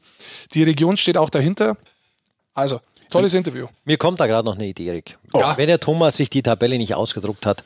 die 0.55 0.63
Region 0.63 0.97
steht 0.97 1.17
auch 1.17 1.29
dahinter. 1.29 1.77
Also, 2.55 2.79
tolles 3.15 3.33
Interview. 3.33 3.67
Mir 3.83 3.97
kommt 3.97 4.19
da 4.19 4.27
gerade 4.27 4.45
noch 4.45 4.55
eine 4.55 4.67
Idee, 4.67 4.87
Erik. 4.87 5.17
Oh. 5.33 5.41
Wenn 5.55 5.67
der 5.67 5.79
Thomas 5.79 6.17
sich 6.17 6.29
die 6.29 6.41
Tabelle 6.43 6.77
nicht 6.77 6.95
ausgedruckt 6.95 7.45
hat, 7.45 7.63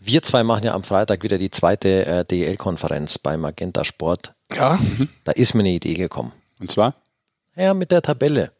wir 0.00 0.22
zwei 0.22 0.42
machen 0.42 0.64
ja 0.64 0.74
am 0.74 0.82
Freitag 0.82 1.22
wieder 1.22 1.38
die 1.38 1.50
zweite 1.50 2.04
äh, 2.04 2.24
DEL-Konferenz 2.24 3.18
bei 3.18 3.36
Magenta 3.36 3.84
Sport. 3.84 4.34
Ja. 4.52 4.78
Da 5.24 5.32
ist 5.32 5.54
mir 5.54 5.60
eine 5.60 5.70
Idee 5.70 5.94
gekommen. 5.94 6.32
Und 6.60 6.70
zwar? 6.70 6.94
Ja, 7.56 7.72
mit 7.72 7.90
der 7.90 8.02
Tabelle. 8.02 8.52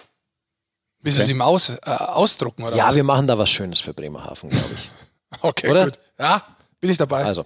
Wie 1.02 1.10
Sie 1.10 1.22
sie 1.22 1.32
im 1.32 1.42
Aus, 1.42 1.68
äh, 1.68 1.80
ausdrucken, 1.84 2.64
oder? 2.64 2.76
Ja, 2.76 2.88
was? 2.88 2.96
wir 2.96 3.04
machen 3.04 3.26
da 3.26 3.36
was 3.36 3.50
Schönes 3.50 3.80
für 3.80 3.92
Bremerhaven, 3.92 4.48
glaube 4.48 4.70
ich. 4.74 4.90
okay, 5.42 5.70
oder? 5.70 5.84
gut. 5.84 5.98
Ja, 6.18 6.42
bin 6.80 6.90
ich 6.90 6.96
dabei. 6.96 7.24
Also. 7.24 7.44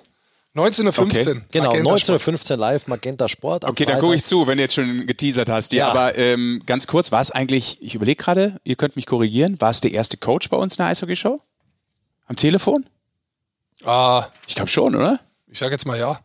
19.15 0.56 1.30
okay. 1.30 1.40
Genau, 1.52 1.70
19.15 1.70 2.56
live 2.56 2.86
Magenta 2.86 3.28
Sport. 3.28 3.64
okay, 3.64 3.84
Freitag. 3.84 3.86
dann 3.86 4.00
gucke 4.00 4.16
ich 4.16 4.24
zu, 4.24 4.46
wenn 4.46 4.56
du 4.56 4.62
jetzt 4.64 4.74
schon 4.74 5.06
geteasert 5.06 5.48
hast. 5.48 5.72
Ja, 5.72 5.88
aber 5.88 6.16
ähm, 6.16 6.62
ganz 6.66 6.86
kurz, 6.86 7.12
war 7.12 7.20
es 7.20 7.30
eigentlich, 7.30 7.80
ich 7.80 7.94
überlege 7.94 8.22
gerade, 8.22 8.60
ihr 8.64 8.76
könnt 8.76 8.96
mich 8.96 9.06
korrigieren, 9.06 9.60
war 9.60 9.70
es 9.70 9.80
der 9.80 9.92
erste 9.92 10.16
Coach 10.16 10.48
bei 10.48 10.56
uns 10.56 10.74
in 10.74 10.78
der 10.78 10.86
Eishockey-Show? 10.86 11.40
Am 12.26 12.36
Telefon? 12.36 12.86
Ah, 13.84 14.26
ich 14.46 14.54
glaube 14.54 14.70
schon, 14.70 14.96
oder? 14.96 15.20
Ich 15.46 15.58
sage 15.58 15.72
jetzt 15.72 15.86
mal 15.86 15.98
ja. 15.98 16.18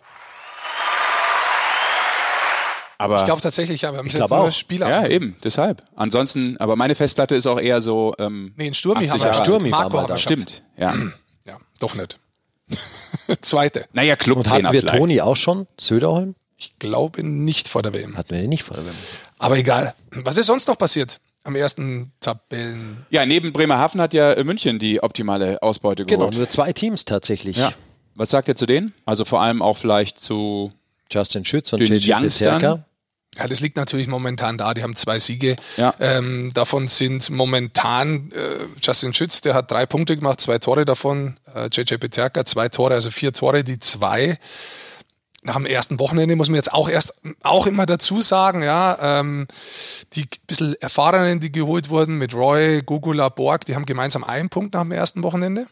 Aber 2.98 3.20
ich 3.20 3.26
glaube 3.26 3.42
tatsächlich, 3.42 3.82
ja, 3.82 3.92
wir 3.92 3.98
haben 3.98 4.08
ich 4.08 4.14
glaube 4.14 4.36
auch. 4.36 4.52
Spieler. 4.52 4.90
Ja, 4.90 5.08
eben, 5.08 5.36
deshalb. 5.44 5.84
Ansonsten, 5.96 6.58
aber 6.58 6.76
meine 6.76 6.96
Festplatte 6.96 7.36
ist 7.36 7.48
auch 7.48 7.60
eher 7.60 7.82
so. 7.82 8.16
Ähm, 8.18 8.54
nee, 8.56 8.68
in 8.68 8.74
Sturmi 8.74 9.08
haben 9.08 9.22
wir 9.22 9.34
Sturmi 9.34 9.70
Marco 9.70 9.98
war 9.98 10.08
da. 10.08 10.18
Stimmt, 10.18 10.64
ja. 10.78 10.96
ja, 11.46 11.58
doch 11.80 11.96
nicht. 11.96 12.18
Zweite. 13.42 13.86
Naja, 13.94 14.16
Clubtrainer 14.16 14.58
Und 14.58 14.64
hatten 14.66 14.74
wir 14.74 14.82
vielleicht. 14.82 14.98
Toni 14.98 15.22
auch 15.22 15.36
schon? 15.36 15.68
Söderholm? 15.80 16.36
Ich 16.58 16.78
glaube 16.80 17.24
nicht 17.24 17.68
vor 17.68 17.82
der 17.82 17.94
WM. 17.94 18.18
Hatten 18.18 18.32
wir 18.32 18.40
den 18.42 18.50
nicht 18.50 18.64
vor 18.64 18.76
der 18.78 18.86
WM. 18.86 18.96
Aber 19.38 19.58
egal. 19.58 19.94
Was 20.12 20.38
ist 20.38 20.48
sonst 20.48 20.68
noch 20.68 20.78
passiert? 20.78 21.20
am 21.44 21.56
ersten 21.56 22.12
Tabellen. 22.22 23.06
Ja, 23.10 23.26
neben 23.26 23.52
Bremerhaven 23.52 24.02
hat 24.02 24.14
ja 24.14 24.42
München 24.44 24.80
die 24.80 25.04
optimale 25.04 25.62
Ausbeute 25.62 26.06
geholt. 26.06 26.32
Genau, 26.32 26.38
nur 26.38 26.50
zwei 26.50 26.74
Teams 26.74 27.06
tatsächlich. 27.06 27.58
Ja. 27.58 27.74
Was 28.16 28.30
sagt 28.30 28.48
ihr 28.48 28.56
zu 28.56 28.66
denen? 28.66 28.94
Also 29.06 29.26
vor 29.26 29.42
allem 29.42 29.62
auch 29.62 29.78
vielleicht 29.78 30.20
zu 30.20 30.72
Justin 31.12 31.46
Schütz 31.46 31.74
und 31.74 31.82
JJ 31.82 32.14
Peterka. 32.14 32.86
Ja, 33.38 33.48
das 33.48 33.60
liegt 33.62 33.78
natürlich 33.78 34.08
momentan 34.08 34.58
da. 34.58 34.74
Die 34.74 34.84
haben 34.84 34.96
zwei 34.96 35.20
Siege. 35.20 35.56
Ja. 35.78 35.94
Ähm, 36.00 36.52
davon 36.54 36.88
sind 36.88 37.30
momentan 37.30 38.32
äh, 38.32 38.66
Justin 38.82 39.14
Schütz, 39.14 39.42
der 39.42 39.56
hat 39.56 39.72
drei 39.72 39.86
Punkte 39.86 40.16
gemacht, 40.16 40.40
zwei 40.40 40.60
Tore 40.60 40.86
davon. 40.86 41.36
Äh, 41.56 41.70
JJ 41.72 41.96
Peterka, 41.96 42.46
zwei 42.46 42.70
Tore, 42.70 42.94
also 42.94 43.10
vier 43.10 43.34
Tore. 43.34 43.64
Die 43.64 43.80
zwei 43.80 44.38
nach 45.44 45.56
dem 45.56 45.66
ersten 45.66 46.00
Wochenende 46.00 46.36
muss 46.36 46.50
man 46.50 46.56
jetzt 46.56 46.74
auch 46.74 46.90
erst 46.90 47.16
auch 47.44 47.68
immer 47.68 47.86
dazu 47.86 48.22
sagen, 48.22 48.64
ja, 48.64 49.20
ähm, 49.20 49.48
die 50.14 50.28
bisschen 50.48 50.76
erfahrenen, 50.82 51.40
die 51.40 51.52
geholt 51.52 51.90
wurden 51.90 52.18
mit 52.18 52.34
Roy, 52.34 52.82
Gugula, 52.82 53.30
Borg, 53.30 53.66
die 53.66 53.76
haben 53.76 53.86
gemeinsam 53.86 54.24
einen 54.24 54.50
Punkt 54.50 54.74
nach 54.74 54.84
dem 54.84 54.92
ersten 54.92 55.24
Wochenende. 55.24 55.68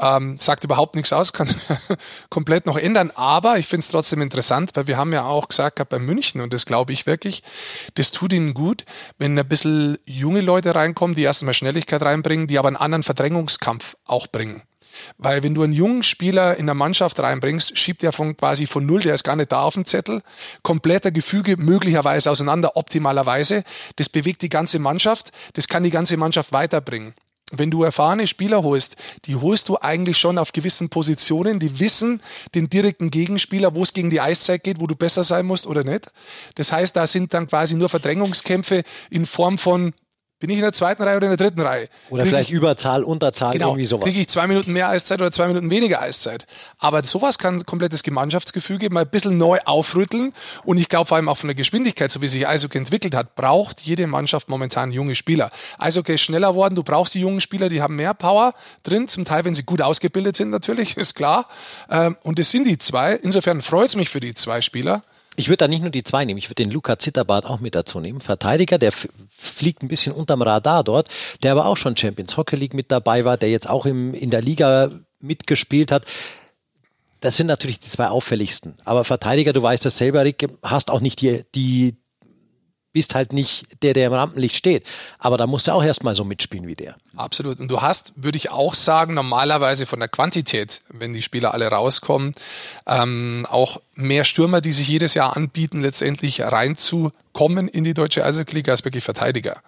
Ähm, 0.00 0.36
sagt 0.38 0.64
überhaupt 0.64 0.96
nichts 0.96 1.12
aus, 1.12 1.32
kann 1.32 1.48
komplett 2.28 2.66
noch 2.66 2.76
ändern, 2.76 3.12
aber 3.14 3.58
ich 3.58 3.68
finde 3.68 3.84
es 3.84 3.88
trotzdem 3.88 4.22
interessant, 4.22 4.72
weil 4.74 4.88
wir 4.88 4.96
haben 4.96 5.12
ja 5.12 5.24
auch 5.24 5.46
gesagt 5.46 5.88
bei 5.88 6.00
München 6.00 6.40
und 6.40 6.52
das 6.52 6.66
glaube 6.66 6.92
ich 6.92 7.06
wirklich, 7.06 7.44
das 7.94 8.10
tut 8.10 8.32
ihnen 8.32 8.54
gut, 8.54 8.84
wenn 9.18 9.38
ein 9.38 9.48
bisschen 9.48 9.96
junge 10.04 10.40
Leute 10.40 10.74
reinkommen, 10.74 11.14
die 11.14 11.22
erstmal 11.22 11.54
Schnelligkeit 11.54 12.02
reinbringen, 12.02 12.48
die 12.48 12.58
aber 12.58 12.66
einen 12.66 12.76
anderen 12.76 13.04
Verdrängungskampf 13.04 13.96
auch 14.04 14.26
bringen. 14.26 14.62
Weil 15.18 15.42
wenn 15.42 15.54
du 15.54 15.62
einen 15.62 15.72
jungen 15.72 16.02
Spieler 16.02 16.56
in 16.56 16.66
der 16.66 16.74
Mannschaft 16.74 17.20
reinbringst, 17.20 17.78
schiebt 17.78 18.02
er 18.02 18.12
von 18.12 18.36
quasi 18.36 18.66
von 18.66 18.84
null, 18.86 19.00
der 19.00 19.14
ist 19.14 19.24
gar 19.24 19.36
nicht 19.36 19.52
da 19.52 19.62
auf 19.62 19.74
dem 19.74 19.84
Zettel, 19.84 20.22
kompletter 20.62 21.10
Gefüge 21.10 21.56
möglicherweise 21.56 22.30
auseinander, 22.30 22.76
optimalerweise. 22.76 23.64
Das 23.96 24.08
bewegt 24.08 24.42
die 24.42 24.48
ganze 24.48 24.78
Mannschaft, 24.78 25.30
das 25.54 25.68
kann 25.68 25.82
die 25.82 25.90
ganze 25.90 26.16
Mannschaft 26.16 26.52
weiterbringen 26.52 27.14
wenn 27.58 27.70
du 27.70 27.82
erfahrene 27.82 28.26
Spieler 28.26 28.62
holst, 28.62 28.96
die 29.24 29.36
holst 29.36 29.68
du 29.68 29.78
eigentlich 29.80 30.18
schon 30.18 30.38
auf 30.38 30.52
gewissen 30.52 30.88
Positionen, 30.88 31.60
die 31.60 31.80
wissen 31.80 32.20
den 32.54 32.68
direkten 32.70 33.10
Gegenspieler, 33.10 33.74
wo 33.74 33.82
es 33.82 33.92
gegen 33.92 34.10
die 34.10 34.20
Eiszeit 34.20 34.62
geht, 34.62 34.80
wo 34.80 34.86
du 34.86 34.94
besser 34.94 35.24
sein 35.24 35.46
musst 35.46 35.66
oder 35.66 35.84
nicht. 35.84 36.10
Das 36.54 36.72
heißt, 36.72 36.94
da 36.96 37.06
sind 37.06 37.34
dann 37.34 37.46
quasi 37.46 37.74
nur 37.74 37.88
Verdrängungskämpfe 37.88 38.82
in 39.10 39.26
Form 39.26 39.58
von 39.58 39.92
bin 40.44 40.50
ich 40.50 40.58
in 40.58 40.62
der 40.62 40.74
zweiten 40.74 41.02
Reihe 41.02 41.16
oder 41.16 41.30
in 41.30 41.38
der 41.38 41.48
dritten 41.48 41.62
Reihe? 41.62 41.88
Oder 42.10 42.22
krieg 42.22 42.28
vielleicht 42.28 42.50
ich, 42.50 42.54
Überzahl, 42.54 43.02
Unterzahl, 43.02 43.54
genau, 43.54 43.68
irgendwie 43.68 43.86
sowas. 43.86 44.04
Kriege 44.04 44.20
ich 44.20 44.28
zwei 44.28 44.46
Minuten 44.46 44.74
mehr 44.74 44.90
Eiszeit 44.90 45.18
oder 45.18 45.32
zwei 45.32 45.46
Minuten 45.46 45.70
weniger 45.70 46.02
Eiszeit? 46.02 46.46
Aber 46.78 47.02
sowas 47.02 47.38
kann 47.38 47.60
ein 47.60 47.64
komplettes 47.64 48.02
Gemeinschaftsgefüge 48.02 48.90
mal 48.90 49.04
ein 49.04 49.08
bisschen 49.08 49.38
neu 49.38 49.58
aufrütteln. 49.64 50.34
Und 50.66 50.76
ich 50.76 50.90
glaube 50.90 51.06
vor 51.06 51.16
allem 51.16 51.30
auch 51.30 51.38
von 51.38 51.48
der 51.48 51.54
Geschwindigkeit, 51.54 52.10
so 52.10 52.20
wie 52.20 52.28
sich 52.28 52.46
Eishockey 52.46 52.76
entwickelt 52.76 53.14
hat, 53.14 53.36
braucht 53.36 53.80
jede 53.80 54.06
Mannschaft 54.06 54.50
momentan 54.50 54.92
junge 54.92 55.14
Spieler. 55.14 55.50
Eishockey 55.78 56.12
ist 56.12 56.20
schneller 56.20 56.48
geworden, 56.48 56.74
du 56.74 56.82
brauchst 56.82 57.14
die 57.14 57.20
jungen 57.20 57.40
Spieler, 57.40 57.70
die 57.70 57.80
haben 57.80 57.96
mehr 57.96 58.12
Power 58.12 58.52
drin, 58.82 59.08
zum 59.08 59.24
Teil, 59.24 59.46
wenn 59.46 59.54
sie 59.54 59.62
gut 59.62 59.80
ausgebildet 59.80 60.36
sind 60.36 60.50
natürlich, 60.50 60.96
ist 60.98 61.14
klar. 61.14 61.48
Ähm, 61.90 62.16
und 62.22 62.38
das 62.38 62.50
sind 62.50 62.66
die 62.66 62.76
zwei. 62.76 63.14
Insofern 63.14 63.62
freut 63.62 63.88
es 63.88 63.96
mich 63.96 64.10
für 64.10 64.20
die 64.20 64.34
zwei 64.34 64.60
Spieler. 64.60 65.04
Ich 65.36 65.48
würde 65.48 65.58
da 65.58 65.68
nicht 65.68 65.82
nur 65.82 65.90
die 65.90 66.04
zwei 66.04 66.24
nehmen, 66.24 66.38
ich 66.38 66.48
würde 66.48 66.62
den 66.62 66.70
Luca 66.70 66.98
Zitterbart 66.98 67.44
auch 67.44 67.60
mit 67.60 67.74
dazu 67.74 68.00
nehmen. 68.00 68.20
Verteidiger, 68.20 68.78
der 68.78 68.92
fliegt 69.28 69.82
ein 69.82 69.88
bisschen 69.88 70.12
unterm 70.12 70.42
Radar 70.42 70.84
dort, 70.84 71.08
der 71.42 71.52
aber 71.52 71.66
auch 71.66 71.76
schon 71.76 71.96
Champions 71.96 72.36
Hockey 72.36 72.56
League 72.56 72.74
mit 72.74 72.92
dabei 72.92 73.24
war, 73.24 73.36
der 73.36 73.50
jetzt 73.50 73.68
auch 73.68 73.86
im, 73.86 74.14
in 74.14 74.30
der 74.30 74.42
Liga 74.42 74.90
mitgespielt 75.20 75.90
hat. 75.90 76.06
Das 77.20 77.36
sind 77.36 77.46
natürlich 77.46 77.80
die 77.80 77.88
zwei 77.88 78.08
auffälligsten. 78.08 78.74
Aber 78.84 79.02
Verteidiger, 79.02 79.52
du 79.52 79.62
weißt 79.62 79.84
das 79.84 79.98
selber, 79.98 80.24
Rick, 80.24 80.46
hast 80.62 80.90
auch 80.90 81.00
nicht 81.00 81.20
die, 81.20 81.42
die, 81.54 81.96
bist 82.94 83.14
halt 83.14 83.34
nicht 83.34 83.82
der, 83.82 83.92
der 83.92 84.06
im 84.06 84.14
Rampenlicht 84.14 84.56
steht. 84.56 84.86
Aber 85.18 85.36
da 85.36 85.46
musst 85.46 85.68
du 85.68 85.72
auch 85.72 85.84
erstmal 85.84 86.14
so 86.14 86.24
mitspielen 86.24 86.66
wie 86.66 86.74
der. 86.74 86.94
Absolut. 87.16 87.60
Und 87.60 87.68
du 87.68 87.82
hast, 87.82 88.12
würde 88.16 88.38
ich 88.38 88.50
auch 88.50 88.72
sagen, 88.72 89.12
normalerweise 89.12 89.84
von 89.84 89.98
der 89.98 90.08
Quantität, 90.08 90.80
wenn 90.88 91.12
die 91.12 91.20
Spieler 91.20 91.52
alle 91.52 91.66
rauskommen, 91.66 92.34
ähm, 92.86 93.46
auch 93.50 93.82
mehr 93.94 94.24
Stürmer, 94.24 94.62
die 94.62 94.72
sich 94.72 94.88
jedes 94.88 95.12
Jahr 95.14 95.36
anbieten, 95.36 95.82
letztendlich 95.82 96.40
reinzukommen 96.40 97.68
in 97.68 97.84
die 97.84 97.94
deutsche 97.94 98.24
Eishockey-Liga 98.24 98.72
als 98.72 98.84
wirklich 98.84 99.04
Verteidiger. 99.04 99.60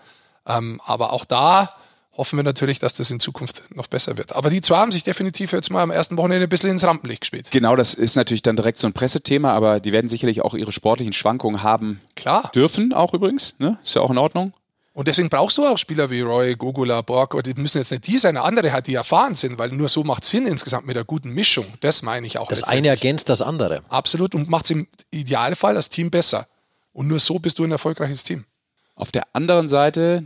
Ähm, 0.47 0.81
aber 0.87 1.12
auch 1.12 1.25
da 1.25 1.75
hoffen 2.17 2.37
wir 2.39 2.43
natürlich, 2.43 2.79
dass 2.79 2.95
das 2.95 3.11
in 3.11 3.21
Zukunft 3.21 3.65
noch 3.75 3.87
besser 3.87 4.17
wird. 4.17 4.35
Aber 4.35 4.51
die 4.51 4.61
zwei 4.61 4.79
haben 4.79 4.93
sich 4.93 5.05
definitiv 5.05 5.53
jetzt 5.53 5.71
mal 5.71 5.83
am 5.83 5.91
ersten 5.91 6.17
Wochenende 6.17 6.47
ein 6.47 6.49
bisschen 6.49 6.71
ins 6.71 6.85
Rampenlicht 6.85 7.21
gespielt. 7.21 7.51
Genau, 7.51 7.77
das 7.77 7.95
ist 7.95 8.17
natürlich 8.17 8.43
dann 8.43 8.57
direkt 8.57 8.79
so 8.79 8.87
ein 8.87 8.93
Pressethema, 8.93 9.53
aber 9.53 9.81
die 9.81 9.93
werden 9.93 10.09
sicherlich 10.09 10.43
auch 10.43 10.55
ihre 10.55 10.73
sportlichen 10.73 11.13
Schwankungen 11.13 11.63
haben 11.63 12.01
Klar. 12.15 12.51
dürfen, 12.55 12.93
auch 12.93 13.15
übrigens. 13.15 13.55
Ne? 13.59 13.79
Ist 13.83 13.95
ja 13.95 14.03
auch 14.03 14.11
in 14.11 14.19
Ordnung. 14.19 14.53
Und 14.97 15.09
deswegen 15.09 15.29
brauchst 15.29 15.59
du 15.59 15.67
auch 15.67 15.77
Spieler 15.77 16.09
wie 16.09 16.23
Roy, 16.23 16.55
Gugula, 16.55 17.03
Borg, 17.03 17.43
die 17.45 17.53
müssen 17.53 17.77
jetzt 17.77 17.91
nicht 17.91 18.07
die 18.07 18.17
sein, 18.17 18.39
andere 18.39 18.73
hat, 18.73 18.87
die 18.87 18.95
erfahren 18.95 19.35
sind, 19.35 19.59
weil 19.59 19.69
nur 19.69 19.91
so 19.91 20.05
macht 20.05 20.25
Sinn 20.25 20.47
insgesamt 20.47 20.87
mit 20.87 20.97
der 20.97 21.05
guten 21.05 21.35
Mischung. 21.35 21.67
Das 21.81 22.01
meine 22.01 22.27
ich 22.27 22.39
auch. 22.39 22.49
Das 22.49 22.65
eine 22.65 22.89
ergänzt 22.89 23.29
das 23.29 23.43
andere. 23.43 23.83
Absolut 23.91 24.35
und 24.35 24.49
macht 24.49 24.65
es 24.65 24.71
im 24.71 24.89
Idealfall 25.11 25.75
das 25.75 25.91
Team 25.91 26.11
besser. 26.11 26.47
Und 26.95 27.09
nur 27.09 27.19
so 27.19 27.39
bist 27.39 27.59
du 27.59 27.65
ein 27.65 27.73
erfolgreiches 27.73 28.25
Team. 28.25 28.47
Auf 28.95 29.13
der 29.13 29.25
anderen 29.35 29.69
Seite 29.69 30.25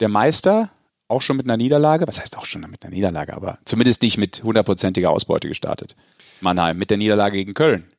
der 0.00 0.08
Meister 0.08 0.70
auch 1.08 1.22
schon 1.22 1.36
mit 1.36 1.46
einer 1.46 1.56
Niederlage, 1.56 2.06
was 2.06 2.20
heißt 2.20 2.36
auch 2.38 2.46
schon 2.46 2.62
mit 2.62 2.84
einer 2.84 2.94
Niederlage, 2.94 3.34
aber 3.34 3.58
zumindest 3.64 4.02
nicht 4.02 4.16
mit 4.16 4.42
hundertprozentiger 4.42 5.10
Ausbeute 5.10 5.48
gestartet. 5.48 5.96
Mannheim 6.40 6.78
mit 6.78 6.90
der 6.90 6.98
Niederlage 6.98 7.36
gegen 7.36 7.54
Köln. 7.54 7.90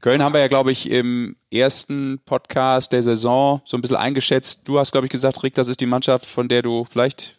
Köln 0.00 0.22
haben 0.22 0.34
wir 0.34 0.40
ja, 0.40 0.48
glaube 0.48 0.70
ich, 0.70 0.90
im 0.90 1.36
ersten 1.50 2.20
Podcast 2.24 2.92
der 2.92 3.02
Saison 3.02 3.62
so 3.64 3.76
ein 3.76 3.80
bisschen 3.80 3.96
eingeschätzt. 3.96 4.68
Du 4.68 4.78
hast, 4.78 4.92
glaube 4.92 5.06
ich, 5.06 5.10
gesagt, 5.10 5.42
Rick, 5.42 5.54
das 5.54 5.68
ist 5.68 5.80
die 5.80 5.86
Mannschaft, 5.86 6.26
von 6.26 6.48
der 6.48 6.62
du 6.62 6.84
vielleicht 6.84 7.36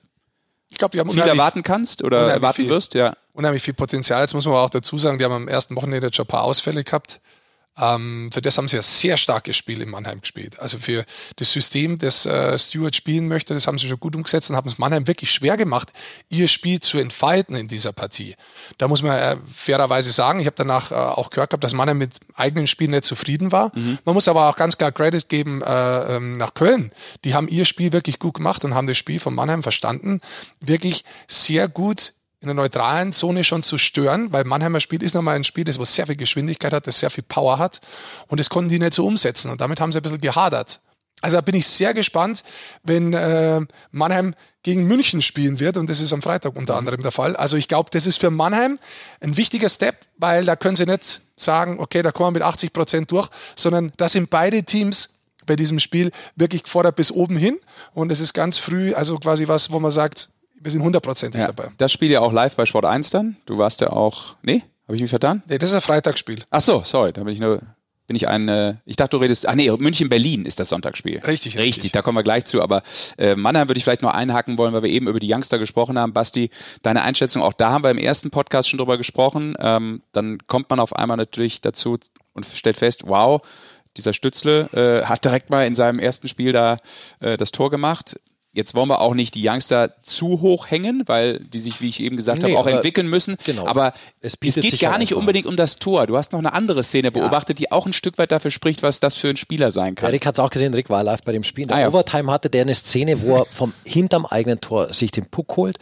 ich 0.69 0.77
glaub, 0.77 0.91
die 0.91 0.99
haben 0.99 1.09
viel 1.09 1.21
erwarten 1.21 1.63
kannst 1.63 2.03
oder 2.03 2.29
erwarten 2.29 2.63
viel, 2.63 2.69
wirst. 2.69 2.93
Ja. 2.93 3.15
Unheimlich 3.33 3.63
viel 3.63 3.73
Potenzial. 3.73 4.21
Jetzt 4.21 4.33
muss 4.33 4.45
man 4.45 4.55
aber 4.55 4.63
auch 4.65 4.69
dazu 4.69 4.97
sagen, 4.97 5.17
die 5.17 5.23
haben 5.23 5.33
am 5.33 5.47
ersten 5.47 5.75
Wochenende 5.75 6.09
schon 6.13 6.25
ein 6.25 6.27
paar 6.27 6.43
Ausfälle 6.43 6.83
gehabt. 6.83 7.21
Ähm, 7.77 8.29
für 8.31 8.41
das 8.41 8.57
haben 8.57 8.67
sie 8.67 8.75
ja 8.75 8.81
sehr 8.81 9.17
starkes 9.17 9.55
Spiel 9.55 9.81
in 9.81 9.89
Mannheim 9.89 10.21
gespielt. 10.21 10.59
Also 10.59 10.79
für 10.79 11.05
das 11.35 11.51
System, 11.51 11.97
das 11.99 12.25
äh, 12.25 12.57
Stewart 12.57 12.95
spielen 12.95 13.27
möchte, 13.27 13.53
das 13.53 13.67
haben 13.67 13.77
sie 13.77 13.87
schon 13.87 13.99
gut 13.99 14.15
umgesetzt 14.15 14.49
und 14.49 14.55
haben 14.55 14.67
es 14.67 14.77
Mannheim 14.77 15.07
wirklich 15.07 15.31
schwer 15.31 15.57
gemacht, 15.57 15.91
ihr 16.29 16.47
Spiel 16.47 16.79
zu 16.79 16.97
entfalten 16.97 17.55
in 17.55 17.67
dieser 17.67 17.93
Partie. 17.93 18.35
Da 18.77 18.87
muss 18.87 19.03
man 19.03 19.17
äh, 19.17 19.37
fairerweise 19.53 20.11
sagen, 20.11 20.39
ich 20.39 20.45
habe 20.45 20.55
danach 20.57 20.91
äh, 20.91 20.95
auch 20.95 21.29
gehört 21.29 21.51
gehabt, 21.51 21.63
dass 21.63 21.73
Mannheim 21.73 21.97
mit 21.97 22.19
eigenen 22.35 22.67
Spielen 22.67 22.91
nicht 22.91 23.05
zufrieden 23.05 23.51
war. 23.51 23.71
Mhm. 23.75 23.99
Man 24.05 24.13
muss 24.13 24.27
aber 24.27 24.49
auch 24.49 24.55
ganz 24.55 24.77
klar 24.77 24.91
Credit 24.91 25.29
geben 25.29 25.61
äh, 25.61 26.15
ähm, 26.15 26.37
nach 26.37 26.53
Köln. 26.53 26.91
Die 27.25 27.33
haben 27.33 27.47
ihr 27.47 27.65
Spiel 27.65 27.93
wirklich 27.93 28.19
gut 28.19 28.35
gemacht 28.35 28.65
und 28.65 28.73
haben 28.73 28.87
das 28.87 28.97
Spiel 28.97 29.19
von 29.19 29.35
Mannheim 29.35 29.63
verstanden, 29.63 30.21
wirklich 30.59 31.03
sehr 31.27 31.67
gut 31.67 32.13
in 32.39 32.47
der 32.47 32.55
neutralen 32.55 33.13
Zone 33.13 33.43
schon 33.43 33.63
zu 33.63 33.77
stören, 33.77 34.31
weil 34.31 34.43
Mannheimer 34.43 34.79
Spiel 34.79 35.01
ist 35.01 35.15
nochmal 35.15 35.35
ein 35.35 35.43
Spiel, 35.43 35.63
das 35.63 35.79
was 35.79 35.95
sehr 35.95 36.05
viel 36.05 36.15
Geschwindigkeit 36.15 36.73
hat, 36.73 36.85
das 36.85 36.99
sehr 36.99 37.09
viel 37.09 37.23
Power 37.23 37.57
hat 37.57 37.81
und 38.27 38.39
das 38.39 38.49
konnten 38.49 38.69
die 38.69 38.79
nicht 38.79 38.93
so 38.93 39.05
umsetzen 39.05 39.49
und 39.49 39.59
damit 39.59 39.79
haben 39.79 39.91
sie 39.91 39.99
ein 39.99 40.03
bisschen 40.03 40.19
gehadert. 40.19 40.79
Also 41.21 41.37
da 41.37 41.41
bin 41.41 41.55
ich 41.55 41.67
sehr 41.67 41.95
gespannt, 41.95 42.43
wenn 42.83 43.11
äh, 43.13 43.61
Mannheim 43.89 44.35
gegen 44.61 44.85
München 44.85 45.23
spielen 45.23 45.59
wird 45.59 45.77
und 45.77 45.89
das 45.89 45.99
ist 45.99 46.13
am 46.13 46.21
Freitag 46.21 46.55
unter 46.55 46.75
anderem 46.75 47.01
der 47.01 47.11
Fall. 47.11 47.35
Also 47.35 47.57
ich 47.57 47.67
glaube, 47.67 47.89
das 47.91 48.05
ist 48.05 48.17
für 48.17 48.29
Mannheim 48.29 48.77
ein 49.19 49.35
wichtiger 49.35 49.69
Step, 49.69 50.05
weil 50.17 50.45
da 50.45 50.55
können 50.55 50.75
sie 50.75 50.85
nicht 50.85 51.21
sagen, 51.35 51.79
okay, 51.79 52.03
da 52.03 52.11
kommen 52.11 52.27
wir 52.35 52.39
mit 52.39 52.43
80 52.43 52.71
Prozent 52.71 53.11
durch, 53.11 53.29
sondern 53.55 53.91
da 53.97 54.09
sind 54.09 54.29
beide 54.29 54.63
Teams 54.63 55.17
bei 55.47 55.55
diesem 55.55 55.79
Spiel 55.79 56.11
wirklich 56.35 56.63
gefordert 56.63 56.97
bis 56.97 57.11
oben 57.11 57.37
hin 57.37 57.57
und 57.95 58.11
es 58.11 58.19
ist 58.19 58.33
ganz 58.33 58.59
früh, 58.59 58.93
also 58.93 59.17
quasi 59.17 59.47
was, 59.47 59.71
wo 59.71 59.79
man 59.79 59.91
sagt, 59.91 60.29
wir 60.59 60.71
sind 60.71 60.81
hundertprozentig 60.81 61.41
ja, 61.41 61.47
dabei. 61.47 61.69
Das 61.77 61.91
Spiel 61.91 62.11
ja 62.11 62.21
auch 62.21 62.31
live 62.31 62.55
bei 62.55 62.65
Sport 62.65 62.85
1 62.85 63.09
dann. 63.09 63.37
Du 63.45 63.57
warst 63.57 63.81
ja 63.81 63.91
auch. 63.91 64.35
Nee, 64.41 64.63
habe 64.87 64.95
ich 64.95 65.01
mich 65.01 65.09
vertan? 65.09 65.43
Nee, 65.47 65.57
das 65.57 65.71
ist 65.71 65.75
ein 65.75 65.81
Freitagsspiel. 65.81 66.39
Ach 66.49 66.61
so, 66.61 66.81
sorry, 66.83 67.13
da 67.13 67.23
bin 67.23 67.33
ich 67.33 67.39
nur. 67.39 67.61
Bin 68.07 68.15
ich 68.15 68.29
ein, 68.29 68.47
äh, 68.47 68.75
ich 68.85 68.95
dachte, 68.95 69.17
du 69.17 69.21
redest, 69.21 69.49
ach 69.49 69.55
nee, 69.55 69.69
München-Berlin 69.69 70.45
ist 70.45 70.61
das 70.61 70.69
Sonntagsspiel. 70.69 71.17
Richtig, 71.17 71.57
richtig. 71.57 71.59
Richtig, 71.59 71.91
da 71.91 72.01
kommen 72.01 72.17
wir 72.17 72.23
gleich 72.23 72.45
zu. 72.45 72.61
Aber 72.61 72.81
äh, 73.17 73.35
Mannheim 73.35 73.67
würde 73.67 73.77
ich 73.79 73.83
vielleicht 73.83 74.01
nur 74.01 74.15
einhaken 74.15 74.57
wollen, 74.57 74.71
weil 74.71 74.81
wir 74.81 74.89
eben 74.89 75.09
über 75.09 75.19
die 75.19 75.29
Youngster 75.29 75.59
gesprochen 75.59 75.99
haben. 75.99 76.13
Basti, 76.13 76.49
deine 76.83 77.01
Einschätzung, 77.01 77.41
auch 77.41 77.51
da 77.51 77.71
haben 77.71 77.83
wir 77.83 77.91
im 77.91 77.97
ersten 77.97 78.29
Podcast 78.29 78.69
schon 78.69 78.77
drüber 78.77 78.97
gesprochen. 78.97 79.55
Ähm, 79.59 80.03
dann 80.13 80.37
kommt 80.47 80.69
man 80.69 80.79
auf 80.79 80.95
einmal 80.95 81.17
natürlich 81.17 81.59
dazu 81.59 81.97
und 82.31 82.45
stellt 82.45 82.77
fest, 82.77 83.03
wow, 83.07 83.41
dieser 83.97 84.13
Stützle 84.13 84.69
äh, 84.71 85.05
hat 85.05 85.25
direkt 85.25 85.49
mal 85.49 85.67
in 85.67 85.75
seinem 85.75 85.99
ersten 85.99 86.29
Spiel 86.29 86.53
da 86.53 86.77
äh, 87.19 87.35
das 87.35 87.51
Tor 87.51 87.69
gemacht. 87.71 88.17
Jetzt 88.57 88.73
wollen 88.73 88.89
wir 88.89 89.01
auch 89.01 89.13
nicht 89.13 89.35
die 89.35 89.47
Youngster 89.47 90.01
zu 90.01 90.41
hoch 90.41 90.65
hängen, 90.65 91.03
weil 91.05 91.37
die 91.41 91.59
sich, 91.59 91.79
wie 91.79 91.89
ich 91.89 91.99
eben 92.01 92.17
gesagt 92.17 92.41
nee, 92.41 92.55
habe, 92.55 92.59
auch 92.59 92.65
entwickeln 92.65 93.07
müssen. 93.07 93.37
Genau. 93.45 93.67
Aber 93.67 93.93
es, 94.19 94.35
es 94.43 94.55
geht 94.55 94.79
gar 94.79 94.97
nicht 94.97 95.13
unbedingt 95.13 95.45
um 95.45 95.55
das 95.55 95.77
Tor. 95.77 96.07
Du 96.07 96.17
hast 96.17 96.31
noch 96.31 96.39
eine 96.39 96.53
andere 96.53 96.83
Szene 96.83 97.11
beobachtet, 97.11 97.59
ja. 97.59 97.67
die 97.67 97.71
auch 97.71 97.85
ein 97.85 97.93
Stück 97.93 98.17
weit 98.17 98.31
dafür 98.31 98.49
spricht, 98.49 98.81
was 98.81 98.99
das 98.99 99.15
für 99.15 99.29
ein 99.29 99.37
Spieler 99.37 99.69
sein 99.69 99.93
kann. 99.93 100.07
Ja, 100.07 100.13
Rick 100.13 100.25
hat 100.25 100.33
es 100.33 100.39
auch 100.39 100.49
gesehen, 100.49 100.73
Rick 100.73 100.89
war 100.89 101.03
live 101.03 101.21
bei 101.21 101.33
dem 101.33 101.43
Spiel. 101.43 101.67
Der 101.67 101.77
ah, 101.77 101.81
ja. 101.81 101.87
Overtime 101.89 102.31
hatte 102.31 102.49
der 102.49 102.63
eine 102.63 102.73
Szene, 102.73 103.21
wo 103.21 103.35
er 103.35 103.45
vom 103.45 103.73
hinterm 103.85 104.25
eigenen 104.25 104.59
Tor 104.59 104.91
sich 104.91 105.11
den 105.11 105.27
Puck 105.27 105.55
holt 105.55 105.77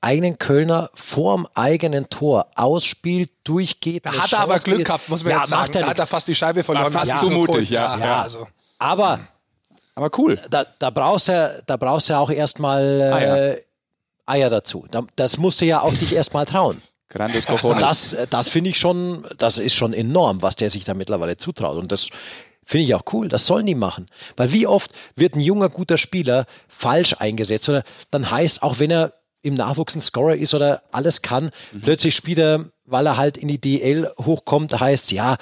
einen 0.00 0.38
Kölner 0.38 0.90
vorm 0.94 1.46
eigenen 1.54 2.08
Tor 2.08 2.46
ausspielt, 2.54 3.30
durchgeht. 3.44 4.06
Da 4.06 4.12
hat 4.12 4.32
er 4.32 4.40
aber 4.40 4.58
Glück 4.58 4.86
gehabt, 4.86 5.10
muss 5.10 5.22
man 5.22 5.32
ja, 5.32 5.38
jetzt 5.40 5.48
sagen. 5.48 5.72
Da 5.72 5.86
hat 5.86 5.98
er 5.98 6.06
fast 6.06 6.28
die 6.28 6.34
Scheibe 6.34 6.62
verloren. 6.62 6.94
War 6.94 7.00
fast 7.00 7.12
ja, 7.12 7.18
zu 7.18 7.28
mutig, 7.28 7.70
ja. 7.70 7.98
ja. 7.98 8.22
Also. 8.22 8.46
Aber 8.78 9.20
aber 9.96 10.10
cool. 10.18 10.38
Da, 10.50 10.64
da 10.78 10.90
brauchst 10.90 11.28
du 11.28 11.62
da 11.66 11.76
brauchst 11.76 12.08
ja 12.08 12.20
auch 12.20 12.30
erstmal 12.30 13.00
äh, 13.00 13.12
Eier. 13.12 13.56
Eier 14.26 14.50
dazu. 14.50 14.86
das 15.16 15.38
musst 15.38 15.60
du 15.60 15.64
ja 15.64 15.80
auch 15.80 15.94
dich 15.94 16.14
erstmal 16.14 16.46
trauen. 16.46 16.82
Grandes 17.08 17.46
Cojones. 17.46 17.80
Das, 17.80 18.16
das 18.30 18.48
finde 18.48 18.70
ich 18.70 18.78
schon, 18.78 19.24
das 19.38 19.58
ist 19.58 19.74
schon 19.74 19.92
enorm, 19.92 20.42
was 20.42 20.56
der 20.56 20.70
sich 20.70 20.84
da 20.84 20.94
mittlerweile 20.94 21.36
zutraut. 21.36 21.76
Und 21.76 21.92
das 21.92 22.08
finde 22.64 22.84
ich 22.84 22.94
auch 22.94 23.04
cool. 23.12 23.28
Das 23.28 23.46
sollen 23.46 23.66
die 23.66 23.76
machen. 23.76 24.06
Weil 24.36 24.52
wie 24.52 24.66
oft 24.66 24.92
wird 25.14 25.34
ein 25.34 25.40
junger, 25.40 25.68
guter 25.68 25.98
Spieler 25.98 26.46
falsch 26.68 27.14
eingesetzt? 27.18 27.68
Oder 27.68 27.84
dann 28.10 28.30
heißt, 28.30 28.62
auch 28.62 28.80
wenn 28.80 28.90
er 28.90 29.12
im 29.42 29.54
Nachwuchs 29.54 29.94
ein 29.94 30.00
Scorer 30.00 30.34
ist 30.34 30.54
oder 30.54 30.82
alles 30.90 31.22
kann, 31.22 31.50
mhm. 31.72 31.82
plötzlich 31.82 32.16
spielt 32.16 32.38
er 32.38 32.66
weil 32.86 33.06
er 33.06 33.16
halt 33.16 33.36
in 33.36 33.48
die 33.48 33.60
DL 33.60 34.10
hochkommt, 34.18 34.78
heißt 34.78 35.12
ja, 35.12 35.36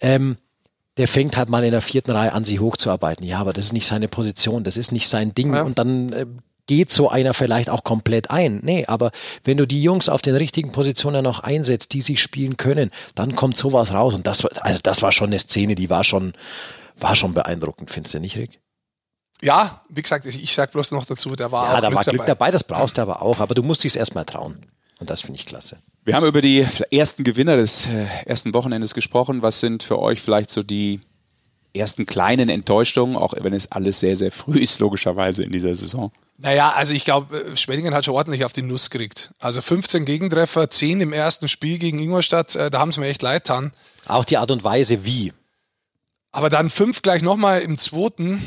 ähm, 0.00 0.36
der 0.96 1.08
fängt 1.08 1.36
halt 1.36 1.48
mal 1.48 1.64
in 1.64 1.70
der 1.70 1.80
vierten 1.80 2.10
Reihe 2.10 2.32
an, 2.32 2.44
sich 2.44 2.60
hochzuarbeiten. 2.60 3.26
Ja, 3.26 3.38
aber 3.38 3.52
das 3.52 3.66
ist 3.66 3.72
nicht 3.72 3.86
seine 3.86 4.08
Position, 4.08 4.64
das 4.64 4.76
ist 4.76 4.92
nicht 4.92 5.08
sein 5.08 5.34
Ding. 5.34 5.54
Ja. 5.54 5.62
Und 5.62 5.78
dann 5.78 6.12
äh, 6.12 6.26
geht 6.66 6.90
so 6.90 7.08
einer 7.08 7.34
vielleicht 7.34 7.68
auch 7.68 7.84
komplett 7.84 8.30
ein. 8.30 8.60
Nee, 8.62 8.86
aber 8.86 9.10
wenn 9.44 9.56
du 9.56 9.66
die 9.66 9.82
Jungs 9.82 10.08
auf 10.08 10.22
den 10.22 10.36
richtigen 10.36 10.72
Positionen 10.72 11.24
noch 11.24 11.40
einsetzt, 11.40 11.92
die 11.94 12.00
sich 12.00 12.22
spielen 12.22 12.56
können, 12.56 12.90
dann 13.14 13.34
kommt 13.34 13.56
sowas 13.56 13.92
raus. 13.92 14.14
Und 14.14 14.26
das, 14.26 14.44
also 14.44 14.78
das 14.82 15.02
war 15.02 15.10
schon 15.10 15.30
eine 15.30 15.38
Szene, 15.38 15.74
die 15.74 15.90
war 15.90 16.04
schon, 16.04 16.32
war 16.98 17.16
schon 17.16 17.34
beeindruckend, 17.34 17.90
findest 17.90 18.14
du 18.14 18.20
nicht, 18.20 18.36
Rick? 18.36 18.60
Ja, 19.42 19.82
wie 19.88 20.02
gesagt, 20.02 20.26
ich 20.26 20.54
sag 20.54 20.70
bloß 20.70 20.90
noch 20.90 21.06
dazu, 21.06 21.34
der 21.34 21.50
war 21.50 21.64
ja, 21.64 21.74
auch 21.78 21.80
da 21.80 21.94
war 21.94 22.04
Glück 22.04 22.18
dabei. 22.18 22.26
dabei, 22.26 22.50
das 22.50 22.62
brauchst 22.62 22.98
du 22.98 23.02
aber 23.02 23.22
auch, 23.22 23.40
aber 23.40 23.54
du 23.54 23.62
musst 23.62 23.82
dich 23.82 23.96
erstmal 23.96 24.24
trauen. 24.24 24.66
Und 25.00 25.10
das 25.10 25.22
finde 25.22 25.38
ich 25.38 25.46
klasse. 25.46 25.78
Wir 26.04 26.14
haben 26.14 26.26
über 26.26 26.42
die 26.42 26.66
ersten 26.90 27.24
Gewinner 27.24 27.56
des 27.56 27.86
äh, 27.86 28.06
ersten 28.26 28.54
Wochenendes 28.54 28.94
gesprochen. 28.94 29.42
Was 29.42 29.60
sind 29.60 29.82
für 29.82 29.98
euch 29.98 30.20
vielleicht 30.20 30.50
so 30.50 30.62
die 30.62 31.00
ersten 31.74 32.06
kleinen 32.06 32.48
Enttäuschungen, 32.48 33.16
auch 33.16 33.34
wenn 33.38 33.54
es 33.54 33.70
alles 33.72 34.00
sehr, 34.00 34.16
sehr 34.16 34.30
früh 34.30 34.58
ist, 34.58 34.78
logischerweise 34.78 35.42
in 35.42 35.52
dieser 35.52 35.74
Saison? 35.74 36.12
Naja, 36.36 36.70
also 36.70 36.94
ich 36.94 37.04
glaube, 37.04 37.52
äh, 37.52 37.56
Schwenningen 37.56 37.94
hat 37.94 38.04
schon 38.04 38.14
ordentlich 38.14 38.44
auf 38.44 38.52
die 38.52 38.62
Nuss 38.62 38.90
gekriegt. 38.90 39.32
Also 39.38 39.62
15 39.62 40.04
Gegentreffer, 40.04 40.70
10 40.70 41.00
im 41.00 41.12
ersten 41.12 41.48
Spiel 41.48 41.78
gegen 41.78 41.98
Ingolstadt, 41.98 42.54
äh, 42.56 42.70
da 42.70 42.78
haben 42.78 42.92
sie 42.92 43.00
mir 43.00 43.08
echt 43.08 43.22
leid 43.22 43.44
getan. 43.44 43.72
Auch 44.06 44.24
die 44.24 44.36
Art 44.36 44.50
und 44.50 44.64
Weise, 44.64 45.04
wie. 45.04 45.32
Aber 46.32 46.48
dann 46.50 46.70
fünf 46.70 47.02
gleich 47.02 47.22
nochmal 47.22 47.60
im 47.60 47.78
zweiten. 47.78 48.42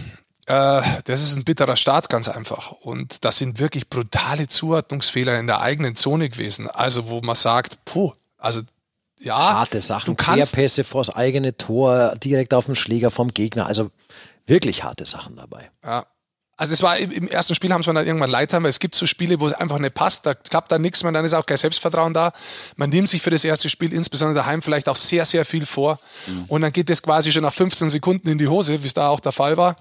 Äh, 0.45 0.81
das 1.05 1.21
ist 1.21 1.35
ein 1.35 1.43
bitterer 1.43 1.75
Start, 1.75 2.09
ganz 2.09 2.27
einfach. 2.27 2.71
Und 2.71 3.23
das 3.25 3.37
sind 3.37 3.59
wirklich 3.59 3.89
brutale 3.89 4.47
Zuordnungsfehler 4.47 5.39
in 5.39 5.47
der 5.47 5.61
eigenen 5.61 5.95
Zone 5.95 6.29
gewesen. 6.29 6.69
Also, 6.69 7.07
wo 7.07 7.21
man 7.21 7.35
sagt, 7.35 7.85
puh, 7.85 8.13
also 8.37 8.61
ja. 9.19 9.37
Harte 9.37 9.81
Sachen, 9.81 10.17
Querpässe 10.17 10.83
vors 10.83 11.09
eigene 11.09 11.55
Tor, 11.55 12.15
direkt 12.21 12.53
auf 12.53 12.65
den 12.65 12.75
Schläger 12.75 13.09
vom 13.09 13.29
Gegner. 13.29 13.67
Also 13.67 13.91
wirklich 14.45 14.83
harte 14.83 15.05
Sachen 15.05 15.35
dabei. 15.35 15.71
Ja. 15.83 16.05
Also 16.55 16.73
es 16.73 16.83
war 16.83 16.97
im, 16.97 17.11
im, 17.11 17.27
ersten 17.27 17.55
Spiel 17.55 17.73
haben 17.73 17.81
sie 17.81 17.91
dann 17.91 18.05
irgendwann 18.05 18.29
leid 18.29 18.53
haben, 18.53 18.65
es 18.65 18.77
gibt 18.79 18.93
so 18.93 19.07
Spiele, 19.07 19.39
wo 19.39 19.47
es 19.47 19.53
einfach 19.53 19.79
nicht 19.79 19.95
passt, 19.95 20.25
da 20.27 20.35
klappt 20.35 20.71
dann 20.71 20.83
nichts 20.83 21.01
mehr, 21.01 21.11
dann 21.11 21.25
ist 21.25 21.33
auch 21.33 21.47
kein 21.47 21.57
Selbstvertrauen 21.57 22.13
da. 22.13 22.31
Man 22.75 22.91
nimmt 22.91 23.09
sich 23.09 23.23
für 23.23 23.31
das 23.31 23.43
erste 23.43 23.69
Spiel 23.69 23.91
insbesondere 23.91 24.35
daheim 24.35 24.61
vielleicht 24.61 24.87
auch 24.87 24.95
sehr, 24.95 25.25
sehr 25.25 25.45
viel 25.45 25.65
vor 25.65 25.99
mhm. 26.27 26.45
und 26.49 26.61
dann 26.61 26.71
geht 26.71 26.91
es 26.91 27.01
quasi 27.01 27.31
schon 27.31 27.41
nach 27.41 27.53
15 27.53 27.89
Sekunden 27.89 28.29
in 28.29 28.37
die 28.37 28.47
Hose, 28.47 28.83
wie 28.83 28.85
es 28.85 28.93
da 28.93 29.09
auch 29.09 29.19
der 29.19 29.31
Fall 29.31 29.57
war. 29.57 29.75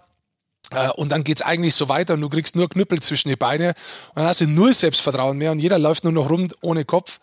Äh, 0.74 0.88
und 0.90 1.10
dann 1.10 1.24
geht 1.24 1.40
es 1.40 1.46
eigentlich 1.46 1.74
so 1.74 1.88
weiter 1.88 2.14
und 2.14 2.20
du 2.20 2.28
kriegst 2.28 2.56
nur 2.56 2.68
Knüppel 2.68 3.00
zwischen 3.00 3.28
die 3.28 3.36
Beine 3.36 3.68
und 4.10 4.16
dann 4.16 4.26
hast 4.26 4.40
du 4.40 4.46
null 4.46 4.74
Selbstvertrauen 4.74 5.38
mehr 5.38 5.52
und 5.52 5.58
jeder 5.58 5.78
läuft 5.78 6.04
nur 6.04 6.12
noch 6.12 6.30
rum 6.30 6.48
ohne 6.60 6.84
Kopf. 6.84 7.20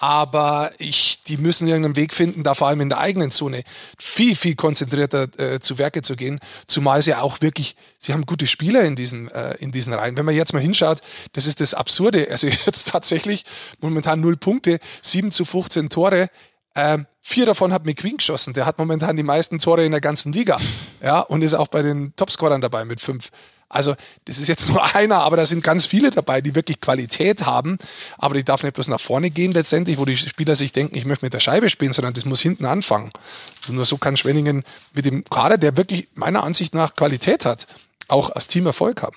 Aber 0.00 0.72
ich, 0.78 1.22
die 1.28 1.36
müssen 1.36 1.68
irgendeinen 1.68 1.94
Weg 1.94 2.12
finden, 2.12 2.42
da 2.42 2.54
vor 2.54 2.66
allem 2.66 2.80
in 2.80 2.88
der 2.88 2.98
eigenen 2.98 3.30
Zone 3.30 3.62
viel, 3.96 4.34
viel 4.34 4.56
konzentrierter 4.56 5.28
äh, 5.38 5.60
zu 5.60 5.78
Werke 5.78 6.02
zu 6.02 6.16
gehen. 6.16 6.40
Zumal 6.66 7.00
sie 7.00 7.14
auch 7.14 7.40
wirklich, 7.40 7.76
sie 8.00 8.12
haben 8.12 8.26
gute 8.26 8.48
Spieler 8.48 8.82
in 8.82 8.96
diesen, 8.96 9.30
äh, 9.30 9.54
in 9.60 9.70
diesen 9.70 9.92
Reihen. 9.92 10.16
Wenn 10.16 10.24
man 10.24 10.34
jetzt 10.34 10.52
mal 10.52 10.60
hinschaut, 10.60 11.00
das 11.32 11.46
ist 11.46 11.60
das 11.60 11.74
Absurde. 11.74 12.26
Also 12.28 12.46
jetzt 12.66 12.88
tatsächlich 12.88 13.44
momentan 13.80 14.20
null 14.20 14.36
Punkte, 14.36 14.80
7 15.02 15.30
zu 15.30 15.44
15 15.44 15.90
Tore. 15.90 16.28
Ähm, 16.76 17.06
vier 17.22 17.46
davon 17.46 17.72
hat 17.72 17.86
McQueen 17.86 18.16
geschossen. 18.16 18.54
Der 18.54 18.66
hat 18.66 18.78
momentan 18.78 19.16
die 19.16 19.22
meisten 19.22 19.58
Tore 19.58 19.84
in 19.84 19.92
der 19.92 20.00
ganzen 20.00 20.32
Liga. 20.32 20.58
Ja, 21.02 21.20
und 21.20 21.42
ist 21.42 21.54
auch 21.54 21.68
bei 21.68 21.82
den 21.82 22.14
Topscorern 22.16 22.60
dabei 22.60 22.84
mit 22.84 23.00
fünf. 23.00 23.30
Also, 23.68 23.94
das 24.26 24.38
ist 24.38 24.48
jetzt 24.48 24.68
nur 24.70 24.94
einer, 24.94 25.22
aber 25.22 25.36
da 25.36 25.46
sind 25.46 25.62
ganz 25.62 25.86
viele 25.86 26.10
dabei, 26.10 26.40
die 26.40 26.54
wirklich 26.54 26.80
Qualität 26.80 27.46
haben. 27.46 27.78
Aber 28.18 28.34
die 28.34 28.44
darf 28.44 28.62
nicht 28.62 28.74
bloß 28.74 28.88
nach 28.88 29.00
vorne 29.00 29.30
gehen 29.30 29.52
letztendlich, 29.52 29.98
wo 29.98 30.04
die 30.04 30.16
Spieler 30.16 30.56
sich 30.56 30.72
denken, 30.72 30.96
ich 30.96 31.04
möchte 31.04 31.24
mit 31.24 31.34
der 31.34 31.40
Scheibe 31.40 31.68
spielen, 31.70 31.92
sondern 31.92 32.14
das 32.14 32.24
muss 32.24 32.40
hinten 32.40 32.66
anfangen. 32.66 33.12
Also 33.60 33.72
nur 33.72 33.84
so 33.84 33.96
kann 33.96 34.16
Schwenningen 34.16 34.64
mit 34.92 35.04
dem 35.04 35.24
Kader, 35.24 35.58
der 35.58 35.76
wirklich 35.76 36.08
meiner 36.14 36.44
Ansicht 36.44 36.74
nach 36.74 36.94
Qualität 36.94 37.44
hat, 37.44 37.66
auch 38.08 38.30
als 38.30 38.48
Team 38.48 38.66
Erfolg 38.66 39.02
haben. 39.02 39.16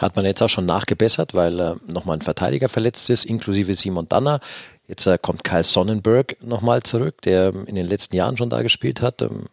Hat 0.00 0.16
man 0.16 0.24
jetzt 0.24 0.42
auch 0.42 0.48
schon 0.48 0.64
nachgebessert, 0.64 1.34
weil 1.34 1.60
äh, 1.60 1.74
nochmal 1.86 2.16
ein 2.16 2.22
Verteidiger 2.22 2.68
verletzt 2.68 3.08
ist, 3.10 3.24
inklusive 3.24 3.76
Simon 3.76 4.08
Danner. 4.08 4.40
Jetzt 4.86 5.06
äh, 5.06 5.18
kommt 5.20 5.44
Kyle 5.44 5.64
Sonnenberg 5.64 6.36
nochmal 6.42 6.82
zurück, 6.82 7.22
der 7.22 7.54
in 7.54 7.74
den 7.74 7.86
letzten 7.86 8.16
Jahren 8.16 8.36
schon 8.36 8.50
da 8.50 8.62
gespielt 8.62 9.00
hat. 9.00 9.22
Ähm, 9.22 9.46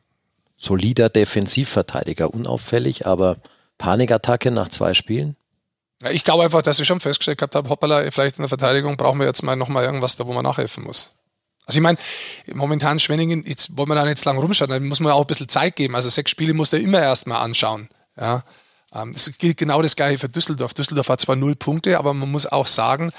solider 0.55 1.09
Defensivverteidiger, 1.09 2.33
unauffällig, 2.33 3.07
aber 3.07 3.37
Panikattacke 3.77 4.51
nach 4.51 4.69
zwei 4.69 4.93
Spielen? 4.93 5.35
Ich 6.09 6.23
glaube 6.23 6.43
einfach, 6.43 6.61
dass 6.61 6.79
ich 6.79 6.87
schon 6.87 6.99
festgestellt 6.99 7.39
gehabt 7.39 7.55
habe, 7.55 7.69
hoppala, 7.69 8.09
vielleicht 8.11 8.37
in 8.37 8.43
der 8.43 8.49
Verteidigung 8.49 8.97
brauchen 8.97 9.19
wir 9.19 9.25
jetzt 9.25 9.43
mal 9.43 9.55
nochmal 9.55 9.83
irgendwas 9.85 10.15
da, 10.15 10.25
wo 10.27 10.33
man 10.33 10.43
nachhelfen 10.43 10.83
muss. 10.83 11.13
Also 11.65 11.77
ich 11.77 11.83
meine, 11.83 11.97
momentan 12.53 12.99
Schwenningen, 12.99 13.43
jetzt 13.45 13.77
wollen 13.77 13.89
wir 13.89 13.95
da 13.95 14.05
nicht 14.05 14.23
lang 14.25 14.37
rumschauen, 14.37 14.69
da 14.69 14.79
muss 14.79 14.99
man 14.99 15.13
auch 15.13 15.21
ein 15.21 15.27
bisschen 15.27 15.49
Zeit 15.49 15.75
geben. 15.75 15.95
Also 15.95 16.09
sechs 16.09 16.31
Spiele 16.31 16.53
muss 16.53 16.73
er 16.73 16.79
immer 16.79 16.99
erstmal 16.99 17.41
anschauen. 17.41 17.87
Ja. 18.19 18.43
Ähm, 18.93 19.13
es 19.15 19.37
gilt 19.37 19.57
genau 19.57 19.81
das 19.81 19.95
gleiche 19.95 20.19
für 20.19 20.29
Düsseldorf. 20.29 20.73
Düsseldorf 20.73 21.09
hat 21.09 21.21
zwar 21.21 21.35
null 21.35 21.55
Punkte, 21.55 21.97
aber 21.97 22.13
man 22.13 22.29
muss 22.29 22.45
auch 22.45 22.67
sagen, 22.67 23.11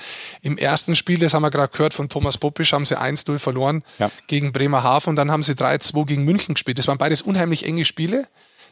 im 0.43 0.59
ersten 0.59 0.95
Spiel, 0.95 1.19
das 1.19 1.35
haben 1.35 1.43
wir 1.43 1.51
gerade 1.51 1.73
gehört 1.73 1.95
von 1.95 2.09
Thomas 2.09 2.39
Popisch, 2.39 2.73
haben 2.73 2.85
sie 2.85 3.01
1-0 3.01 3.39
verloren 3.39 3.83
ja. 3.99 4.11
gegen 4.27 4.53
Bremerhaven 4.53 5.11
und 5.11 5.17
dann 5.17 5.31
haben 5.31 5.43
sie 5.43 5.55
3-2 5.55 6.07
gegen 6.07 6.25
München 6.25 6.55
gespielt. 6.55 6.79
Das 6.79 6.89
waren 6.89 6.99
beides 6.99 7.23
unheimlich 7.23 7.65
enge 7.65 7.85
Spiele. 7.85 8.29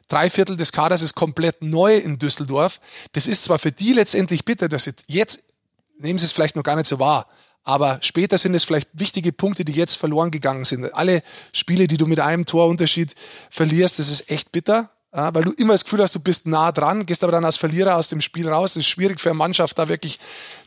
Drei 0.09 0.29
Viertel 0.29 0.57
des 0.57 0.73
Kaders 0.73 1.03
ist 1.03 1.15
komplett 1.15 1.63
neu 1.63 1.97
in 1.97 2.19
Düsseldorf. 2.19 2.81
Das 3.13 3.27
ist 3.27 3.45
zwar 3.45 3.59
für 3.59 3.73
die 3.73 3.93
letztendlich 3.93 4.45
bitter, 4.45 4.69
dass 4.69 4.85
sie 4.85 4.93
jetzt, 5.07 5.41
nehmen 5.99 6.19
sie 6.19 6.27
es 6.27 6.33
vielleicht 6.33 6.57
noch 6.57 6.65
gar 6.65 6.77
nicht 6.77 6.89
so 6.89 6.99
wahr, 6.99 7.29
aber 7.63 7.99
später 8.03 8.37
sind 8.37 8.55
es 8.55 8.65
vielleicht 8.65 8.89
wichtige 8.93 9.33
Punkte, 9.33 9.65
die 9.65 9.73
jetzt 9.73 9.95
verloren 9.95 10.31
gegangen 10.31 10.65
sind. 10.65 10.93
Alle 10.95 11.23
Spiele, 11.53 11.87
die 11.87 11.97
du 11.97 12.07
mit 12.07 12.19
einem 12.19 12.47
Torunterschied 12.47 13.15
verlierst, 13.51 13.99
das 13.99 14.09
ist 14.09 14.31
echt 14.31 14.51
bitter. 14.51 14.91
Ja, 15.14 15.35
weil 15.35 15.42
du 15.42 15.51
immer 15.53 15.75
das 15.75 15.85
Gefühl 15.85 16.03
hast, 16.03 16.14
du 16.14 16.20
bist 16.20 16.46
nah 16.46 16.70
dran, 16.70 17.05
gehst 17.05 17.25
aber 17.25 17.33
dann 17.33 17.44
als 17.44 17.57
Verlierer 17.57 17.96
aus 17.96 18.09
dem 18.09 18.20
Spiel 18.20 18.49
raus. 18.49 18.75
Das 18.75 18.85
ist 18.85 18.88
schwierig 18.88 19.20
für 19.20 19.31
eine 19.31 19.38
Mannschaft, 19.38 19.79
da 19.79 19.88
wirklich 19.88 20.20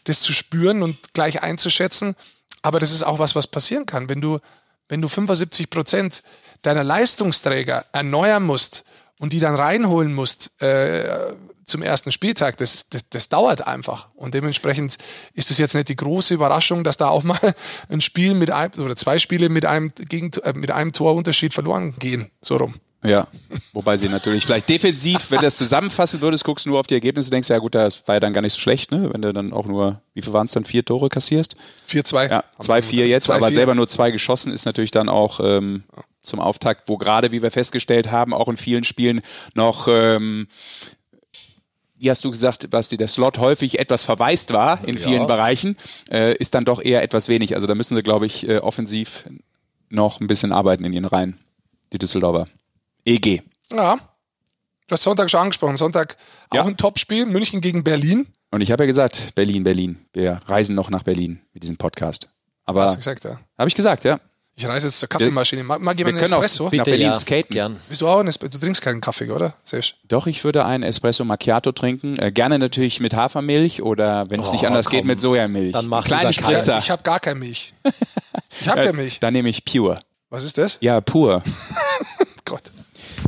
das 0.03 0.19
zu 0.19 0.33
spüren 0.33 0.83
und 0.83 1.13
gleich 1.13 1.41
einzuschätzen. 1.41 2.15
Aber 2.61 2.79
das 2.79 2.91
ist 2.91 3.03
auch 3.03 3.19
was, 3.19 3.35
was 3.35 3.47
passieren 3.47 3.85
kann. 3.85 4.09
Wenn 4.09 4.19
du, 4.19 4.39
wenn 4.89 5.01
du 5.01 5.07
75 5.07 5.69
Prozent 5.69 6.23
deiner 6.61 6.83
Leistungsträger 6.83 7.85
erneuern 7.93 8.43
musst 8.43 8.83
und 9.17 9.31
die 9.31 9.39
dann 9.39 9.55
reinholen 9.55 10.13
musst 10.13 10.61
äh, 10.61 11.33
zum 11.65 11.81
ersten 11.81 12.11
Spieltag, 12.11 12.57
das, 12.57 12.89
das, 12.89 13.09
das 13.09 13.29
dauert 13.29 13.65
einfach. 13.65 14.09
Und 14.15 14.33
dementsprechend 14.33 14.97
ist 15.33 15.51
es 15.51 15.57
jetzt 15.57 15.75
nicht 15.75 15.87
die 15.87 15.95
große 15.95 16.33
Überraschung, 16.33 16.83
dass 16.83 16.97
da 16.97 17.07
auch 17.07 17.23
mal 17.23 17.39
ein 17.87 18.01
Spiel 18.01 18.33
mit 18.33 18.51
einem 18.51 18.73
oder 18.79 18.97
zwei 18.97 19.19
Spiele 19.19 19.47
mit 19.47 19.65
einem, 19.65 19.91
gegen, 19.95 20.33
äh, 20.43 20.51
mit 20.51 20.71
einem 20.71 20.91
Torunterschied 20.91 21.53
verloren 21.53 21.95
gehen. 21.97 22.29
So 22.41 22.57
rum. 22.57 22.75
Ja, 23.03 23.27
wobei 23.73 23.97
sie 23.97 24.07
natürlich 24.07 24.45
vielleicht 24.45 24.69
defensiv, 24.69 25.29
wenn 25.29 25.39
du 25.39 25.43
das 25.43 25.57
zusammenfassen 25.57 26.21
würdest, 26.21 26.43
guckst 26.43 26.65
du 26.65 26.69
nur 26.69 26.79
auf 26.79 26.87
die 26.87 26.93
Ergebnisse, 26.93 27.29
denkst 27.29 27.49
ja 27.49 27.57
gut, 27.57 27.75
das 27.75 28.07
war 28.07 28.15
ja 28.15 28.19
dann 28.19 28.33
gar 28.33 28.41
nicht 28.41 28.53
so 28.53 28.59
schlecht, 28.59 28.91
ne? 28.91 29.09
wenn 29.11 29.21
du 29.21 29.33
dann 29.33 29.51
auch 29.51 29.65
nur, 29.65 30.01
wie 30.13 30.21
viel 30.21 30.31
waren 30.31 30.45
es 30.45 30.53
dann, 30.53 30.63
vier 30.63 30.85
Tore 30.85 31.09
kassierst? 31.09 31.55
Vier, 31.85 32.05
zwei. 32.05 32.27
Ja, 32.27 32.43
zwei, 32.59 32.81
vier 32.81 33.07
jetzt, 33.07 33.25
zwei, 33.25 33.35
aber 33.35 33.47
vier. 33.47 33.55
selber 33.55 33.75
nur 33.75 33.87
zwei 33.87 34.11
geschossen 34.11 34.53
ist 34.53 34.65
natürlich 34.65 34.91
dann 34.91 35.09
auch 35.09 35.39
ähm, 35.43 35.83
zum 36.21 36.39
Auftakt, 36.39 36.87
wo 36.87 36.97
gerade, 36.97 37.31
wie 37.31 37.41
wir 37.41 37.51
festgestellt 37.51 38.09
haben, 38.09 38.33
auch 38.33 38.47
in 38.47 38.57
vielen 38.57 38.85
Spielen 38.85 39.21
noch 39.53 39.87
ähm, 39.89 40.47
wie 42.03 42.09
hast 42.09 42.25
du 42.25 42.31
gesagt, 42.31 42.69
Basti, 42.69 42.97
der 42.97 43.07
Slot 43.07 43.37
häufig 43.37 43.79
etwas 43.79 44.03
verwaist 44.03 44.51
war 44.51 44.85
in 44.85 44.97
vielen 44.97 45.21
ja. 45.21 45.25
Bereichen, 45.25 45.77
äh, 46.11 46.35
ist 46.35 46.53
dann 46.53 46.65
doch 46.65 46.81
eher 46.81 47.01
etwas 47.01 47.29
wenig. 47.29 47.55
Also 47.55 47.65
da 47.65 47.75
müssen 47.75 47.95
sie, 47.95 48.03
glaube 48.03 48.25
ich, 48.25 48.45
äh, 48.45 48.57
offensiv 48.57 49.23
noch 49.89 50.19
ein 50.19 50.27
bisschen 50.27 50.51
arbeiten 50.51 50.83
in 50.83 50.91
ihren 50.91 51.05
Reihen, 51.05 51.39
die 51.93 51.99
Düsseldorfer. 51.99 52.47
EG. 53.05 53.41
Ja. 53.71 53.97
Du 54.87 54.93
hast 54.93 55.03
Sonntag 55.03 55.29
schon 55.29 55.41
angesprochen. 55.41 55.77
Sonntag 55.77 56.17
auch 56.49 56.55
ja. 56.57 56.63
ein 56.65 56.77
Topspiel. 56.77 57.25
München 57.25 57.61
gegen 57.61 57.83
Berlin. 57.83 58.27
Und 58.51 58.61
ich 58.61 58.71
habe 58.71 58.83
ja 58.83 58.87
gesagt, 58.87 59.33
Berlin, 59.35 59.63
Berlin. 59.63 60.05
Wir 60.13 60.39
reisen 60.45 60.75
noch 60.75 60.89
nach 60.89 61.03
Berlin 61.03 61.41
mit 61.53 61.63
diesem 61.63 61.77
Podcast. 61.77 62.29
Aber 62.65 62.83
hast 62.83 62.93
du 62.93 62.97
gesagt, 62.97 63.23
ja. 63.23 63.39
Habe 63.57 63.67
ich 63.67 63.75
gesagt, 63.75 64.03
ja. 64.03 64.19
Ich 64.55 64.67
reise 64.67 64.87
jetzt 64.87 64.99
zur 64.99 65.09
Kaffeemaschine. 65.09 65.63
Mag, 65.63 65.81
mag 65.81 65.97
jemand 65.97 66.17
einen 66.17 66.25
Espresso? 66.25 66.67
Auch 66.67 66.71
nach 66.71 66.83
Berlin 66.83 67.07
ja, 67.07 67.13
skaten. 67.13 67.49
Gern. 67.49 67.79
Bist 67.89 68.01
du 68.01 68.07
auch 68.07 68.19
ein 68.19 68.27
Espresso? 68.27 68.51
Du 68.51 68.59
trinkst 68.59 68.83
keinen 68.83 69.01
Kaffee, 69.01 69.31
oder? 69.31 69.55
Siehst. 69.63 69.95
Doch, 70.07 70.27
ich 70.27 70.43
würde 70.43 70.63
einen 70.63 70.83
Espresso 70.83 71.25
Macchiato 71.25 71.71
trinken. 71.71 72.19
Äh, 72.19 72.31
gerne 72.31 72.59
natürlich 72.59 72.99
mit 72.99 73.15
Hafermilch 73.15 73.81
oder 73.81 74.29
wenn 74.29 74.41
es 74.41 74.49
oh, 74.49 74.51
nicht 74.51 74.67
anders 74.67 74.85
komm. 74.85 74.97
geht, 74.97 75.05
mit 75.05 75.19
Sojamilch. 75.19 75.73
Dann 75.73 75.87
mach 75.87 76.05
Kleine 76.05 76.31
Spritzer. 76.33 76.73
Ja, 76.73 76.79
ich 76.79 76.91
habe 76.91 77.01
gar 77.01 77.19
keine 77.19 77.39
Milch. 77.39 77.73
Ich 78.61 78.69
habe 78.69 78.81
keine 78.81 78.93
Milch. 78.93 79.19
Dann 79.19 79.33
nehme 79.33 79.49
ich 79.49 79.65
Pure. 79.65 79.99
Was 80.29 80.43
ist 80.43 80.59
das? 80.59 80.77
Ja, 80.79 81.01
pur. 81.01 81.41
Gott. 82.45 82.71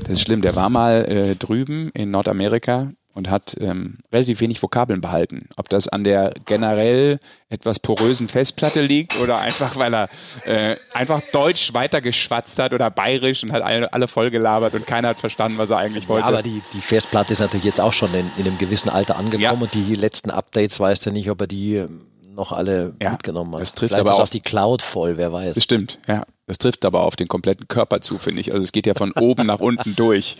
Das 0.08 0.18
ist 0.18 0.22
schlimm. 0.22 0.41
Der 0.41 0.56
war 0.56 0.70
mal 0.70 1.06
äh, 1.06 1.36
drüben 1.36 1.89
in 1.94 2.12
Nordamerika 2.12 2.91
und 3.15 3.30
hat 3.30 3.56
ähm, 3.62 4.00
relativ 4.12 4.41
wenig 4.41 4.62
Vokabeln 4.62 5.00
behalten. 5.00 5.48
Ob 5.56 5.70
das 5.70 5.88
an 5.88 6.04
der 6.04 6.34
generell 6.46 7.20
etwas 7.50 7.80
porösen 7.80 8.28
Festplatte 8.28 8.82
liegt 8.82 9.18
oder 9.20 9.38
einfach, 9.38 9.78
weil 9.78 9.96
er 9.96 10.10
äh, 10.44 10.75
einfach 10.94 11.21
Deutsch 11.32 11.73
weitergeschwatzt 11.73 12.60
hat 12.60 12.73
oder 12.73 12.92
bayerisch 12.92 13.42
und 13.44 13.54
hat 13.54 13.63
alle, 13.63 13.92
alle 13.94 14.10
vollgelabert 14.10 14.73
und 14.73 14.86
keiner 14.86 15.10
hat 15.10 15.19
verstanden, 15.19 15.58
was 15.58 15.69
er 15.69 15.77
eigentlich 15.77 16.10
wollte. 16.10 16.27
Ja, 16.27 16.27
aber 16.27 16.44
die, 16.44 16.62
die 16.73 16.82
Festplatte 16.82 17.32
ist 17.32 17.40
natürlich 17.40 17.65
jetzt 17.65 17.79
auch 17.79 17.94
schon 17.94 18.13
in, 18.13 18.29
in 18.38 18.48
einem 18.48 18.58
gewissen 18.58 18.90
Alter 18.90 19.17
angekommen 19.17 19.42
ja. 19.42 19.52
und 19.52 19.73
die 19.73 19.96
letzten 19.96 20.29
Updates 20.29 20.77
weiß 20.79 21.06
er 21.06 21.13
nicht, 21.13 21.29
ob 21.29 21.40
er 21.40 21.48
die 21.48 21.75
ähm, 21.75 22.02
noch 22.36 22.52
alle 22.52 22.96
ja, 23.02 23.12
mitgenommen 23.12 23.54
hat. 23.54 23.62
Das 23.62 23.73
trifft 23.73 23.94
Vielleicht 23.94 24.08
aber 24.08 24.21
auch 24.21 24.27
die 24.27 24.42
Cloud 24.42 24.82
voll, 24.82 25.15
wer 25.15 25.32
weiß. 25.32 25.56
Das 25.56 25.63
stimmt, 25.63 26.00
ja. 26.06 26.23
Das 26.48 26.58
trifft 26.58 26.85
aber 26.85 27.02
auf 27.02 27.15
den 27.15 27.27
kompletten 27.27 27.67
Körper 27.67 28.02
zu, 28.02 28.17
finde 28.17 28.41
ich. 28.41 28.54
Also 28.54 28.63
es 28.63 28.71
geht 28.71 28.85
ja 28.85 28.93
von 28.93 29.12
oben 29.13 29.48
nach 29.48 29.60
unten 29.60 29.96
durch. 29.96 30.37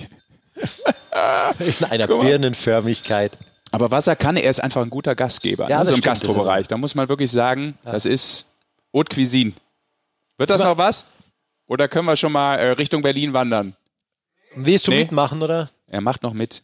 In 1.60 1.86
einer 1.90 2.08
Birnenförmigkeit. 2.08 3.32
Aber 3.72 3.92
was 3.92 4.08
er 4.08 4.16
kann, 4.16 4.38
er 4.38 4.50
ist 4.50 4.62
einfach 4.62 4.82
ein 4.82 4.90
guter 4.90 5.16
Gastgeber. 5.16 5.68
Ja, 5.70 5.80
ne? 5.80 5.88
so 5.88 5.94
im 5.94 6.02
Gastrobereich. 6.02 6.68
Da 6.68 6.78
muss 6.78 6.96
man 6.96 7.10
wirklich 7.10 7.32
sagen, 7.32 7.78
ja. 7.84 7.92
das 7.92 8.06
ist 8.06 8.48
Haute 8.94 9.14
Cuisine. 9.14 9.54
Wird 10.38 10.50
das, 10.50 10.58
das 10.58 10.68
noch 10.68 10.78
was? 10.78 11.08
Oder 11.68 11.88
können 11.88 12.06
wir 12.06 12.16
schon 12.16 12.32
mal 12.32 12.56
äh, 12.56 12.72
Richtung 12.72 13.02
Berlin 13.02 13.34
wandern? 13.34 13.76
Willst 14.56 14.88
du 14.88 14.92
nee. 14.92 15.00
mitmachen, 15.00 15.42
oder? 15.42 15.70
Er 15.88 16.02
macht 16.02 16.24
noch 16.24 16.34
mit. 16.34 16.62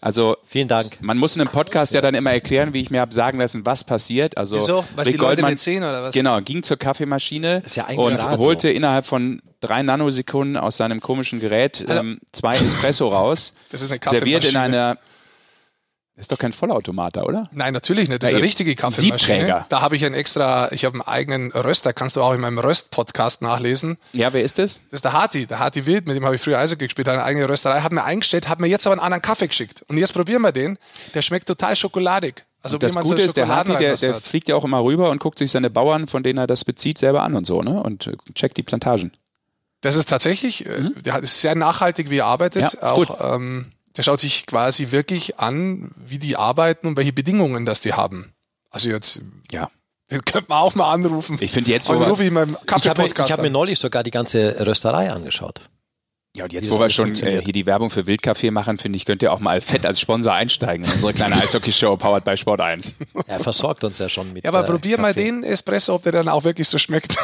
Also 0.00 0.36
vielen 0.46 0.68
Dank. 0.68 1.00
Man 1.00 1.18
muss 1.18 1.34
in 1.34 1.42
einem 1.42 1.50
Podcast 1.50 1.92
ja 1.94 2.00
dann 2.00 2.14
immer 2.14 2.32
erklären, 2.32 2.72
wie 2.74 2.80
ich 2.80 2.90
mir 2.90 3.00
habe 3.00 3.12
sagen 3.12 3.38
lassen, 3.38 3.66
was 3.66 3.84
passiert. 3.84 4.36
Also 4.36 4.56
Wieso? 4.56 4.84
Was 4.94 5.06
Rick 5.06 5.14
die 5.14 5.20
Leute 5.20 5.42
Goldmann, 5.42 5.56
sehen 5.56 5.82
oder 5.82 6.02
was? 6.02 6.14
Genau, 6.14 6.40
ging 6.40 6.62
zur 6.62 6.76
Kaffeemaschine 6.76 7.62
ja 7.74 7.88
und 7.88 8.16
Radio. 8.16 8.38
holte 8.38 8.70
innerhalb 8.70 9.06
von 9.06 9.42
drei 9.60 9.82
Nanosekunden 9.82 10.56
aus 10.56 10.76
seinem 10.76 11.00
komischen 11.00 11.40
Gerät 11.40 11.84
also, 11.86 12.00
ähm, 12.00 12.18
zwei 12.32 12.56
Espresso 12.56 13.08
raus. 13.08 13.52
Das 13.70 13.82
ist 13.82 13.90
eine 13.90 14.00
Serviert 14.08 14.44
in 14.44 14.56
einer 14.56 14.98
ist 16.18 16.32
doch 16.32 16.38
kein 16.38 16.52
Vollautomater, 16.52 17.26
oder? 17.26 17.48
Nein, 17.52 17.72
natürlich 17.72 18.08
nicht. 18.08 18.22
Das 18.22 18.30
ist 18.30 18.36
eine 18.36 18.44
richtige 18.44 18.74
Kaffeemaschine. 18.74 19.18
Siebträger. 19.18 19.66
Da 19.68 19.80
habe 19.80 19.94
ich 19.94 20.04
einen 20.04 20.16
extra, 20.16 20.72
ich 20.72 20.84
habe 20.84 20.94
einen 20.94 21.02
eigenen 21.02 21.52
Röster, 21.52 21.92
kannst 21.92 22.16
du 22.16 22.22
auch 22.22 22.32
in 22.32 22.40
meinem 22.40 22.58
Röst-Podcast 22.58 23.40
nachlesen. 23.40 23.98
Ja, 24.12 24.32
wer 24.32 24.42
ist 24.42 24.58
das? 24.58 24.80
Das 24.90 24.98
ist 24.98 25.04
der 25.04 25.12
Hati, 25.12 25.46
der 25.46 25.60
Hati 25.60 25.86
Wild, 25.86 26.06
mit 26.06 26.16
dem 26.16 26.24
habe 26.24 26.34
ich 26.34 26.42
früher 26.42 26.58
Eishockey 26.58 26.86
gespielt, 26.86 27.08
eine 27.08 27.22
eigene 27.22 27.48
Rösterei, 27.48 27.80
hat 27.80 27.92
mir 27.92 28.04
eingestellt, 28.04 28.48
hat 28.48 28.58
mir 28.58 28.66
jetzt 28.66 28.86
aber 28.86 28.94
einen 28.94 29.00
anderen 29.00 29.22
Kaffee 29.22 29.46
geschickt. 29.46 29.84
Und 29.88 29.96
jetzt 29.96 30.12
probieren 30.12 30.42
wir 30.42 30.52
den. 30.52 30.76
Der 31.14 31.22
schmeckt 31.22 31.46
total 31.46 31.76
schokoladig. 31.76 32.44
Also 32.62 32.76
und 32.76 32.82
das 32.82 32.96
Gute 32.96 33.06
so 33.06 33.14
ist, 33.14 33.36
der 33.36 33.46
Hati, 33.46 33.76
der, 33.76 33.96
der 33.96 34.14
fliegt 34.14 34.48
ja 34.48 34.56
auch 34.56 34.64
immer 34.64 34.82
rüber 34.82 35.10
und 35.10 35.20
guckt 35.20 35.38
sich 35.38 35.52
seine 35.52 35.70
Bauern, 35.70 36.08
von 36.08 36.24
denen 36.24 36.38
er 36.38 36.48
das 36.48 36.64
bezieht, 36.64 36.98
selber 36.98 37.22
an 37.22 37.34
und 37.34 37.46
so, 37.46 37.62
ne? 37.62 37.80
Und 37.80 38.10
checkt 38.34 38.56
die 38.56 38.64
Plantagen. 38.64 39.12
Das 39.80 39.94
ist 39.94 40.08
tatsächlich, 40.08 40.66
äh, 40.66 40.80
mhm. 40.80 40.94
der 41.04 41.20
ist 41.20 41.40
sehr 41.40 41.54
nachhaltig, 41.54 42.10
wie 42.10 42.18
er 42.18 42.26
arbeitet. 42.26 42.72
Ja, 42.72 42.92
auch, 42.92 43.36
ähm, 43.36 43.66
der 43.98 44.04
schaut 44.04 44.20
sich 44.20 44.46
quasi 44.46 44.92
wirklich 44.92 45.40
an, 45.40 45.90
wie 45.96 46.18
die 46.18 46.36
arbeiten 46.36 46.86
und 46.86 46.96
welche 46.96 47.12
Bedingungen 47.12 47.66
das 47.66 47.80
die 47.80 47.94
haben. 47.94 48.32
Also 48.70 48.88
jetzt, 48.88 49.20
ja. 49.50 49.70
Den 50.08 50.24
könnte 50.24 50.46
man 50.48 50.58
auch 50.58 50.76
mal 50.76 50.92
anrufen. 50.92 51.36
Ich 51.40 51.50
finde 51.50 51.72
jetzt, 51.72 51.88
wo 51.88 51.94
wir, 51.94 52.06
ich, 52.12 52.30
ich 52.30 52.88
habe 52.88 53.02
mir, 53.02 53.08
hab 53.08 53.42
mir 53.42 53.50
neulich 53.50 53.80
sogar 53.80 54.04
die 54.04 54.12
ganze 54.12 54.64
Rösterei 54.64 55.10
angeschaut. 55.10 55.60
Ja, 56.36 56.44
und 56.44 56.52
jetzt, 56.52 56.70
wo 56.70 56.78
wir 56.78 56.90
schon 56.90 57.16
äh, 57.16 57.42
hier 57.42 57.52
die 57.52 57.66
Werbung 57.66 57.90
für 57.90 58.06
Wildkaffee 58.06 58.52
machen, 58.52 58.78
finde 58.78 58.96
ich, 58.96 59.04
könnt 59.04 59.22
ihr 59.22 59.32
auch 59.32 59.40
mal 59.40 59.60
fett 59.60 59.84
als 59.84 60.00
Sponsor 60.00 60.32
einsteigen 60.32 60.86
in 60.86 60.92
unsere 60.92 61.12
kleine 61.12 61.34
Eishockey-Show, 61.42 61.96
powered 61.96 62.24
by 62.24 62.36
Sport 62.36 62.60
1. 62.60 62.94
Er 63.26 63.40
versorgt 63.40 63.82
uns 63.82 63.98
ja 63.98 64.08
schon 64.08 64.32
mit. 64.32 64.44
Ja, 64.44 64.50
aber 64.50 64.60
äh, 64.60 64.66
probier 64.66 64.96
Kaffee. 64.96 65.02
mal 65.02 65.14
den 65.14 65.42
Espresso, 65.42 65.96
ob 65.96 66.04
der 66.04 66.12
dann 66.12 66.28
auch 66.28 66.44
wirklich 66.44 66.68
so 66.68 66.78
schmeckt. 66.78 67.16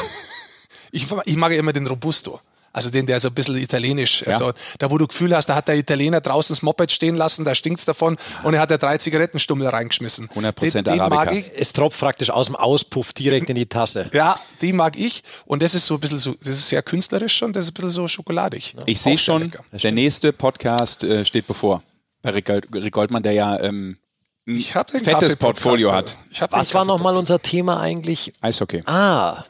ich, 0.91 1.07
ich 1.27 1.37
mag 1.37 1.53
ja 1.53 1.59
immer 1.59 1.73
den 1.73 1.87
Robusto. 1.87 2.41
Also 2.75 2.91
den, 2.91 3.07
der 3.07 3.21
so 3.21 3.29
ein 3.29 3.35
bisschen 3.35 3.57
italienisch, 3.57 4.23
ja. 4.23 4.33
also 4.33 4.53
da 4.79 4.91
wo 4.91 4.99
du 4.99 5.07
Gefühl 5.07 5.35
hast, 5.35 5.47
da 5.47 5.55
hat 5.55 5.69
der 5.69 5.77
Italiener 5.77 6.21
draußen 6.21 6.55
das 6.55 6.63
Moped 6.63 6.91
stehen 6.91 7.15
lassen, 7.15 7.45
da 7.45 7.55
stinkt's 7.55 7.85
davon 7.85 8.17
und 8.43 8.53
er 8.53 8.61
hat 8.61 8.73
da 8.73 8.79
drei 8.79 8.99
Zigarettenstummel 8.99 9.69
reingeschmissen. 9.69 10.29
100% 10.29 10.73
den, 10.73 10.85
den 10.85 10.97
mag 10.99 11.33
ich. 11.33 11.53
Es 11.55 11.73
tropft 11.73 12.01
praktisch 12.01 12.31
aus 12.31 12.47
dem 12.47 12.57
Auspuff 12.57 13.13
direkt 13.13 13.49
in 13.49 13.55
die 13.55 13.67
Tasse. 13.67 14.11
Ja, 14.15 14.39
die 14.61 14.73
mag 14.73 14.99
ich 14.99 15.23
und 15.45 15.63
das 15.63 15.75
ist 15.75 15.87
so 15.87 15.95
ein 15.95 16.01
bisschen 16.01 16.19
so, 16.19 16.35
das 16.35 16.49
ist 16.49 16.69
sehr 16.69 16.83
künstlerisch 16.83 17.37
schon, 17.37 17.53
das 17.53 17.67
ist 17.67 17.71
ein 17.71 17.75
bisschen 17.75 17.91
so 17.91 18.09
schokoladig. 18.09 18.75
Ich 18.87 19.01
sehe 19.01 19.19
schon, 19.19 19.53
der 19.73 19.93
nächste 19.93 20.33
Podcast 20.33 21.05
äh, 21.05 21.25
steht 21.25 21.47
bevor. 21.47 21.83
Bei 22.23 22.31
Rick 22.31 22.93
Goldmann, 22.93 23.23
der 23.23 23.33
ja 23.33 23.61
ähm, 23.61 23.99
ein 24.47 24.59
fettes 24.59 25.37
Portfolio 25.37 25.93
hat. 25.93 26.17
Was 26.51 26.75
war 26.75 26.85
nochmal 26.85 27.17
unser 27.17 27.41
Thema 27.41 27.81
eigentlich? 27.81 28.33
Eishockey. 28.41 28.83
Ah, 28.87 29.45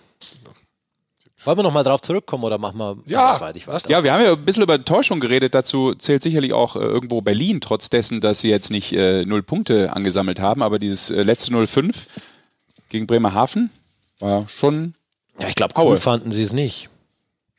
wollen 1.45 1.59
wir 1.59 1.63
nochmal 1.63 1.85
drauf 1.85 2.01
zurückkommen 2.01 2.45
oder 2.45 2.59
machen 2.59 2.79
wir 2.79 2.97
ja, 3.07 3.39
was 3.67 3.85
Ja, 3.89 4.03
wir 4.03 4.13
haben 4.13 4.23
ja 4.23 4.33
ein 4.33 4.45
bisschen 4.45 4.63
über 4.63 4.75
Enttäuschung 4.75 5.21
geredet. 5.21 5.55
Dazu 5.55 5.95
zählt 5.95 6.23
sicherlich 6.23 6.53
auch 6.53 6.77
äh, 6.77 6.81
irgendwo 6.81 7.21
Berlin, 7.21 7.61
trotz 7.61 7.91
dessen, 7.91 8.21
dass 8.21 8.41
sie 8.41 8.49
jetzt 8.49 8.71
nicht 8.71 8.93
äh, 8.93 9.25
null 9.25 9.43
Punkte 9.43 9.93
angesammelt 9.93 10.41
haben. 10.41 10.63
Aber 10.63 10.79
dieses 10.79 11.11
äh, 11.11 11.23
letzte 11.23 11.53
0-5 11.53 12.07
gegen 12.89 13.07
Bremerhaven 13.07 13.71
war 14.21 14.49
schon. 14.49 14.95
Ja, 15.39 15.49
ich 15.49 15.55
glaube, 15.55 15.75
cool 15.77 15.99
fanden 15.99 16.33
sie 16.33 16.43
es 16.43 16.53
nicht. 16.53 16.89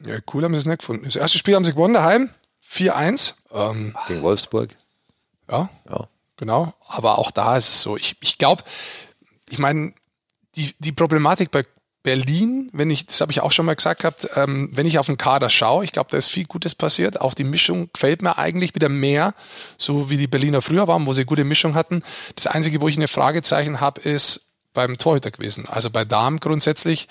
Ja, 0.06 0.18
cool 0.34 0.44
haben 0.44 0.54
sie 0.54 0.60
es 0.60 0.66
nicht 0.66 0.80
gefunden. 0.80 1.06
Das 1.06 1.16
erste 1.16 1.38
Spiel 1.38 1.56
haben 1.56 1.66
sie 1.66 1.72
gewonnen 1.72 1.94
daheim. 1.94 2.30
4-1. 2.70 3.34
Ähm, 3.54 3.96
gegen 4.08 4.22
Wolfsburg. 4.22 4.76
Ja, 5.50 5.70
ja, 5.90 6.08
genau. 6.38 6.74
Aber 6.88 7.20
auch 7.20 7.32
da 7.32 7.58
ist 7.58 7.70
es 7.70 7.82
so. 7.82 7.98
Ich, 7.98 8.16
ich 8.22 8.38
glaube, 8.38 8.64
ich 9.50 9.60
meine, 9.60 9.94
die, 10.56 10.74
die 10.80 10.92
Problematik 10.92 11.52
bei 11.52 11.66
Berlin, 12.06 12.70
wenn 12.72 12.92
ich, 12.92 13.08
das 13.08 13.20
habe 13.20 13.32
ich 13.32 13.42
auch 13.42 13.52
schon 13.52 13.66
mal 13.66 13.76
gesagt 13.76 14.02
gehabt, 14.02 14.30
ähm, 14.36 14.70
wenn 14.72 14.86
ich 14.86 15.00
auf 15.00 15.08
den 15.08 15.18
Kader 15.18 15.50
schaue, 15.50 15.84
ich 15.84 15.92
glaube, 15.92 16.12
da 16.12 16.18
ist 16.18 16.30
viel 16.30 16.46
Gutes 16.46 16.76
passiert. 16.76 17.20
Auch 17.20 17.34
die 17.34 17.44
Mischung 17.44 17.90
gefällt 17.92 18.22
mir 18.22 18.38
eigentlich 18.38 18.76
wieder 18.76 18.90
mehr, 18.90 19.34
so 19.80 20.08
wie 20.08 20.18
die 20.18 20.28
Berliner 20.28 20.62
früher 20.62 20.88
waren, 20.88 21.08
wo 21.08 21.14
sie 21.14 21.26
gute 21.26 21.44
Mischung 21.44 21.74
hatten. 21.74 22.04
Das 22.36 22.46
Einzige, 22.46 22.80
wo 22.80 22.88
ich 22.88 22.96
eine 22.96 23.08
Fragezeichen 23.08 23.82
habe, 23.82 24.02
ist 24.02 24.52
beim 24.76 25.00
Torhüter 25.00 25.32
gewesen. 25.32 25.66
Also 25.68 25.90
bei 25.90 26.06
Darm 26.06 26.40
grundsätzlich. 26.40 27.08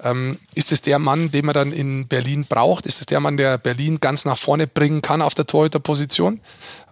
Ähm, 0.00 0.38
ist 0.54 0.70
es 0.70 0.80
der 0.80 1.00
Mann, 1.00 1.32
den 1.32 1.44
man 1.44 1.54
dann 1.54 1.72
in 1.72 2.06
Berlin 2.06 2.46
braucht? 2.48 2.86
Ist 2.86 3.00
es 3.00 3.06
der 3.06 3.18
Mann, 3.18 3.36
der 3.36 3.58
Berlin 3.58 3.98
ganz 3.98 4.24
nach 4.24 4.38
vorne 4.38 4.68
bringen 4.68 5.02
kann 5.02 5.22
auf 5.22 5.34
der 5.34 5.48
Torhüterposition? 5.48 6.40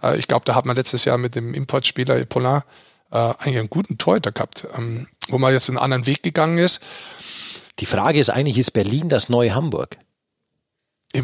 Äh, 0.03 0.17
ich 0.17 0.27
glaube, 0.27 0.43
da 0.43 0.55
hat 0.55 0.65
man 0.65 0.75
letztes 0.75 1.05
Jahr 1.05 1.17
mit 1.17 1.35
dem 1.35 1.53
Importspieler 1.53 2.25
Paulin 2.25 2.63
äh, 3.11 3.17
eigentlich 3.17 3.59
einen 3.59 3.69
guten 3.69 3.97
Torhüter 3.97 4.33
gehabt, 4.33 4.67
ähm, 4.77 5.07
wo 5.29 5.37
man 5.37 5.53
jetzt 5.53 5.69
einen 5.69 5.77
anderen 5.77 6.05
Weg 6.05 6.21
gegangen 6.23 6.57
ist. 6.57 6.81
Die 7.79 7.85
Frage 7.85 8.19
ist 8.19 8.29
eigentlich, 8.29 8.57
ist 8.57 8.71
Berlin 8.71 9.09
das 9.09 9.29
neue 9.29 9.53
Hamburg? 9.53 9.97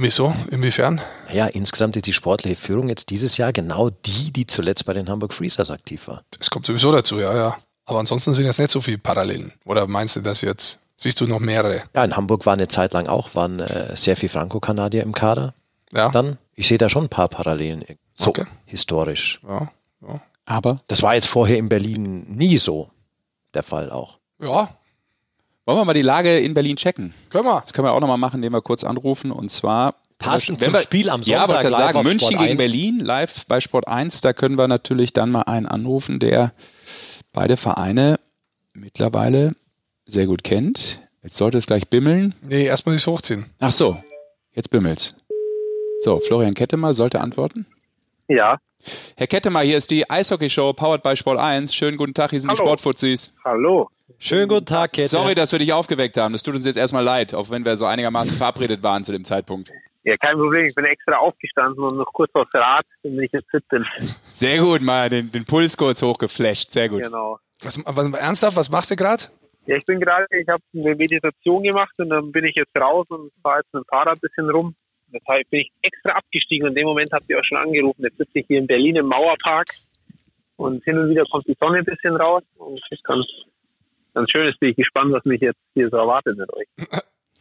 so? 0.09 0.33
Inwiefern? 0.49 1.01
Ja, 1.31 1.47
insgesamt 1.47 1.95
ist 1.95 2.05
die 2.05 2.13
sportliche 2.13 2.55
Führung 2.55 2.89
jetzt 2.89 3.09
dieses 3.09 3.37
Jahr 3.37 3.53
genau 3.53 3.89
die, 3.89 4.31
die 4.31 4.47
zuletzt 4.47 4.85
bei 4.85 4.93
den 4.93 5.09
Hamburg 5.09 5.33
Freezers 5.33 5.69
aktiv 5.69 6.07
war. 6.07 6.23
Das 6.37 6.49
kommt 6.49 6.65
sowieso 6.65 6.91
dazu, 6.91 7.19
ja, 7.19 7.35
ja. 7.35 7.57
Aber 7.85 7.99
ansonsten 7.99 8.33
sind 8.33 8.45
jetzt 8.45 8.59
nicht 8.59 8.71
so 8.71 8.81
viele 8.81 8.97
Parallelen. 8.97 9.53
Oder 9.65 9.87
meinst 9.87 10.15
du 10.15 10.21
das 10.21 10.41
jetzt? 10.41 10.79
Siehst 10.95 11.19
du 11.19 11.27
noch 11.27 11.39
mehrere? 11.39 11.83
Ja, 11.95 12.03
in 12.03 12.15
Hamburg 12.15 12.45
waren 12.45 12.59
eine 12.59 12.67
Zeit 12.67 12.93
lang 12.93 13.07
auch, 13.07 13.33
waren 13.35 13.59
äh, 13.59 13.95
sehr 13.95 14.15
viele 14.15 14.29
Franco-Kanadier 14.29 15.03
im 15.03 15.13
Kader. 15.13 15.55
Ja. 15.91 16.09
Dann, 16.09 16.37
ich 16.53 16.67
sehe 16.67 16.77
da 16.77 16.89
schon 16.89 17.05
ein 17.05 17.09
paar 17.09 17.27
Parallelen. 17.27 17.83
So, 18.15 18.29
okay. 18.29 18.45
historisch. 18.65 19.41
Ja, 19.47 19.71
ja. 20.07 20.21
Aber 20.45 20.77
das 20.87 21.01
war 21.01 21.15
jetzt 21.15 21.27
vorher 21.27 21.57
in 21.57 21.69
Berlin 21.69 22.25
nie 22.29 22.57
so 22.57 22.89
der 23.53 23.63
Fall 23.63 23.91
auch. 23.91 24.19
Ja, 24.39 24.69
wollen 25.71 25.81
wir 25.81 25.85
mal 25.85 25.93
die 25.93 26.01
Lage 26.01 26.39
in 26.39 26.53
Berlin 26.53 26.75
checken? 26.75 27.13
Können 27.29 27.45
wir. 27.45 27.61
Das 27.61 27.73
können 27.73 27.87
wir 27.87 27.93
auch 27.93 27.99
nochmal 27.99 28.17
machen, 28.17 28.37
indem 28.37 28.53
wir 28.53 28.61
kurz 28.61 28.83
anrufen. 28.83 29.31
Und 29.31 29.49
zwar 29.49 29.95
passend 30.17 30.61
zum 30.61 30.73
wir, 30.73 30.81
Spiel 30.81 31.09
am 31.09 31.23
Sonntag. 31.23 31.31
Ja, 31.31 31.43
aber 31.43 31.55
ich 31.55 31.61
kann 31.61 31.73
sagen, 31.73 32.03
München 32.03 32.19
Sport 32.31 32.39
gegen 32.39 32.51
1. 32.51 32.57
Berlin, 32.57 32.99
live 32.99 33.45
bei 33.47 33.59
Sport 33.59 33.87
1, 33.87 34.21
da 34.21 34.33
können 34.33 34.57
wir 34.57 34.67
natürlich 34.67 35.13
dann 35.13 35.31
mal 35.31 35.43
einen 35.43 35.65
anrufen, 35.65 36.19
der 36.19 36.53
beide 37.33 37.57
Vereine 37.57 38.19
mittlerweile 38.73 39.55
sehr 40.05 40.27
gut 40.27 40.43
kennt. 40.43 41.01
Jetzt 41.23 41.37
sollte 41.37 41.57
es 41.57 41.67
gleich 41.67 41.87
bimmeln. 41.87 42.35
Nee, 42.41 42.65
erst 42.65 42.85
muss 42.85 42.95
ich 42.95 43.01
es 43.01 43.07
hochziehen. 43.07 43.45
Ach 43.59 43.71
so, 43.71 43.97
jetzt 44.53 44.69
bimmelt's. 44.69 45.15
So, 46.03 46.19
Florian 46.19 46.53
Kettemer 46.53 46.93
sollte 46.93 47.21
antworten. 47.21 47.67
Ja. 48.27 48.57
Herr 49.15 49.27
Kettemer, 49.27 49.61
hier 49.61 49.77
ist 49.77 49.91
die 49.91 50.09
Eishockey-Show 50.09 50.73
powered 50.73 51.03
by 51.03 51.15
Sport 51.15 51.37
1. 51.37 51.75
Schönen 51.75 51.97
guten 51.97 52.15
Tag, 52.15 52.31
hier 52.31 52.41
sind 52.41 52.49
Hallo. 52.49 52.61
die 52.61 52.67
Sportfuzis. 52.67 53.33
Hallo. 53.45 53.89
Schönen 54.19 54.47
guten 54.47 54.65
Tag, 54.65 54.93
Kette. 54.93 55.09
Sorry, 55.09 55.35
dass 55.35 55.51
wir 55.51 55.59
dich 55.59 55.73
aufgeweckt 55.73 56.17
haben. 56.17 56.33
Das 56.33 56.43
tut 56.43 56.55
uns 56.55 56.65
jetzt 56.65 56.77
erstmal 56.77 57.03
leid, 57.03 57.33
auch 57.33 57.49
wenn 57.49 57.65
wir 57.65 57.77
so 57.77 57.85
einigermaßen 57.85 58.35
verabredet 58.37 58.83
waren 58.83 59.03
zu 59.03 59.11
dem 59.11 59.25
Zeitpunkt. 59.25 59.71
Ja, 60.03 60.17
kein 60.17 60.35
Problem. 60.35 60.65
Ich 60.65 60.73
bin 60.73 60.85
extra 60.85 61.17
aufgestanden 61.17 61.83
und 61.83 61.97
noch 61.97 62.11
kurz 62.13 62.33
aufs 62.33 62.53
Rad, 62.53 62.85
damit 63.03 63.25
ich 63.25 63.31
jetzt 63.31 63.49
fit 63.51 63.67
bin. 63.69 63.85
Sehr 64.31 64.59
gut, 64.59 64.81
mal 64.81 65.09
den, 65.09 65.31
den 65.31 65.45
Puls 65.45 65.77
kurz 65.77 66.01
hochgeflasht. 66.01 66.71
Sehr 66.71 66.89
gut. 66.89 67.03
Genau. 67.03 67.37
Was, 67.61 67.79
was, 67.85 68.13
ernsthaft, 68.13 68.57
was 68.57 68.69
machst 68.69 68.89
du 68.89 68.95
gerade? 68.95 69.25
Ja, 69.67 69.75
ich 69.75 69.85
bin 69.85 69.99
gerade, 69.99 70.25
ich 70.31 70.47
habe 70.47 70.63
eine 70.73 70.95
Meditation 70.95 71.61
gemacht 71.61 71.93
und 71.99 72.09
dann 72.09 72.31
bin 72.31 72.45
ich 72.45 72.55
jetzt 72.55 72.75
raus 72.75 73.05
und 73.09 73.31
fahre 73.43 73.59
jetzt 73.59 73.73
mit 73.73 73.83
dem 73.83 73.87
Fahrrad 73.87 74.17
ein 74.17 74.19
bisschen 74.21 74.49
rum. 74.49 74.75
Deshalb 75.13 75.47
bin 75.49 75.59
ich 75.59 75.71
extra 75.83 76.13
abgestiegen 76.13 76.65
und 76.65 76.69
in 76.69 76.75
dem 76.75 76.87
Moment 76.87 77.11
habt 77.11 77.29
ihr 77.29 77.37
auch 77.37 77.43
schon 77.43 77.57
angerufen. 77.57 78.01
Jetzt 78.01 78.17
sitze 78.17 78.39
ich 78.39 78.47
hier 78.47 78.57
in 78.57 78.65
Berlin 78.65 78.95
im 78.95 79.07
Mauerpark 79.07 79.67
und 80.55 80.83
hin 80.83 80.97
und 80.97 81.09
wieder 81.09 81.25
kommt 81.25 81.47
die 81.47 81.57
Sonne 81.59 81.79
ein 81.79 81.85
bisschen 81.85 82.15
raus 82.15 82.43
und 82.55 82.81
ich 82.89 83.03
kann 83.03 83.23
ganz 84.13 84.29
schön 84.31 84.47
ist. 84.47 84.59
Bin 84.59 84.69
ich 84.69 84.75
gespannt, 84.75 85.13
was 85.13 85.23
mich 85.25 85.41
jetzt 85.41 85.59
hier 85.73 85.89
so 85.89 85.97
erwartet 85.97 86.37
mit 86.37 86.49
euch. 86.53 86.67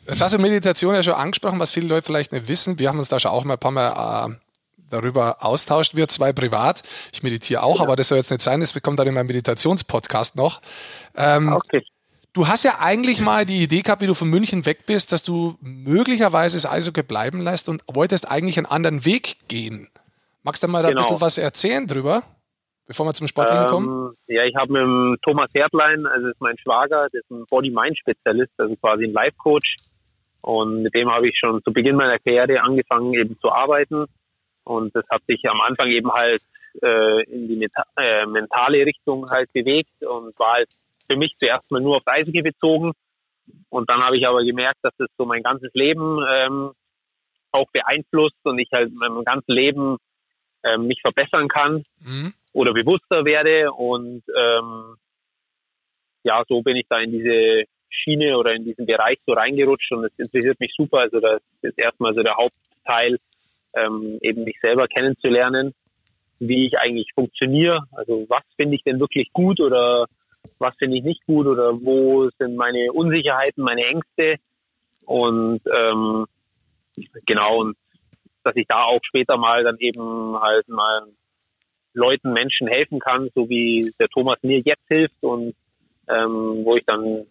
Jetzt 0.06 0.20
hast 0.20 0.34
du 0.34 0.38
Meditation 0.38 0.94
ja 0.94 1.02
schon 1.02 1.14
angesprochen, 1.14 1.60
was 1.60 1.70
viele 1.70 1.86
Leute 1.86 2.06
vielleicht 2.06 2.32
nicht 2.32 2.48
wissen. 2.48 2.78
Wir 2.78 2.88
haben 2.88 2.98
uns 2.98 3.08
da 3.08 3.20
schon 3.20 3.30
auch 3.30 3.44
mal 3.44 3.54
ein 3.54 3.60
paar 3.60 3.70
Mal 3.70 4.30
äh, 4.30 4.34
darüber 4.90 5.44
austauscht, 5.44 5.94
wir 5.94 6.08
zwei 6.08 6.32
privat. 6.32 6.82
Ich 7.12 7.22
meditiere 7.22 7.62
auch, 7.62 7.78
ja. 7.78 7.84
aber 7.84 7.96
das 7.96 8.08
soll 8.08 8.18
jetzt 8.18 8.30
nicht 8.30 8.42
sein, 8.42 8.60
das 8.60 8.72
bekommt 8.72 8.98
dann 8.98 9.06
in 9.06 9.14
meinem 9.14 9.28
Meditationspodcast 9.28 10.36
noch. 10.36 10.60
Ähm, 11.16 11.52
okay. 11.52 11.82
Du 12.32 12.46
hast 12.46 12.64
ja 12.64 12.78
eigentlich 12.78 13.20
mal 13.20 13.44
die 13.44 13.62
Idee 13.62 13.82
gehabt, 13.82 14.02
wie 14.02 14.06
du 14.06 14.14
von 14.14 14.30
München 14.30 14.64
weg 14.64 14.86
bist, 14.86 15.10
dass 15.10 15.22
du 15.22 15.56
möglicherweise 15.60 16.56
das 16.56 16.66
Eishockey 16.66 17.02
bleiben 17.02 17.40
lässt 17.40 17.68
und 17.68 17.82
wolltest 17.88 18.30
eigentlich 18.30 18.56
einen 18.56 18.66
anderen 18.66 19.04
Weg 19.04 19.36
gehen. 19.48 19.88
Magst 20.42 20.62
du 20.62 20.68
mal 20.68 20.82
da 20.82 20.90
genau. 20.90 21.00
ein 21.00 21.04
bisschen 21.04 21.20
was 21.20 21.38
erzählen 21.38 21.86
drüber? 21.86 22.22
Bevor 22.90 23.06
wir 23.06 23.14
zum 23.14 23.28
Sportlichen 23.28 23.62
ähm, 23.62 23.68
kommen? 23.68 24.16
Ja, 24.26 24.42
ich 24.44 24.56
habe 24.56 24.72
mit 24.72 24.82
dem 24.82 25.16
Thomas 25.22 25.48
Hertlein, 25.54 26.06
also 26.06 26.26
ist 26.26 26.40
mein 26.40 26.58
Schwager, 26.58 27.06
der 27.12 27.20
ist 27.20 27.30
ein 27.30 27.46
Body-Mind-Spezialist, 27.48 28.52
also 28.56 28.74
quasi 28.74 29.04
ein 29.04 29.12
Life-Coach. 29.12 29.76
Und 30.42 30.82
mit 30.82 30.92
dem 30.96 31.08
habe 31.08 31.28
ich 31.28 31.38
schon 31.38 31.62
zu 31.62 31.72
Beginn 31.72 31.94
meiner 31.94 32.18
Karriere 32.18 32.60
angefangen, 32.60 33.14
eben 33.14 33.38
zu 33.38 33.52
arbeiten. 33.52 34.06
Und 34.64 34.92
das 34.96 35.04
hat 35.08 35.22
sich 35.28 35.40
am 35.48 35.60
Anfang 35.60 35.88
eben 35.90 36.10
halt 36.10 36.42
äh, 36.82 37.22
in 37.30 37.46
die 37.46 37.54
Meta 37.54 37.84
äh, 37.96 38.26
mentale 38.26 38.84
Richtung 38.84 39.30
halt 39.30 39.52
bewegt 39.52 40.02
und 40.02 40.36
war 40.40 40.54
halt 40.54 40.70
für 41.08 41.16
mich 41.16 41.36
zuerst 41.38 41.70
mal 41.70 41.80
nur 41.80 41.98
aufs 41.98 42.08
Eisige 42.08 42.42
bezogen. 42.42 42.90
Und 43.68 43.88
dann 43.88 44.02
habe 44.02 44.18
ich 44.18 44.26
aber 44.26 44.42
gemerkt, 44.42 44.78
dass 44.82 44.96
das 44.98 45.08
so 45.16 45.26
mein 45.26 45.44
ganzes 45.44 45.70
Leben 45.74 46.18
ähm, 46.28 46.72
auch 47.52 47.70
beeinflusst 47.70 48.38
und 48.42 48.58
ich 48.58 48.68
halt 48.72 48.92
mein 48.94 49.22
ganzes 49.22 49.46
Leben 49.46 49.98
ähm, 50.64 50.88
mich 50.88 51.00
verbessern 51.02 51.46
kann 51.46 51.84
mhm. 52.00 52.34
Oder 52.52 52.72
bewusster 52.72 53.24
werde. 53.24 53.72
Und 53.72 54.22
ähm, 54.28 54.96
ja, 56.22 56.42
so 56.48 56.62
bin 56.62 56.76
ich 56.76 56.86
da 56.88 56.98
in 56.98 57.12
diese 57.12 57.64
Schiene 57.88 58.38
oder 58.38 58.54
in 58.54 58.64
diesen 58.64 58.86
Bereich 58.86 59.18
so 59.26 59.32
reingerutscht 59.32 59.92
und 59.92 60.04
es 60.04 60.12
interessiert 60.18 60.60
mich 60.60 60.72
super. 60.76 60.98
Also 60.98 61.20
das 61.20 61.40
ist 61.62 61.78
erstmal 61.78 62.14
so 62.14 62.22
der 62.22 62.36
Hauptteil, 62.36 63.18
ähm, 63.74 64.18
eben 64.22 64.44
mich 64.44 64.56
selber 64.62 64.86
kennenzulernen, 64.86 65.74
wie 66.38 66.66
ich 66.66 66.78
eigentlich 66.78 67.10
funktioniere. 67.14 67.80
Also 67.92 68.26
was 68.28 68.42
finde 68.56 68.76
ich 68.76 68.82
denn 68.82 69.00
wirklich 69.00 69.32
gut 69.32 69.60
oder 69.60 70.06
was 70.58 70.74
finde 70.76 70.98
ich 70.98 71.04
nicht 71.04 71.24
gut 71.26 71.46
oder 71.46 71.72
wo 71.82 72.30
sind 72.38 72.56
meine 72.56 72.92
Unsicherheiten, 72.92 73.62
meine 73.62 73.84
Ängste 73.86 74.36
und 75.04 75.60
ähm, 75.66 76.26
genau 77.26 77.60
und 77.60 77.76
dass 78.42 78.56
ich 78.56 78.66
da 78.66 78.84
auch 78.84 79.00
später 79.02 79.36
mal 79.36 79.64
dann 79.64 79.76
eben 79.78 80.40
halt 80.40 80.68
mal 80.68 81.06
Leuten, 81.92 82.32
Menschen 82.32 82.68
helfen 82.68 83.00
kann, 83.00 83.30
so 83.34 83.48
wie 83.48 83.92
der 83.98 84.08
Thomas 84.08 84.38
mir 84.42 84.60
jetzt 84.60 84.86
hilft 84.88 85.22
und 85.22 85.54
ähm, 86.08 86.64
wo 86.64 86.76
ich 86.76 86.84
dann 86.86 87.26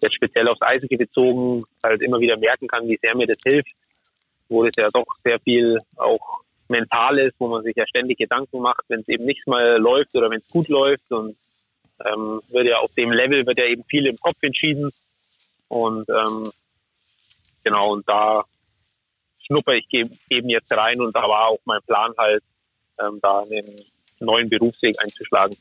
jetzt 0.00 0.14
speziell 0.14 0.48
aufs 0.48 0.62
Eisige 0.62 0.96
bezogen 0.98 1.64
halt 1.82 2.02
immer 2.02 2.20
wieder 2.20 2.36
merken 2.36 2.68
kann, 2.68 2.88
wie 2.88 2.98
sehr 3.02 3.16
mir 3.16 3.26
das 3.26 3.38
hilft, 3.44 3.72
wo 4.48 4.62
das 4.62 4.74
ja 4.76 4.88
doch 4.92 5.06
sehr 5.24 5.38
viel 5.40 5.78
auch 5.96 6.42
mental 6.68 7.18
ist, 7.18 7.34
wo 7.38 7.48
man 7.48 7.62
sich 7.62 7.76
ja 7.76 7.86
ständig 7.86 8.18
Gedanken 8.18 8.60
macht, 8.60 8.84
wenn 8.88 9.00
es 9.00 9.08
eben 9.08 9.24
nicht 9.24 9.46
mal 9.46 9.78
läuft 9.78 10.14
oder 10.14 10.30
wenn 10.30 10.38
es 10.38 10.48
gut 10.48 10.68
läuft 10.68 11.10
und 11.10 11.36
ähm, 12.04 12.40
wird 12.50 12.66
ja 12.66 12.78
auf 12.78 12.92
dem 12.94 13.12
Level 13.12 13.46
wird 13.46 13.58
ja 13.58 13.66
eben 13.66 13.84
viel 13.84 14.06
im 14.06 14.16
Kopf 14.16 14.36
entschieden 14.42 14.90
und 15.68 16.08
ähm, 16.08 16.50
genau 17.62 17.92
und 17.92 18.08
da 18.08 18.44
schnupper 19.46 19.74
ich 19.74 19.86
eben 19.92 20.48
jetzt 20.48 20.72
rein 20.72 21.00
und 21.00 21.14
da 21.14 21.22
war 21.22 21.48
auch 21.48 21.60
mein 21.64 21.82
Plan 21.86 22.12
halt, 22.16 22.42
ähm, 23.00 23.18
da 23.20 23.42
einen 23.42 23.84
neuen 24.24 24.48
Berufsweg 24.48 24.96
einzuschlagen. 25.02 25.56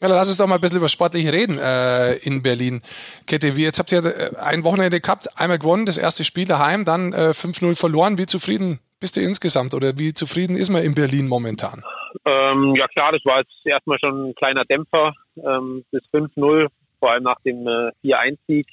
Ja, 0.00 0.08
lass 0.08 0.28
uns 0.28 0.36
doch 0.36 0.48
mal 0.48 0.56
ein 0.56 0.60
bisschen 0.60 0.78
über 0.78 0.88
sportlich 0.88 1.30
reden 1.30 1.58
äh, 1.58 2.14
in 2.26 2.42
Berlin. 2.42 2.82
Kette, 3.28 3.54
wie 3.54 3.62
jetzt 3.62 3.78
habt 3.78 3.92
ihr 3.92 4.04
äh, 4.04 4.36
ein 4.36 4.64
Wochenende 4.64 5.00
gehabt, 5.00 5.28
einmal 5.38 5.60
gewonnen, 5.60 5.86
das 5.86 5.96
erste 5.96 6.24
Spiel 6.24 6.46
daheim, 6.46 6.84
dann 6.84 7.12
äh, 7.12 7.30
5-0 7.30 7.76
verloren. 7.76 8.18
Wie 8.18 8.26
zufrieden 8.26 8.80
bist 8.98 9.16
du 9.16 9.20
insgesamt 9.20 9.74
oder 9.74 9.98
wie 9.98 10.12
zufrieden 10.12 10.56
ist 10.56 10.70
man 10.70 10.82
in 10.82 10.96
Berlin 10.96 11.28
momentan? 11.28 11.84
Ähm, 12.24 12.74
ja 12.74 12.88
klar, 12.88 13.12
das 13.12 13.24
war 13.24 13.38
jetzt 13.38 13.64
erstmal 13.64 13.98
schon 14.00 14.30
ein 14.30 14.34
kleiner 14.34 14.64
Dämpfer. 14.64 15.12
Ähm, 15.36 15.84
das 15.92 16.02
5-0, 16.12 16.66
vor 16.98 17.10
allem 17.12 17.22
nach 17.22 17.40
dem 17.44 17.66
äh, 17.66 17.92
4-1-Sieg, 18.04 18.66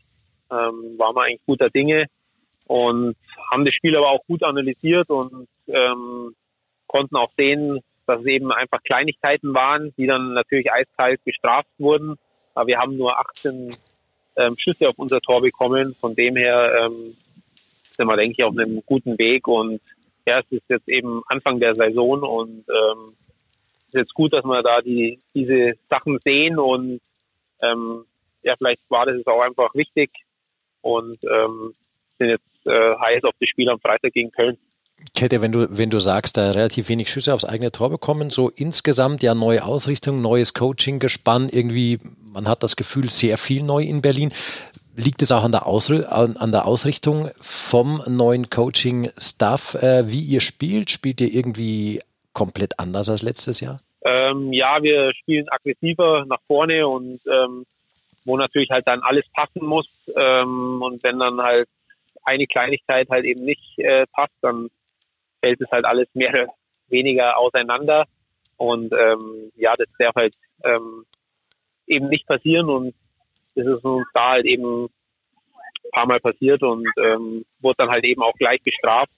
ähm, 0.51 0.97
war 0.97 1.13
man 1.13 1.25
eigentlich 1.25 1.45
guter 1.45 1.69
Dinge 1.69 2.07
und 2.65 3.15
haben 3.51 3.65
das 3.65 3.73
Spiel 3.75 3.95
aber 3.95 4.09
auch 4.09 4.25
gut 4.27 4.43
analysiert 4.43 5.09
und 5.09 5.47
ähm, 5.67 6.35
konnten 6.87 7.15
auch 7.15 7.31
sehen, 7.37 7.79
dass 8.09 8.21
es 8.21 8.27
eben 8.27 8.51
einfach 8.51 8.83
Kleinigkeiten 8.83 9.53
waren, 9.53 9.93
die 9.97 10.07
dann 10.07 10.33
natürlich 10.33 10.71
eiskalt 10.71 11.23
bestraft 11.23 11.69
wurden. 11.77 12.17
Aber 12.53 12.67
wir 12.67 12.79
haben 12.79 12.97
nur 12.97 13.17
18 13.17 13.75
ähm, 14.35 14.55
Schüsse 14.57 14.89
auf 14.89 14.97
unser 14.97 15.21
Tor 15.21 15.41
bekommen. 15.41 15.95
Von 15.99 16.15
dem 16.15 16.35
her 16.35 16.85
ähm, 16.85 17.15
sind 17.95 18.07
wir, 18.07 18.17
denke 18.17 18.35
ich, 18.37 18.43
auf 18.43 18.57
einem 18.57 18.81
guten 18.85 19.17
Weg. 19.17 19.47
Und 19.47 19.81
ja, 20.25 20.39
es 20.39 20.51
ist 20.51 20.69
jetzt 20.69 20.89
eben 20.89 21.21
Anfang 21.27 21.59
der 21.59 21.75
Saison 21.75 22.23
und 22.23 22.65
ähm, 22.69 23.15
ist 23.87 23.95
jetzt 23.95 24.13
gut, 24.13 24.33
dass 24.33 24.45
wir 24.45 24.61
da 24.61 24.81
die 24.81 25.19
diese 25.33 25.73
Sachen 25.89 26.19
sehen 26.23 26.59
und 26.59 27.01
ähm, 27.63 28.05
ja, 28.43 28.55
vielleicht 28.55 28.89
war 28.89 29.05
das 29.05 29.25
auch 29.25 29.41
einfach 29.41 29.73
wichtig 29.73 30.11
und 30.81 31.17
ähm, 31.25 31.73
sind 32.17 32.29
jetzt 32.29 32.67
äh, 32.67 32.95
heiß 32.95 33.23
auf 33.23 33.33
das 33.39 33.49
Spiel 33.49 33.69
am 33.69 33.79
Freitag 33.79 34.13
gegen 34.13 34.31
Köln. 34.31 34.57
Kette, 35.15 35.41
wenn 35.41 35.51
du, 35.51 35.67
wenn 35.69 35.89
du 35.89 35.99
sagst, 35.99 36.37
da 36.37 36.51
relativ 36.51 36.89
wenig 36.89 37.09
Schüsse 37.09 37.33
aufs 37.33 37.45
eigene 37.45 37.71
Tor 37.71 37.89
bekommen, 37.89 38.29
so 38.29 38.49
insgesamt 38.49 39.23
ja 39.23 39.35
neue 39.35 39.63
Ausrichtung, 39.63 40.21
neues 40.21 40.53
Coaching 40.53 40.99
gespannt, 40.99 41.53
irgendwie, 41.53 41.99
man 42.31 42.47
hat 42.47 42.63
das 42.63 42.75
Gefühl, 42.75 43.09
sehr 43.09 43.37
viel 43.37 43.63
neu 43.63 43.83
in 43.83 44.01
Berlin. 44.01 44.31
Liegt 44.95 45.21
es 45.21 45.31
auch 45.31 45.43
an 45.43 45.51
der, 45.51 45.65
Ausri 45.65 46.03
an, 46.03 46.37
an 46.37 46.51
der 46.51 46.65
Ausrichtung 46.65 47.29
vom 47.41 48.03
neuen 48.07 48.49
Coaching-Staff, 48.49 49.75
äh, 49.75 50.09
wie 50.09 50.21
ihr 50.21 50.41
spielt? 50.41 50.89
Spielt 50.89 51.21
ihr 51.21 51.33
irgendwie 51.33 51.99
komplett 52.33 52.79
anders 52.79 53.09
als 53.09 53.21
letztes 53.21 53.59
Jahr? 53.59 53.79
Ähm, 54.03 54.53
ja, 54.53 54.81
wir 54.81 55.13
spielen 55.13 55.47
aggressiver 55.49 56.25
nach 56.25 56.39
vorne 56.47 56.87
und 56.87 57.19
ähm, 57.27 57.65
wo 58.25 58.37
natürlich 58.37 58.69
halt 58.69 58.87
dann 58.87 59.01
alles 59.01 59.25
passen 59.33 59.65
muss. 59.65 59.89
Ähm, 60.15 60.81
und 60.81 61.03
wenn 61.03 61.19
dann 61.19 61.41
halt 61.41 61.67
eine 62.23 62.47
Kleinigkeit 62.47 63.09
halt 63.09 63.25
eben 63.25 63.43
nicht 63.43 63.79
äh, 63.79 64.05
passt, 64.13 64.35
dann 64.41 64.69
fällt 65.41 65.61
es 65.61 65.69
halt 65.71 65.85
alles 65.85 66.07
mehr 66.13 66.29
oder 66.29 66.47
weniger 66.87 67.37
auseinander. 67.37 68.05
Und 68.57 68.93
ähm, 68.93 69.51
ja, 69.55 69.75
das 69.77 69.87
darf 69.97 70.15
halt 70.15 70.35
ähm, 70.63 71.05
eben 71.87 72.09
nicht 72.09 72.27
passieren 72.27 72.69
und 72.69 72.93
das 73.55 73.65
ist 73.65 73.83
uns 73.83 74.07
da 74.13 74.31
halt 74.31 74.45
eben 74.45 74.85
ein 74.85 75.91
paar 75.91 76.07
Mal 76.07 76.19
passiert 76.19 76.61
und 76.61 76.87
ähm, 76.97 77.45
wurde 77.59 77.75
dann 77.79 77.89
halt 77.89 78.05
eben 78.05 78.21
auch 78.21 78.33
gleich 78.33 78.61
bestraft. 78.61 79.11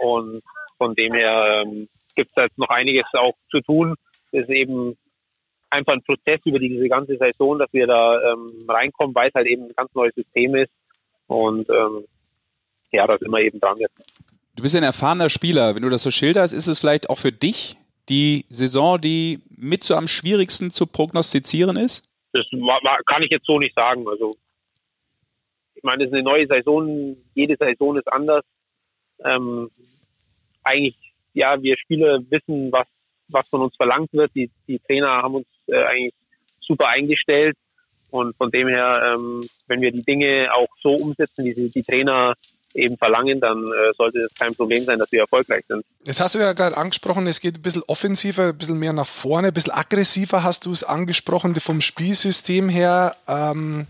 Und 0.00 0.42
von 0.78 0.94
dem 0.94 1.14
her 1.14 1.62
ähm, 1.64 1.88
gibt 2.14 2.30
es 2.30 2.36
halt 2.36 2.56
noch 2.56 2.68
einiges 2.68 3.06
auch 3.14 3.34
zu 3.50 3.60
tun. 3.60 3.94
Das 4.32 4.42
ist 4.42 4.50
eben 4.50 4.96
einfach 5.70 5.94
ein 5.94 6.02
Prozess 6.02 6.40
über 6.44 6.58
diese 6.58 6.88
ganze 6.88 7.14
Saison, 7.14 7.58
dass 7.58 7.72
wir 7.72 7.86
da 7.86 8.32
ähm, 8.32 8.64
reinkommen, 8.68 9.14
weil 9.14 9.28
es 9.28 9.34
halt 9.34 9.46
eben 9.46 9.64
ein 9.64 9.74
ganz 9.76 9.94
neues 9.94 10.14
System 10.14 10.54
ist. 10.56 10.72
Und 11.26 11.68
ähm, 11.70 12.04
ja, 12.92 13.06
da 13.06 13.18
sind 13.18 13.30
wir 13.30 13.40
eben 13.40 13.60
dran 13.60 13.78
jetzt. 13.78 14.13
Du 14.56 14.62
bist 14.62 14.76
ein 14.76 14.84
erfahrener 14.84 15.30
Spieler. 15.30 15.74
Wenn 15.74 15.82
du 15.82 15.88
das 15.88 16.02
so 16.02 16.10
schilderst, 16.10 16.54
ist 16.54 16.68
es 16.68 16.78
vielleicht 16.78 17.10
auch 17.10 17.18
für 17.18 17.32
dich 17.32 17.76
die 18.08 18.44
Saison, 18.48 19.00
die 19.00 19.40
mit 19.48 19.82
so 19.82 19.96
am 19.96 20.06
schwierigsten 20.06 20.70
zu 20.70 20.86
prognostizieren 20.86 21.76
ist? 21.76 22.08
Das 22.32 22.46
kann 23.06 23.22
ich 23.22 23.30
jetzt 23.30 23.46
so 23.46 23.58
nicht 23.58 23.74
sagen. 23.74 24.06
Also, 24.08 24.32
ich 25.74 25.82
meine, 25.82 26.04
es 26.04 26.08
ist 26.08 26.14
eine 26.14 26.22
neue 26.22 26.46
Saison. 26.46 27.16
Jede 27.34 27.56
Saison 27.56 27.96
ist 27.96 28.10
anders. 28.12 28.44
Ähm, 29.24 29.70
eigentlich, 30.62 30.96
ja, 31.32 31.60
wir 31.60 31.76
Spieler 31.76 32.20
wissen, 32.30 32.70
was, 32.70 32.86
was 33.28 33.48
von 33.48 33.62
uns 33.62 33.74
verlangt 33.76 34.12
wird. 34.12 34.32
Die, 34.34 34.50
die 34.68 34.78
Trainer 34.78 35.08
haben 35.08 35.36
uns 35.36 35.46
äh, 35.66 35.82
eigentlich 35.82 36.14
super 36.60 36.88
eingestellt. 36.88 37.56
Und 38.10 38.36
von 38.36 38.52
dem 38.52 38.68
her, 38.68 39.14
ähm, 39.14 39.44
wenn 39.66 39.80
wir 39.80 39.90
die 39.90 40.04
Dinge 40.04 40.46
auch 40.52 40.68
so 40.80 40.94
umsetzen, 40.94 41.44
wie 41.44 41.52
sie 41.52 41.70
die 41.70 41.82
Trainer 41.82 42.34
eben 42.74 42.96
verlangen, 42.96 43.40
dann 43.40 43.64
äh, 43.64 43.92
sollte 43.96 44.20
es 44.20 44.34
kein 44.34 44.54
Problem 44.54 44.84
sein, 44.84 44.98
dass 44.98 45.10
wir 45.12 45.20
erfolgreich 45.20 45.64
sind. 45.68 45.84
Jetzt 46.04 46.20
hast 46.20 46.34
du 46.34 46.38
ja 46.38 46.52
gerade 46.52 46.76
angesprochen, 46.76 47.26
es 47.26 47.40
geht 47.40 47.58
ein 47.58 47.62
bisschen 47.62 47.82
offensiver, 47.86 48.48
ein 48.48 48.58
bisschen 48.58 48.78
mehr 48.78 48.92
nach 48.92 49.06
vorne, 49.06 49.48
ein 49.48 49.54
bisschen 49.54 49.72
aggressiver 49.72 50.42
hast 50.42 50.66
du 50.66 50.72
es 50.72 50.84
angesprochen 50.84 51.54
vom 51.56 51.80
Spielsystem 51.80 52.68
her. 52.68 53.16
Ähm, 53.28 53.86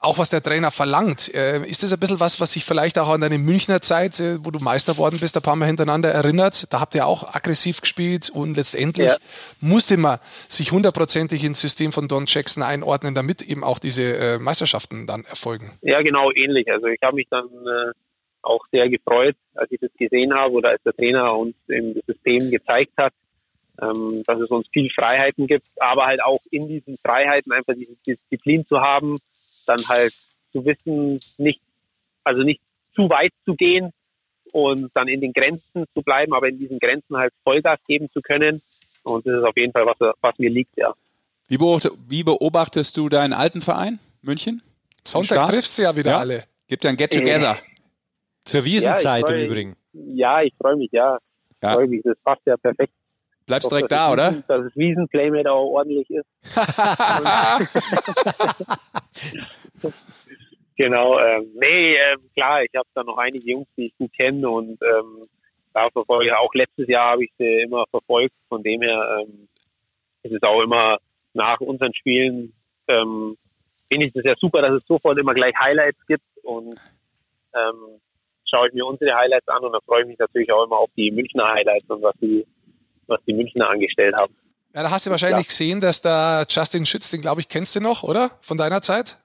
auch 0.00 0.18
was 0.18 0.30
der 0.30 0.42
Trainer 0.42 0.70
verlangt. 0.70 1.32
Äh, 1.34 1.62
ist 1.66 1.82
das 1.82 1.92
ein 1.92 2.00
bisschen 2.00 2.20
was, 2.20 2.40
was 2.40 2.52
sich 2.52 2.64
vielleicht 2.64 2.98
auch 2.98 3.08
an 3.08 3.20
deine 3.20 3.38
Münchner 3.38 3.80
Zeit, 3.80 4.18
äh, 4.18 4.44
wo 4.44 4.50
du 4.50 4.58
Meister 4.58 4.96
worden 4.96 5.18
bist, 5.20 5.36
ein 5.36 5.42
paar 5.42 5.56
Mal 5.56 5.66
hintereinander 5.66 6.08
erinnert? 6.08 6.72
Da 6.72 6.80
habt 6.80 6.94
ihr 6.94 7.06
auch 7.06 7.34
aggressiv 7.34 7.82
gespielt 7.82 8.30
und 8.30 8.56
letztendlich 8.56 9.08
ja. 9.08 9.16
musste 9.60 9.98
man 9.98 10.18
sich 10.48 10.72
hundertprozentig 10.72 11.44
ins 11.44 11.60
System 11.60 11.92
von 11.92 12.08
Don 12.08 12.24
Jackson 12.26 12.62
einordnen, 12.62 13.14
damit 13.14 13.42
eben 13.42 13.62
auch 13.62 13.78
diese 13.78 14.16
äh, 14.16 14.38
Meisterschaften 14.38 15.06
dann 15.06 15.24
erfolgen. 15.24 15.70
Ja, 15.82 16.00
genau, 16.00 16.30
ähnlich. 16.32 16.70
Also 16.72 16.88
ich 16.88 17.00
habe 17.02 17.16
mich 17.16 17.28
dann 17.30 17.48
auch 18.42 18.64
sehr 18.72 18.88
gefreut, 18.88 19.36
als 19.54 19.70
ich 19.70 19.80
das 19.80 19.90
gesehen 19.98 20.34
habe 20.34 20.54
oder 20.54 20.70
als 20.70 20.82
der 20.82 20.94
Trainer 20.94 21.36
uns 21.36 21.54
eben 21.68 21.94
das 21.94 22.06
System 22.06 22.50
gezeigt 22.50 22.92
hat, 22.96 23.12
ähm, 23.82 24.22
dass 24.26 24.40
es 24.40 24.48
uns 24.48 24.66
viel 24.72 24.90
Freiheiten 24.90 25.46
gibt, 25.46 25.66
aber 25.76 26.06
halt 26.06 26.22
auch 26.22 26.40
in 26.50 26.68
diesen 26.68 26.96
Freiheiten 26.98 27.52
einfach 27.52 27.74
diese 27.74 27.96
Disziplin 28.06 28.64
zu 28.64 28.80
haben, 28.80 29.16
dann 29.66 29.80
halt 29.88 30.12
zu 30.52 30.64
wissen, 30.64 31.20
nicht, 31.38 31.60
also 32.24 32.42
nicht 32.42 32.60
zu 32.94 33.08
weit 33.08 33.32
zu 33.44 33.54
gehen 33.54 33.92
und 34.52 34.90
dann 34.94 35.08
in 35.08 35.20
den 35.20 35.32
Grenzen 35.32 35.84
zu 35.94 36.02
bleiben, 36.02 36.34
aber 36.34 36.48
in 36.48 36.58
diesen 36.58 36.78
Grenzen 36.78 37.16
halt 37.16 37.32
Vollgas 37.44 37.78
geben 37.86 38.10
zu 38.12 38.20
können. 38.20 38.62
Und 39.02 39.26
das 39.26 39.38
ist 39.38 39.44
auf 39.44 39.56
jeden 39.56 39.72
Fall 39.72 39.86
was, 39.86 40.14
was 40.20 40.38
mir 40.38 40.50
liegt, 40.50 40.76
ja. 40.76 40.94
Wie, 41.48 41.58
wie 41.58 42.22
beobachtest 42.22 42.96
du 42.96 43.08
deinen 43.08 43.32
alten 43.32 43.60
Verein, 43.60 43.98
München? 44.22 44.62
Sonntag 45.04 45.48
triffst 45.48 45.78
du 45.78 45.82
ja 45.82 45.96
wieder 45.96 46.12
ja. 46.12 46.18
alle. 46.18 46.44
Gibt 46.68 46.84
ja 46.84 46.90
ein 46.90 46.96
Get-Together. 46.96 47.56
Äh, 47.56 47.80
Zur 48.44 48.64
Wiesenzeit 48.64 49.28
ja, 49.28 49.34
im 49.34 49.46
Übrigen. 49.46 49.76
Ja, 49.92 50.42
ich 50.42 50.54
freue 50.56 50.76
mich, 50.76 50.90
ja. 50.92 51.18
ja. 51.62 51.72
Freu 51.72 51.86
mich. 51.86 52.02
Das 52.04 52.16
passt 52.22 52.42
ja 52.46 52.56
perfekt. 52.56 52.92
Bleibst 53.50 53.66
doch, 53.66 53.76
direkt 53.76 53.90
da, 53.90 54.12
oder? 54.12 54.30
Wiesen, 54.30 54.44
dass 54.46 54.62
das 54.62 54.76
Wiesen-Playmate 54.76 55.50
auch 55.50 55.66
ordentlich 55.66 56.08
ist. 56.08 56.24
genau. 60.76 61.18
Ähm, 61.18 61.48
nee, 61.60 61.94
äh, 61.94 62.16
klar, 62.34 62.62
ich 62.62 62.70
habe 62.76 62.88
da 62.94 63.02
noch 63.02 63.18
einige 63.18 63.50
Jungs, 63.50 63.66
die 63.76 63.84
ich 63.84 63.96
gut 63.98 64.12
kenne 64.12 64.48
und 64.48 64.78
ähm, 64.82 65.26
da 65.74 65.90
verfolge 65.90 66.38
auch 66.38 66.54
letztes 66.54 66.86
Jahr 66.86 67.10
habe 67.10 67.24
ich 67.24 67.32
sie 67.38 67.62
immer 67.62 67.84
verfolgt. 67.90 68.34
Von 68.48 68.62
dem 68.62 68.82
her 68.82 69.20
ähm, 69.20 69.48
ist 70.22 70.32
es 70.32 70.42
auch 70.42 70.62
immer 70.62 70.98
nach 71.34 71.60
unseren 71.60 71.92
Spielen 71.94 72.52
ähm, 72.86 73.36
finde 73.90 74.06
ich 74.06 74.14
es 74.14 74.24
ja 74.24 74.34
super, 74.36 74.62
dass 74.62 74.72
es 74.72 74.86
sofort 74.86 75.18
immer 75.18 75.34
gleich 75.34 75.54
Highlights 75.58 75.98
gibt 76.06 76.24
und 76.42 76.74
ähm, 77.54 78.00
schaue 78.48 78.68
ich 78.68 78.74
mir 78.74 78.86
unsere 78.86 79.14
Highlights 79.14 79.48
an 79.48 79.64
und 79.64 79.72
da 79.72 79.80
freue 79.84 80.02
ich 80.02 80.08
mich 80.08 80.18
natürlich 80.18 80.52
auch 80.52 80.64
immer 80.64 80.78
auf 80.78 80.90
die 80.96 81.10
Münchner 81.10 81.48
Highlights 81.48 81.88
und 81.88 82.02
was 82.02 82.14
die, 82.20 82.46
was 83.10 83.20
die 83.26 83.34
Münchner 83.34 83.68
angestellt 83.68 84.14
haben. 84.18 84.34
Ja, 84.74 84.84
da 84.84 84.90
hast 84.90 85.06
du 85.06 85.10
wahrscheinlich 85.10 85.46
ja. 85.46 85.48
gesehen, 85.48 85.80
dass 85.80 86.00
da 86.00 86.44
Justin 86.48 86.86
Schütz, 86.86 87.10
den 87.10 87.20
glaube 87.20 87.40
ich, 87.40 87.48
kennst 87.48 87.74
du 87.74 87.80
noch, 87.80 88.02
oder? 88.02 88.30
Von 88.40 88.56
deiner 88.56 88.80
Zeit? 88.80 89.18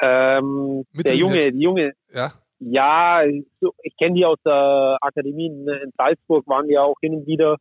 Ähm, 0.00 0.84
der 0.94 1.16
Junge, 1.16 1.38
die 1.38 1.60
Junge. 1.60 1.92
Ja. 2.12 2.32
Ja, 2.58 3.22
ich 3.24 3.96
kenne 3.98 4.14
die 4.14 4.24
aus 4.24 4.38
der 4.44 4.96
Akademie 5.00 5.46
in, 5.46 5.92
Salzburg, 5.96 6.46
waren 6.46 6.68
die 6.68 6.78
auch 6.78 6.94
hin 7.02 7.14
und 7.14 7.26
wieder. 7.26 7.58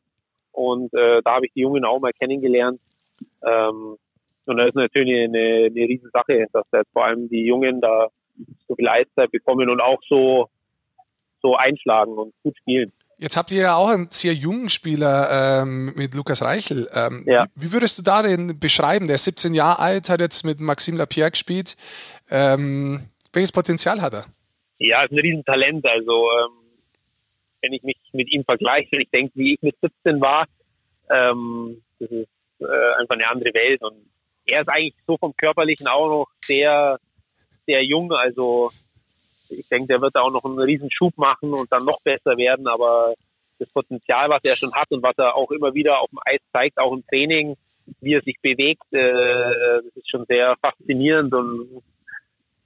Und 0.51 0.93
äh, 0.93 1.21
da 1.23 1.35
habe 1.35 1.47
ich 1.47 1.53
die 1.53 1.61
Jungen 1.61 1.83
auch 1.83 1.99
mal 1.99 2.13
kennengelernt. 2.13 2.79
Ähm, 3.43 3.97
und 4.45 4.57
da 4.57 4.65
ist 4.65 4.75
natürlich 4.75 5.25
eine, 5.25 5.65
eine 5.65 5.87
Riesensache, 5.87 6.47
dass 6.53 6.65
jetzt 6.71 6.91
vor 6.93 7.05
allem 7.05 7.27
die 7.27 7.45
Jungen 7.45 7.81
da 7.81 8.07
so 8.67 8.75
viel 8.75 8.87
Eiszeit 8.87 9.31
bekommen 9.31 9.69
und 9.69 9.81
auch 9.81 9.99
so, 10.07 10.49
so 11.41 11.55
einschlagen 11.55 12.13
und 12.13 12.33
gut 12.43 12.55
spielen. 12.57 12.93
Jetzt 13.17 13.37
habt 13.37 13.51
ihr 13.51 13.61
ja 13.61 13.75
auch 13.75 13.89
einen 13.89 14.09
sehr 14.11 14.33
jungen 14.33 14.69
Spieler 14.69 15.61
ähm, 15.61 15.93
mit 15.95 16.13
Lukas 16.13 16.41
Reichel. 16.41 16.89
Ähm, 16.93 17.23
ja. 17.25 17.45
wie, 17.55 17.67
wie, 17.67 17.71
würdest 17.71 17.97
du 17.97 18.01
da 18.01 18.21
den 18.21 18.59
beschreiben? 18.59 19.07
Der 19.07 19.15
ist 19.15 19.23
17 19.23 19.53
Jahre 19.53 19.79
alt, 19.79 20.09
hat 20.09 20.19
jetzt 20.19 20.43
mit 20.43 20.59
Maxime 20.59 20.97
Lapierre 20.97 21.31
gespielt. 21.31 21.77
Ähm, 22.29 23.05
welches 23.31 23.51
Potenzial 23.51 24.01
hat 24.01 24.13
er? 24.13 24.25
Ja, 24.79 25.03
ist 25.03 25.11
ein 25.11 25.19
Riesentalent. 25.19 25.85
Also 25.85 26.27
ähm, 26.31 26.51
wenn 27.61 27.73
ich 27.73 27.83
mich 27.83 27.97
mit 28.11 28.31
ihm 28.31 28.43
vergleiche, 28.43 28.89
wenn 28.91 29.01
ich 29.01 29.09
denke, 29.09 29.31
wie 29.35 29.53
ich 29.53 29.61
mit 29.61 29.75
17 29.81 30.19
war, 30.19 30.45
ähm, 31.09 31.81
das 31.99 32.11
ist 32.11 32.27
äh, 32.59 32.99
einfach 32.99 33.15
eine 33.15 33.29
andere 33.29 33.53
Welt. 33.53 33.81
Und 33.81 34.09
er 34.45 34.61
ist 34.61 34.69
eigentlich 34.69 34.95
so 35.07 35.17
vom 35.17 35.35
Körperlichen 35.37 35.87
auch 35.87 36.09
noch 36.09 36.27
sehr, 36.41 36.99
sehr 37.65 37.83
jung. 37.83 38.11
Also 38.11 38.71
ich 39.49 39.67
denke, 39.69 39.87
der 39.87 40.01
wird 40.01 40.15
da 40.15 40.21
auch 40.21 40.31
noch 40.31 40.45
einen 40.45 40.59
riesen 40.59 40.91
Schub 40.91 41.17
machen 41.17 41.53
und 41.53 41.71
dann 41.71 41.85
noch 41.85 42.01
besser 42.01 42.37
werden. 42.37 42.67
Aber 42.67 43.13
das 43.59 43.69
Potenzial, 43.71 44.29
was 44.29 44.41
er 44.43 44.55
schon 44.55 44.73
hat 44.73 44.91
und 44.91 45.03
was 45.03 45.17
er 45.17 45.35
auch 45.35 45.51
immer 45.51 45.73
wieder 45.73 45.99
auf 45.99 46.09
dem 46.09 46.19
Eis 46.25 46.41
zeigt, 46.51 46.77
auch 46.77 46.93
im 46.93 47.05
Training, 47.07 47.55
wie 48.01 48.13
er 48.13 48.21
sich 48.21 48.37
bewegt, 48.41 48.91
äh, 48.91 49.81
das 49.83 49.95
ist 49.95 50.09
schon 50.09 50.25
sehr 50.25 50.55
faszinierend 50.61 51.33
und 51.33 51.83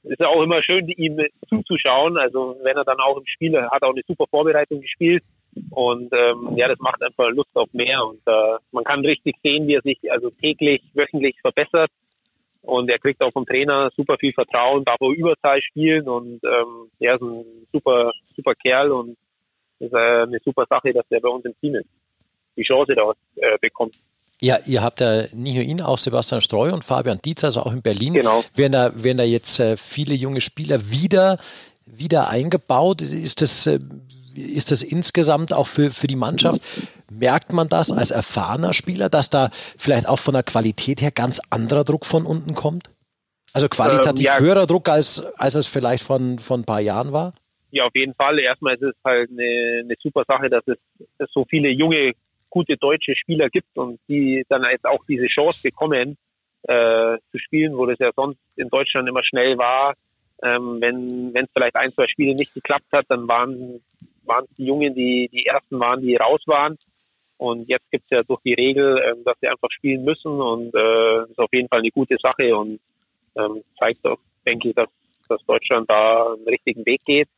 ist 0.04 0.24
auch 0.24 0.42
immer 0.42 0.64
schön, 0.64 0.88
ihm 0.88 1.20
zuzuschauen. 1.48 2.18
Also 2.18 2.58
wenn 2.64 2.78
er 2.78 2.86
dann 2.86 3.00
auch 3.00 3.18
im 3.18 3.26
Spiel 3.26 3.62
hat, 3.62 3.84
auch 3.84 3.92
eine 3.92 4.04
super 4.08 4.26
Vorbereitung 4.30 4.82
gespielt 4.82 5.24
und 5.72 6.14
ähm, 6.14 6.56
ja, 6.56 6.68
das 6.68 6.80
macht 6.80 7.04
einfach 7.04 7.30
Lust 7.30 7.56
auf 7.56 7.72
mehr 7.74 8.06
und 8.06 8.22
äh, 8.26 8.58
man 8.72 8.84
kann 8.84 9.02
richtig 9.02 9.36
sehen, 9.44 9.68
wie 9.68 9.76
er 9.76 9.82
sich 9.82 10.00
also 10.12 10.30
täglich, 10.30 10.82
wöchentlich 10.94 11.36
verbessert 11.42 11.92
und 12.62 12.90
er 12.90 13.00
kriegt 13.00 13.22
auch 13.22 13.32
vom 13.32 13.46
Trainer 13.46 13.90
super 13.96 14.18
viel 14.20 14.34
Vertrauen, 14.34 14.86
darf 14.86 15.02
auch 15.02 15.12
Überzahl 15.12 15.62
spielen 15.62 16.08
und 16.08 16.42
ähm, 16.44 16.90
er 17.00 17.16
ist 17.16 17.22
ein 17.22 17.46
super, 17.72 18.12
super 18.36 18.54
Kerl 18.56 18.92
und 18.92 19.18
ist 19.80 19.94
äh, 19.94 19.98
eine 20.24 20.40
super 20.44 20.66
Sache, 20.70 20.94
dass 20.94 21.06
er 21.10 21.22
bei 21.22 21.30
uns 21.30 21.46
im 21.46 21.54
Team 21.60 21.76
ist. 21.76 21.88
Die 22.58 22.64
Chance 22.64 22.94
da 22.96 23.12
äh, 23.36 23.58
bekommt. 23.62 23.96
Ja, 24.42 24.58
ihr 24.66 24.82
habt 24.82 25.02
ja 25.02 25.24
nicht 25.34 25.56
nur 25.56 25.64
ihn, 25.64 25.82
auch 25.82 25.98
Sebastian 25.98 26.42
Streu 26.42 26.72
und 26.74 26.86
Fabian 26.86 27.20
Dietz, 27.24 27.44
also 27.44 27.62
auch 27.62 27.74
in 27.74 27.82
Berlin. 27.82 28.14
Genau. 28.14 28.42
Werden 28.56 28.72
da, 28.72 29.04
werden 29.04 29.18
da 29.18 29.24
jetzt 29.24 29.60
äh, 29.60 29.76
viele 29.76 30.16
junge 30.16 30.40
Spieler 30.40 30.90
wieder, 30.90 31.38
wieder 31.86 32.30
eingebaut? 32.30 33.02
Ist 33.02 33.42
das, 33.42 33.68
äh, 33.68 33.80
ist 34.40 34.72
das 34.72 34.82
insgesamt 34.82 35.54
auch 35.54 35.68
für, 35.68 35.92
für 35.92 36.08
die 36.08 36.16
Mannschaft? 36.16 36.62
Merkt 37.12 37.54
man 37.54 37.70
das 37.70 37.92
als 37.92 38.12
erfahrener 38.12 38.74
Spieler, 38.74 39.10
dass 39.10 39.30
da 39.30 39.50
vielleicht 39.78 40.08
auch 40.08 40.20
von 40.20 40.34
der 40.34 40.44
Qualität 40.44 41.02
her 41.02 41.12
ganz 41.12 41.42
anderer 41.50 41.84
Druck 41.84 42.06
von 42.06 42.26
unten 42.26 42.56
kommt? 42.56 42.90
Also 43.54 43.68
qualitativ 43.68 44.26
ähm, 44.28 44.34
ja. 44.34 44.40
höherer 44.40 44.68
Druck, 44.68 44.90
als, 44.90 45.26
als 45.38 45.56
es 45.56 45.68
vielleicht 45.68 46.04
von, 46.04 46.40
von 46.40 46.62
ein 46.62 46.66
paar 46.66 46.82
Jahren 46.82 47.14
war? 47.14 47.34
Ja, 47.72 47.86
auf 47.86 47.96
jeden 47.96 48.14
Fall. 48.16 48.40
Erstmal 48.40 48.76
ist 48.76 48.84
es 48.84 48.96
halt 49.04 49.30
eine, 49.32 49.82
eine 49.84 49.96
super 50.02 50.24
Sache, 50.28 50.50
dass 50.50 50.64
es, 50.68 50.78
dass 51.18 51.30
so 51.32 51.46
viele 51.46 51.70
junge 51.70 52.14
gute 52.50 52.78
deutsche 52.78 53.16
Spieler 53.16 53.50
gibt 53.50 53.78
und 53.78 54.00
die 54.08 54.44
dann 54.50 54.64
jetzt 54.72 54.86
auch 54.86 55.04
diese 55.08 55.28
Chance 55.28 55.60
bekommen, 55.64 56.18
äh, 56.64 57.18
zu 57.32 57.38
spielen, 57.38 57.78
wo 57.78 57.86
das 57.86 58.00
ja 58.00 58.12
sonst 58.16 58.40
in 58.56 58.70
Deutschland 58.70 59.08
immer 59.08 59.24
schnell 59.24 59.58
war. 59.58 59.94
Ähm, 60.42 60.78
wenn 60.80 61.34
wenn 61.34 61.46
es 61.46 61.52
vielleicht 61.54 61.76
ein, 61.76 61.92
zwei 61.92 62.08
Spiele 62.08 62.34
nicht 62.34 62.54
geklappt 62.54 62.92
hat, 62.92 63.06
dann 63.10 63.28
waren 63.28 63.82
waren 64.30 64.46
es 64.46 64.56
die 64.56 64.66
Jungen, 64.66 64.96
die 64.96 65.30
die 65.34 65.46
ersten 65.46 65.80
waren, 65.80 66.02
die 66.02 66.16
raus 66.16 66.42
waren. 66.46 66.78
Und 67.38 67.68
jetzt 67.68 67.90
gibt 67.92 68.06
es 68.06 68.18
ja 68.18 68.24
durch 68.24 68.42
die 68.44 68.54
Regel, 68.54 69.02
ähm, 69.06 69.24
dass 69.26 69.38
sie 69.42 69.48
einfach 69.48 69.72
spielen 69.72 70.06
müssen 70.06 70.40
und 70.42 70.74
äh, 70.74 71.24
ist 71.24 71.40
auf 71.40 71.52
jeden 71.52 71.68
Fall 71.68 71.80
eine 71.80 71.92
gute 71.92 72.18
Sache 72.22 72.56
und 72.56 72.80
ähm, 73.38 73.64
zeigt 73.80 74.06
auch, 74.06 74.20
denke 74.46 74.70
ich, 74.70 74.76
dass, 74.76 74.90
dass 75.28 75.42
Deutschland 75.46 75.90
da 75.90 76.34
einen 76.34 76.48
richtigen 76.48 76.86
Weg 76.86 77.02
geht. 77.06 77.30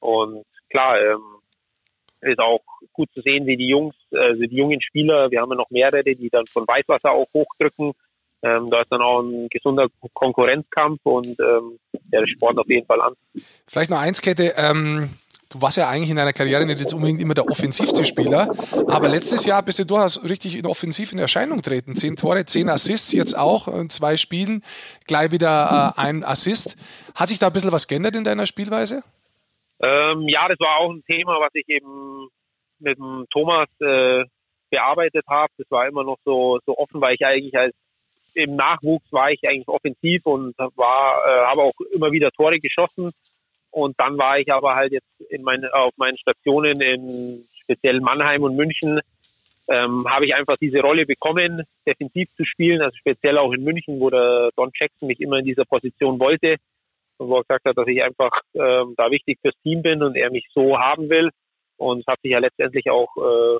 Und 0.00 0.44
klar, 0.68 1.00
ähm, 1.00 1.22
ist 2.22 2.40
auch 2.40 2.60
gut 2.92 3.08
zu 3.12 3.20
sehen, 3.20 3.46
wie 3.46 3.56
die 3.56 3.68
Jungs, 3.68 3.94
also 4.12 4.40
die 4.40 4.56
jungen 4.56 4.80
Spieler, 4.82 5.30
wir 5.30 5.40
haben 5.40 5.50
ja 5.50 5.56
noch 5.56 5.70
mehrere, 5.70 6.02
die 6.02 6.30
dann 6.30 6.46
von 6.46 6.66
Weißwasser 6.66 7.10
auch 7.12 7.28
hochdrücken. 7.32 7.92
Ähm, 8.42 8.68
da 8.70 8.82
ist 8.82 8.92
dann 8.92 9.00
auch 9.00 9.20
ein 9.22 9.48
gesunder 9.48 9.88
Konkurrenzkampf 10.12 11.00
und 11.04 11.38
ähm, 11.40 11.78
ja, 12.12 12.20
das 12.20 12.30
spornt 12.30 12.58
auf 12.58 12.68
jeden 12.68 12.86
Fall 12.86 13.00
an. 13.00 13.14
Vielleicht 13.66 13.90
noch 13.90 13.98
eins, 13.98 14.20
Kette. 14.20 14.54
Ähm, 14.56 15.10
du 15.48 15.62
warst 15.62 15.76
ja 15.76 15.88
eigentlich 15.88 16.10
in 16.10 16.16
deiner 16.16 16.32
Karriere 16.32 16.64
nicht 16.66 16.80
jetzt 16.80 16.94
unbedingt 16.94 17.20
immer 17.20 17.34
der 17.34 17.48
offensivste 17.48 18.04
Spieler, 18.04 18.50
aber 18.88 19.08
letztes 19.08 19.44
Jahr 19.44 19.62
bist 19.62 19.78
du 19.78 19.84
durchaus 19.84 20.22
richtig 20.24 20.58
in 20.58 20.66
offensiv 20.66 21.12
in 21.12 21.18
Erscheinung 21.18 21.62
treten. 21.62 21.96
Zehn 21.96 22.16
Tore, 22.16 22.44
zehn 22.44 22.68
Assists, 22.68 23.12
jetzt 23.12 23.36
auch 23.36 23.68
in 23.68 23.90
zwei 23.90 24.16
Spielen, 24.16 24.62
gleich 25.06 25.30
wieder 25.32 25.94
äh, 25.96 26.00
ein 26.00 26.24
Assist. 26.24 26.76
Hat 27.14 27.28
sich 27.28 27.38
da 27.38 27.48
ein 27.48 27.52
bisschen 27.52 27.72
was 27.72 27.88
geändert 27.88 28.16
in 28.16 28.24
deiner 28.24 28.46
Spielweise? 28.46 29.02
Ähm, 29.80 30.28
ja, 30.28 30.48
das 30.48 30.58
war 30.60 30.78
auch 30.78 30.90
ein 30.90 31.04
Thema, 31.04 31.38
was 31.40 31.50
ich 31.54 31.68
eben 31.68 32.28
mit 32.78 32.98
dem 32.98 33.26
Thomas 33.30 33.68
äh, 33.80 34.24
bearbeitet 34.70 35.24
habe. 35.28 35.52
Das 35.58 35.70
war 35.70 35.86
immer 35.86 36.04
noch 36.04 36.18
so, 36.24 36.58
so 36.66 36.76
offen, 36.76 37.00
weil 37.00 37.14
ich 37.14 37.24
eigentlich 37.24 37.56
als 37.56 37.74
im 38.34 38.54
Nachwuchs 38.54 39.10
war 39.12 39.30
ich 39.30 39.40
eigentlich 39.48 39.68
offensiv 39.68 40.26
und 40.26 40.54
war, 40.58 41.22
äh, 41.24 41.46
habe 41.46 41.62
auch 41.62 41.72
immer 41.92 42.12
wieder 42.12 42.30
Tore 42.30 42.60
geschossen. 42.60 43.12
Und 43.76 44.00
dann 44.00 44.16
war 44.16 44.38
ich 44.38 44.50
aber 44.50 44.74
halt 44.74 44.92
jetzt 44.92 45.20
in 45.28 45.42
meine, 45.42 45.70
auf 45.74 45.92
meinen 45.98 46.16
Stationen 46.16 46.80
in 46.80 47.44
speziell 47.60 48.00
Mannheim 48.00 48.42
und 48.42 48.56
München, 48.56 49.00
ähm, 49.68 50.08
habe 50.08 50.24
ich 50.24 50.34
einfach 50.34 50.56
diese 50.56 50.80
Rolle 50.80 51.04
bekommen, 51.04 51.62
defensiv 51.86 52.26
zu 52.38 52.46
spielen, 52.46 52.80
also 52.80 52.96
speziell 52.96 53.36
auch 53.36 53.52
in 53.52 53.64
München, 53.64 54.00
wo 54.00 54.08
der 54.08 54.48
Don 54.56 54.70
Jackson 54.74 55.08
mich 55.08 55.20
immer 55.20 55.40
in 55.40 55.44
dieser 55.44 55.66
Position 55.66 56.18
wollte 56.18 56.56
und 57.18 57.28
wo 57.28 57.36
er 57.36 57.42
gesagt 57.42 57.66
hat, 57.66 57.76
dass 57.76 57.86
ich 57.86 58.02
einfach 58.02 58.30
ähm, 58.54 58.94
da 58.96 59.10
wichtig 59.10 59.40
fürs 59.42 59.60
Team 59.62 59.82
bin 59.82 60.02
und 60.02 60.16
er 60.16 60.30
mich 60.30 60.46
so 60.54 60.78
haben 60.78 61.10
will. 61.10 61.28
Und 61.76 62.00
es 62.00 62.06
hat 62.06 62.22
sich 62.22 62.30
ja 62.30 62.38
letztendlich 62.38 62.88
auch 62.88 63.14
äh, 63.18 63.58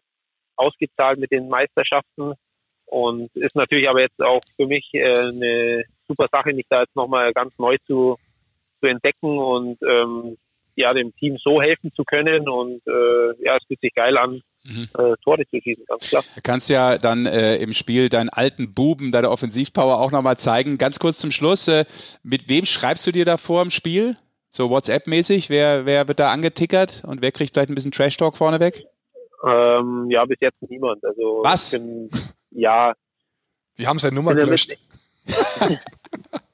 ausgezahlt 0.57 1.19
mit 1.19 1.31
den 1.31 1.51
Meisterschaften 1.51 2.33
und 2.87 3.37
ist 3.37 3.55
natürlich 3.55 3.91
aber 3.91 4.01
jetzt 4.01 4.23
auch 4.23 4.41
für 4.57 4.67
mich 4.67 4.89
äh, 4.95 5.13
eine 5.13 5.85
super 6.09 6.29
Sache, 6.33 6.55
mich 6.55 6.67
da 6.71 6.81
jetzt 6.81 6.97
nochmal 6.97 7.35
ganz 7.35 7.59
neu 7.59 7.77
zu, 7.87 8.17
zu 8.81 8.87
entdecken 8.87 9.39
und 9.39 9.79
ähm, 9.83 10.37
ja, 10.77 10.93
dem 10.93 11.15
Team 11.17 11.39
so 11.43 11.61
helfen 11.61 11.91
zu 11.95 12.05
können 12.05 12.49
und 12.49 12.87
äh, 12.87 13.45
ja, 13.45 13.57
es 13.57 13.65
fühlt 13.67 13.81
sich 13.81 13.95
geil 13.95 14.17
an, 14.19 14.43
mhm. 14.65 14.89
äh, 14.99 15.15
Tore 15.25 15.47
zu 15.49 15.59
schießen, 15.61 15.85
ganz 15.87 16.11
klar. 16.11 16.23
Du 16.35 16.41
kannst 16.43 16.69
ja 16.69 16.99
dann 16.99 17.25
äh, 17.25 17.57
im 17.57 17.73
Spiel 17.73 18.11
deinen 18.11 18.29
alten 18.29 18.75
Buben, 18.75 19.11
deine 19.11 19.31
Offensivpower 19.31 19.99
auch 19.99 20.13
nochmal 20.13 20.37
zeigen. 20.37 20.77
Ganz 20.77 20.99
kurz 20.99 21.19
zum 21.19 21.33
Schluss, 21.33 21.67
äh, 21.69 21.87
mit 22.23 22.49
wem 22.49 22.67
schreibst 22.67 23.07
du 23.07 23.13
dir 23.13 23.25
da 23.25 23.39
vor 23.39 23.63
im 23.63 23.71
Spiel? 23.71 24.17
So 24.51 24.71
WhatsApp-mäßig, 24.71 25.51
wer, 25.51 25.87
wer 25.87 26.09
wird 26.09 26.21
da 26.21 26.31
angetickert 26.31 27.03
und 27.07 27.23
wer 27.23 27.33
kriegt 27.33 27.55
vielleicht 27.55 27.71
ein 27.71 27.75
bisschen 27.75 27.93
Trash-Talk 27.93 28.37
vorneweg? 28.37 28.85
Ähm, 29.45 30.07
ja, 30.11 30.25
bis 30.25 30.39
jetzt 30.41 30.57
niemand. 30.69 31.05
Also 31.05 31.41
Was? 31.43 31.73
Bin, 31.73 32.11
ja. 32.51 32.95
Die 33.79 33.87
haben 33.87 33.99
seine 33.99 34.15
Nummer 34.15 34.35
gelöscht. 34.35 34.77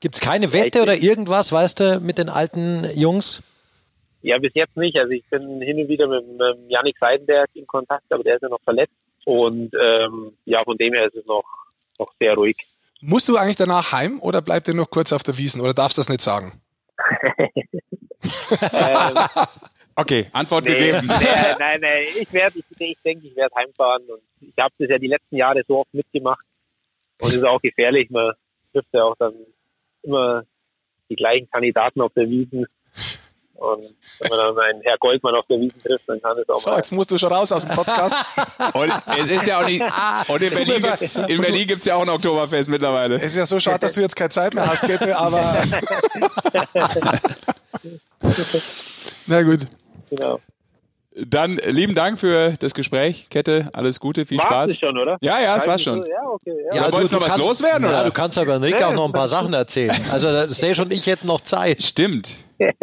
Gibt 0.00 0.14
es 0.14 0.20
keine 0.20 0.52
Wette 0.52 0.82
oder 0.82 0.96
irgendwas, 0.96 1.50
weißt 1.50 1.80
du, 1.80 2.00
mit 2.00 2.18
den 2.18 2.28
alten 2.28 2.86
Jungs? 2.94 3.42
Ja, 4.22 4.38
bis 4.38 4.52
jetzt 4.54 4.76
nicht. 4.76 4.96
Also 4.96 5.12
ich 5.12 5.24
bin 5.30 5.60
hin 5.60 5.80
und 5.80 5.88
wieder 5.88 6.06
mit, 6.06 6.26
mit 6.26 6.70
Janik 6.70 6.96
Seidenberg 6.98 7.48
in 7.54 7.66
Kontakt, 7.66 8.04
aber 8.10 8.22
der 8.22 8.36
ist 8.36 8.42
ja 8.42 8.48
noch 8.48 8.62
verletzt. 8.62 8.94
Und 9.24 9.72
ähm, 9.74 10.32
ja, 10.44 10.62
von 10.64 10.76
dem 10.76 10.94
her 10.94 11.06
ist 11.06 11.16
es 11.16 11.26
noch, 11.26 11.44
noch 11.98 12.12
sehr 12.18 12.34
ruhig. 12.34 12.56
Musst 13.00 13.28
du 13.28 13.36
eigentlich 13.36 13.56
danach 13.56 13.92
heim 13.92 14.20
oder 14.20 14.42
bleibt 14.42 14.68
ihr 14.68 14.74
noch 14.74 14.90
kurz 14.90 15.12
auf 15.12 15.22
der 15.22 15.38
Wiesen 15.38 15.60
oder 15.60 15.74
darfst 15.74 15.98
du 15.98 16.00
das 16.00 16.08
nicht 16.08 16.20
sagen? 16.20 16.60
ähm, 18.72 19.18
Okay, 20.00 20.28
Antwort 20.32 20.64
nee, 20.64 20.74
gegeben. 20.74 21.08
Nee, 21.20 21.54
nein, 21.58 21.80
nein, 21.80 22.04
ich 22.20 22.32
werde, 22.32 22.60
ich, 22.60 22.64
ich 22.78 23.02
denke, 23.04 23.26
ich 23.26 23.34
werde 23.34 23.52
heimfahren 23.56 24.04
und 24.04 24.22
ich 24.40 24.54
habe 24.56 24.72
das 24.78 24.88
ja 24.90 24.96
die 24.96 25.08
letzten 25.08 25.36
Jahre 25.36 25.62
so 25.66 25.80
oft 25.80 25.92
mitgemacht 25.92 26.46
und 27.20 27.30
es 27.30 27.34
ist 27.34 27.44
auch 27.44 27.60
gefährlich. 27.60 28.08
Man 28.08 28.32
trifft 28.72 28.86
ja 28.92 29.02
auch 29.02 29.16
dann 29.18 29.34
immer 30.08 30.42
die 31.10 31.16
gleichen 31.16 31.48
Kandidaten 31.50 32.00
auf 32.00 32.12
der 32.14 32.28
Wiesen. 32.28 32.66
Und 33.54 33.96
wenn 34.20 34.30
man 34.30 34.38
dann 34.38 34.58
einen 34.58 34.82
Herr 34.82 34.96
Goldmann 34.98 35.34
auf 35.34 35.46
der 35.46 35.58
Wiesen 35.58 35.80
trifft, 35.80 36.08
dann 36.08 36.22
kann 36.22 36.38
es 36.38 36.48
auch 36.48 36.60
So, 36.60 36.76
jetzt 36.76 36.92
musst 36.92 37.10
du 37.10 37.18
schon 37.18 37.32
raus 37.32 37.50
aus 37.50 37.64
dem 37.66 37.74
Podcast. 37.74 38.14
und 38.74 38.92
es 39.18 39.30
ist 39.32 39.46
ja 39.46 39.60
auch 39.60 39.66
nicht. 39.66 39.82
Und 40.28 40.42
in 40.42 40.50
Berlin, 40.50 40.80
gibt's, 40.80 41.16
in 41.16 41.40
Berlin 41.40 41.66
gibt 41.66 41.80
es 41.80 41.84
ja 41.84 41.96
auch 41.96 42.02
ein 42.02 42.08
Oktoberfest 42.08 42.68
mittlerweile. 42.68 43.16
Es 43.16 43.24
ist 43.24 43.36
ja 43.36 43.46
so 43.46 43.58
schade, 43.58 43.80
dass 43.80 43.94
du 43.94 44.00
jetzt 44.00 44.14
keine 44.14 44.30
Zeit 44.30 44.54
mehr 44.54 44.64
hast, 44.64 44.82
Kette, 44.82 45.16
aber. 45.18 45.42
Na 49.26 49.42
gut. 49.42 49.66
Genau. 50.10 50.40
Dann 51.26 51.56
lieben 51.66 51.94
Dank 51.94 52.18
für 52.20 52.54
das 52.60 52.74
Gespräch, 52.74 53.28
Kette. 53.28 53.70
Alles 53.72 53.98
Gute, 53.98 54.24
viel 54.24 54.38
war's 54.38 54.46
Spaß. 54.46 54.70
Es 54.70 54.78
schon, 54.78 54.96
oder? 54.98 55.18
Ja, 55.20 55.40
ja, 55.40 55.56
es 55.56 55.66
war 55.66 55.78
schon. 55.78 56.04
Ja, 56.06 56.28
okay. 56.28 56.54
Ja, 56.72 56.76
ja, 56.76 56.92
wolltest 56.92 57.12
du 57.14 57.18
noch 57.18 57.28
was 57.28 57.36
loswerden? 57.38 57.84
Ja, 57.84 57.90
oder? 57.90 58.04
du 58.04 58.12
kannst 58.12 58.38
aber 58.38 58.58
Nick 58.58 58.80
auch 58.82 58.94
noch 58.94 59.06
ein 59.06 59.12
paar 59.12 59.28
Sachen 59.28 59.52
erzählen. 59.52 59.90
Also 60.12 60.28
Sage 60.48 60.82
und 60.82 60.92
ich 60.92 61.06
hätten 61.06 61.26
noch 61.26 61.40
Zeit. 61.40 61.82
Stimmt. 61.82 62.36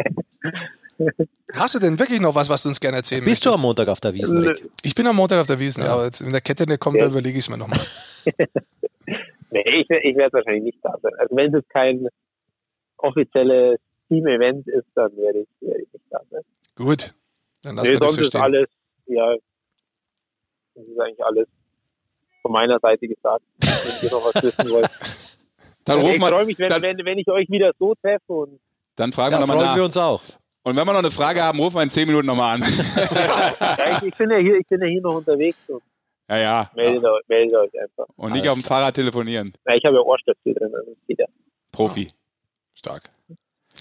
Hast 1.52 1.74
du 1.74 1.78
denn 1.78 1.98
wirklich 1.98 2.20
noch 2.20 2.34
was, 2.34 2.48
was 2.48 2.62
du 2.62 2.68
uns 2.68 2.80
gerne 2.80 2.98
erzählen 2.98 3.20
Bist 3.20 3.44
möchtest? 3.44 3.46
du 3.46 3.54
am 3.54 3.60
Montag 3.62 3.88
auf 3.88 4.00
der 4.00 4.12
Wiesn, 4.12 4.36
Rick? 4.38 4.68
Ich 4.82 4.94
bin 4.94 5.06
am 5.06 5.16
Montag 5.16 5.40
auf 5.40 5.46
der 5.46 5.58
Wiesn, 5.58 5.82
ja. 5.82 5.92
aber 5.94 6.04
jetzt, 6.04 6.24
wenn 6.24 6.32
der 6.32 6.40
Kette 6.40 6.66
nicht 6.66 6.80
kommt, 6.80 6.96
Ja. 6.96 7.04
dann 7.04 7.12
überlege 7.12 7.38
ich 7.38 7.44
es 7.44 7.50
mir 7.50 7.56
nochmal. 7.56 7.80
nee, 9.50 9.62
ich, 9.66 9.88
ich 9.88 10.16
werde 10.16 10.32
wahrscheinlich 10.34 10.64
nicht 10.64 10.78
da 10.82 10.94
sein. 11.02 11.12
Also 11.18 11.36
wenn 11.36 11.54
es 11.54 11.64
kein 11.68 12.08
offizielles 12.98 13.78
Team-Event 14.08 14.66
ist, 14.68 14.86
dann 14.94 15.16
werde 15.16 15.40
ich, 15.40 15.48
werde 15.60 15.82
ich 15.82 15.92
nicht 15.92 16.04
da 16.10 16.20
sein. 16.30 16.42
Gut, 16.76 17.14
dann 17.66 17.76
lassen 17.76 17.88
Nee, 17.88 17.94
wir 17.94 18.00
das 18.00 18.14
sonst 18.14 18.32
so 18.32 18.38
ist 18.38 18.42
alles, 18.42 18.68
ja, 19.06 19.34
das 20.74 20.84
ist 20.84 21.00
eigentlich 21.00 21.24
alles 21.24 21.48
von 22.42 22.52
meiner 22.52 22.78
Seite 22.78 23.08
gesagt, 23.08 23.44
wenn 23.60 24.08
ihr 24.08 24.10
noch 24.10 24.24
was 24.24 24.42
wissen 24.42 24.70
wollt. 24.70 24.88
Dann 25.84 25.98
ich 26.00 26.04
rufen 26.04 26.20
wir, 26.20 26.28
freue 26.28 26.46
mich, 26.46 26.58
wenn, 26.58 26.68
dann, 26.68 26.82
wenn, 26.82 26.98
wenn 27.04 27.16
ich 27.16 27.28
euch 27.28 27.48
wieder 27.48 27.70
so 27.78 27.94
treffe 28.02 28.32
und 28.32 28.58
dann 28.96 29.12
fragen 29.12 29.34
Ja, 29.34 29.38
wir 29.38 29.40
nochmal 29.42 29.56
freuen 29.58 29.68
nach. 29.68 29.76
wir 29.76 29.84
uns 29.84 29.96
auch. 29.96 30.20
Und 30.64 30.74
wenn 30.74 30.84
wir 30.84 30.92
noch 30.92 30.98
eine 30.98 31.12
Frage 31.12 31.40
haben, 31.40 31.60
rufen 31.60 31.76
wir 31.76 31.82
in 31.84 31.90
zehn 31.90 32.08
Minuten 32.08 32.26
nochmal 32.26 32.56
an. 32.56 32.62
ja, 33.60 33.98
ich, 33.98 34.08
ich, 34.08 34.14
bin 34.16 34.28
ja 34.30 34.38
hier, 34.38 34.56
ich 34.56 34.66
bin 34.66 34.80
ja 34.80 34.88
hier 34.88 35.00
noch 35.00 35.14
unterwegs 35.14 35.58
und 35.68 35.80
ja, 36.28 36.38
ja. 36.38 36.70
meldet, 36.74 37.04
euch, 37.04 37.22
meldet 37.28 37.56
euch 37.56 37.80
einfach. 37.80 38.06
Und 38.16 38.32
nicht 38.32 38.42
Alles 38.42 38.48
auf 38.48 38.54
dem 38.58 38.64
Fahrrad 38.64 38.94
telefonieren. 38.96 39.52
Ja, 39.64 39.76
ich 39.76 39.84
habe 39.84 39.94
ja 39.94 40.02
Ohrstöpsel 40.02 40.54
drin, 40.54 40.74
also 40.74 40.90
das 40.90 41.06
geht 41.06 41.20
ja. 41.20 41.26
Profi. 41.70 42.10
Stark. 42.74 43.02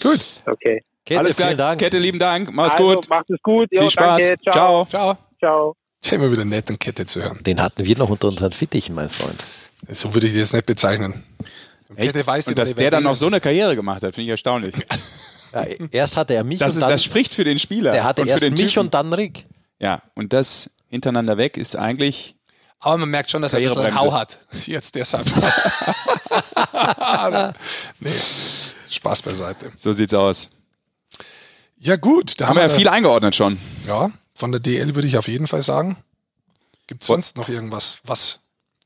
Gut, 0.01 0.25
Okay. 0.45 0.83
Kette, 1.05 1.19
Alles 1.19 1.35
klar. 1.35 1.49
vielen 1.49 1.57
Dank. 1.59 1.79
Kette, 1.79 1.99
lieben 1.99 2.17
Dank. 2.19 2.51
Mach's 2.51 2.73
also, 2.75 2.95
gut. 2.95 3.09
Macht 3.09 3.29
es 3.29 3.39
gut. 3.43 3.69
Viel 3.69 3.83
Jo, 3.83 3.89
Spaß. 3.89 4.23
Danke. 4.27 4.41
Ciao. 4.51 4.85
Ciao. 4.89 5.17
ciao. 5.39 5.75
Ich 6.03 6.11
immer 6.11 6.31
wieder 6.31 6.45
nett, 6.45 6.67
eine 6.69 6.77
Kette 6.77 7.05
zu 7.05 7.21
hören. 7.23 7.39
Den 7.43 7.61
hatten 7.61 7.83
wir 7.85 7.97
noch 7.97 8.09
unter 8.09 8.27
unseren 8.27 8.51
Fittichen, 8.51 8.95
mein 8.95 9.09
Freund. 9.09 9.43
So 9.89 10.13
würde 10.13 10.25
ich 10.27 10.33
das 10.35 10.53
nicht 10.53 10.65
bezeichnen. 10.65 11.23
Echt? 11.95 12.13
Kette 12.13 12.25
weiß, 12.25 12.47
Und 12.47 12.57
dass 12.57 12.73
der 12.73 12.89
dann 12.91 13.03
noch 13.03 13.15
so 13.15 13.27
eine 13.27 13.39
Karriere 13.39 13.75
gemacht 13.75 14.01
hat, 14.01 14.15
finde 14.15 14.23
ich 14.25 14.29
erstaunlich. 14.29 14.75
Ja, 15.53 15.63
erst 15.91 16.17
hatte 16.17 16.33
er 16.33 16.43
mich 16.43 16.59
Das, 16.59 16.73
und 16.73 16.79
ist, 16.79 16.81
dann, 16.81 16.89
das 16.89 17.01
spricht 17.01 17.33
für 17.33 17.45
den 17.45 17.59
Spieler. 17.59 17.93
der 17.93 18.03
hatte 18.03 18.23
und 18.23 18.27
für 18.27 18.31
erst 18.33 18.43
den 18.43 18.55
mich 18.55 18.73
Typen. 18.73 18.87
und 18.87 18.93
dann 18.93 19.13
Rick. 19.13 19.45
Ja, 19.79 20.01
und 20.13 20.33
das 20.33 20.69
hintereinander 20.89 21.37
weg 21.37 21.55
ist 21.55 21.77
eigentlich. 21.77 22.35
Aber 22.81 22.97
man 22.97 23.09
merkt 23.09 23.31
schon, 23.31 23.41
dass 23.41 23.53
er 23.53 23.59
ein 23.59 23.63
bisschen. 23.63 23.95
Hau 23.97 24.11
hat. 24.11 24.39
Jetzt 24.65 24.95
deshalb. 24.95 25.25
nee, 27.99 28.09
Spaß 28.95 29.21
beiseite. 29.21 29.71
So 29.77 29.93
sieht's 29.93 30.13
aus. 30.13 30.49
Ja 31.77 31.95
gut, 31.97 32.39
da 32.39 32.47
Haben 32.47 32.55
wir 32.57 32.63
ja 32.63 32.69
viel 32.69 32.87
eingeordnet 32.87 33.35
schon. 33.35 33.57
Ja, 33.87 34.11
von 34.33 34.51
der 34.51 34.59
DL 34.59 34.95
würde 34.95 35.07
ich 35.07 35.17
auf 35.17 35.27
jeden 35.27 35.47
Fall 35.47 35.61
sagen. 35.61 35.97
Gibt 36.87 37.03
es 37.03 37.07
sonst 37.07 37.37
noch 37.37 37.49
irgendwas, 37.49 37.99
was 38.03 38.39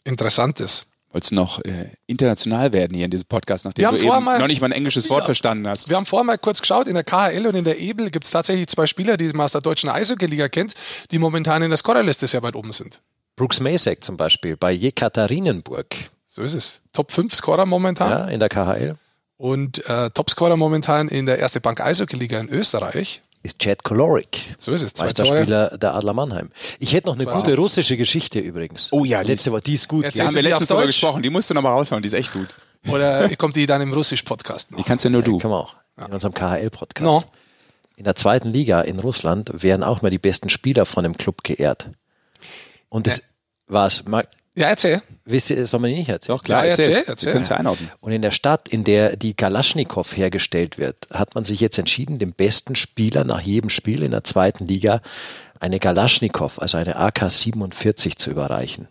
Interessantes? 0.04 0.86
Wolltest 1.12 1.32
du 1.32 1.36
noch 1.36 1.60
äh, 1.66 1.90
international 2.06 2.72
werden 2.72 2.94
hier 2.96 3.06
in 3.06 3.12
diesem 3.12 3.28
Podcast, 3.28 3.66
nachdem 3.66 3.82
Wir 3.82 3.88
haben 3.88 3.96
du 3.98 4.04
vorher 4.04 4.18
eben 4.20 4.26
mal- 4.26 4.40
noch 4.40 4.48
nicht 4.48 4.62
mal 4.62 4.68
ein 4.68 4.72
englisches 4.74 5.10
Wort 5.10 5.22
Ja. 5.22 5.26
verstanden 5.26 5.68
hast? 5.68 5.90
Wir 5.90 5.96
haben 5.96 6.06
vorher 6.06 6.24
mal 6.24 6.38
kurz 6.38 6.62
geschaut, 6.62 6.88
in 6.88 6.94
der 6.94 7.04
KHL 7.04 7.48
und 7.48 7.56
in 7.56 7.64
der 7.64 7.80
Ebel 7.80 8.12
gibt 8.12 8.26
es 8.26 8.32
tatsächlich 8.32 8.68
zwei 8.68 8.86
Spieler, 8.86 9.18
die 9.18 9.26
man 9.34 9.46
aus 9.46 9.52
der 9.54 9.62
deutschen 9.62 9.90
Eishockey-Liga 9.90 10.50
kennt, 10.50 10.76
die 11.12 11.18
momentan 11.18 11.64
in 11.64 11.70
der 11.70 11.78
Scorerliste 11.78 12.28
sehr 12.28 12.44
weit 12.44 12.56
oben 12.56 12.72
sind. 12.72 13.02
Brooks 13.36 13.60
Masek 13.60 14.04
zum 14.04 14.18
Beispiel 14.18 14.56
bei 14.56 14.72
Jekaterinenburg 14.72 15.96
So 16.28 16.44
ist 16.44 16.54
es. 16.54 16.82
Top 16.94 17.12
5 17.12 17.34
Scorer 17.34 17.66
momentan. 17.66 18.12
ja, 18.12 18.26
in 18.28 18.40
der 18.40 18.50
KHL 18.50 18.96
Und 19.40 19.88
äh, 19.88 20.10
Topscorer 20.10 20.58
momentan 20.58 21.08
in 21.08 21.26
der 21.26 21.40
erste 21.40 21.62
Bank 21.62 21.80
Eishockey-Liga 21.80 22.38
in 22.42 22.50
Österreich. 22.50 23.22
ist 23.42 23.58
Chad 23.60 23.84
Kolorik, 23.86 24.54
So 24.58 24.74
ist 24.74 24.82
es. 24.82 24.94
Zwei. 24.94 25.06
Meisterspieler 25.06 25.78
der 25.78 25.96
Adler 25.96 26.12
Mannheim. 26.12 26.52
Ich 26.80 26.92
hätte 26.92 27.08
noch 27.08 27.16
eine 27.16 27.24
Zwei 27.24 27.32
gute 27.32 27.46
Assists. 27.46 27.58
russische 27.64 27.96
Geschichte 27.96 28.40
übrigens. 28.40 28.90
Oh 28.92 29.06
ja, 29.06 29.24
die 29.24 29.32
letzte 29.32 29.54
Woche, 29.54 29.62
die 29.62 29.76
ist 29.76 29.88
gut. 29.88 30.04
Da 30.04 30.10
Ja, 30.14 30.26
haben 30.26 30.36
wir 30.36 30.42
die 30.44 30.50
letztens 30.50 30.68
Deutsch? 30.68 30.88
gesprochen. 30.88 31.24
Die 31.24 31.30
musst 31.30 31.50
du 31.50 31.54
nochmal 31.54 31.72
raushauen. 31.72 32.04
Die 32.04 32.08
ist 32.08 32.14
echt 32.14 32.34
gut. 32.34 32.50
Oder 32.90 33.34
kommt 33.38 33.56
die 33.56 33.66
dann 33.66 33.80
im 33.82 33.94
Russisch-Podcast 33.94 34.72
Die 34.72 34.76
noch? 34.76 34.86
kannst 34.86 35.06
ja 35.06 35.10
nur 35.10 35.24
du. 35.24 35.38
Können 35.38 35.54
wir 35.54 35.58
auch. 35.60 35.76
In 35.98 36.14
unserem 36.14 36.34
KHL-Podcast. 36.34 37.02
No. 37.06 37.24
In 37.96 38.04
der 38.04 38.16
zweiten 38.16 38.50
Liga 38.50 38.82
in 38.82 39.00
Russland 39.00 39.52
werden 39.64 39.84
auch 39.84 40.02
mal 40.02 40.10
die 40.12 40.20
besten 40.20 40.50
Spieler 40.50 40.86
von 40.86 41.04
dem 41.04 41.16
Club 41.18 41.46
geehrt. 41.46 41.90
Und 42.90 43.08
das 43.08 43.22
war's. 43.68 44.04
Mal, 44.06 44.28
Ja, 44.60 44.68
erzähl. 44.68 45.02
wisst 45.26 45.50
ihr, 45.50 45.66
soll 45.68 45.80
man 45.80 45.90
nicht 45.92 46.10
erzählen? 46.10 46.36
Doch, 46.38 46.44
klar, 46.44 46.64
Ja, 46.66 46.72
erzähl. 46.72 46.90
erzähl, 46.94 47.04
erzähl. 47.08 47.34
Kannst 47.34 47.50
ja 47.50 47.56
einordnen. 47.58 47.90
Und 48.02 48.12
in 48.12 48.22
der 48.22 48.32
Stadt, 48.32 48.70
in 48.70 48.84
der 48.84 49.16
die 49.16 49.34
Kalaschnikow 49.34 50.16
hergestellt 50.18 50.78
wird, 50.78 51.08
hat 51.12 51.34
man 51.36 51.46
sich 51.46 51.60
jetzt 51.60 51.78
entschieden, 51.80 52.20
dem 52.20 52.34
besten 52.34 52.76
Spieler 52.76 53.24
nach 53.24 53.42
jedem 53.42 53.70
Spiel 53.70 54.04
in 54.04 54.12
der 54.12 54.24
zweiten 54.24 54.68
Liga 54.68 55.02
eine 55.60 55.80
Kalaschnikow, 55.80 56.60
also 56.60 56.78
eine 56.78 56.96
AK-47 56.98 58.18
zu 58.18 58.30
überreichen. 58.32 58.88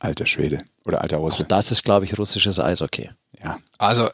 Alter 0.00 0.26
Schwede. 0.26 0.62
Oder 0.84 1.00
alter 1.00 1.18
Auch 1.18 1.22
Russe. 1.22 1.44
das 1.44 1.70
ist, 1.70 1.84
glaube 1.84 2.04
ich, 2.04 2.18
russisches 2.18 2.58
Eishockey. 2.60 3.10
Ja. 3.42 3.58
Also, 3.78 4.08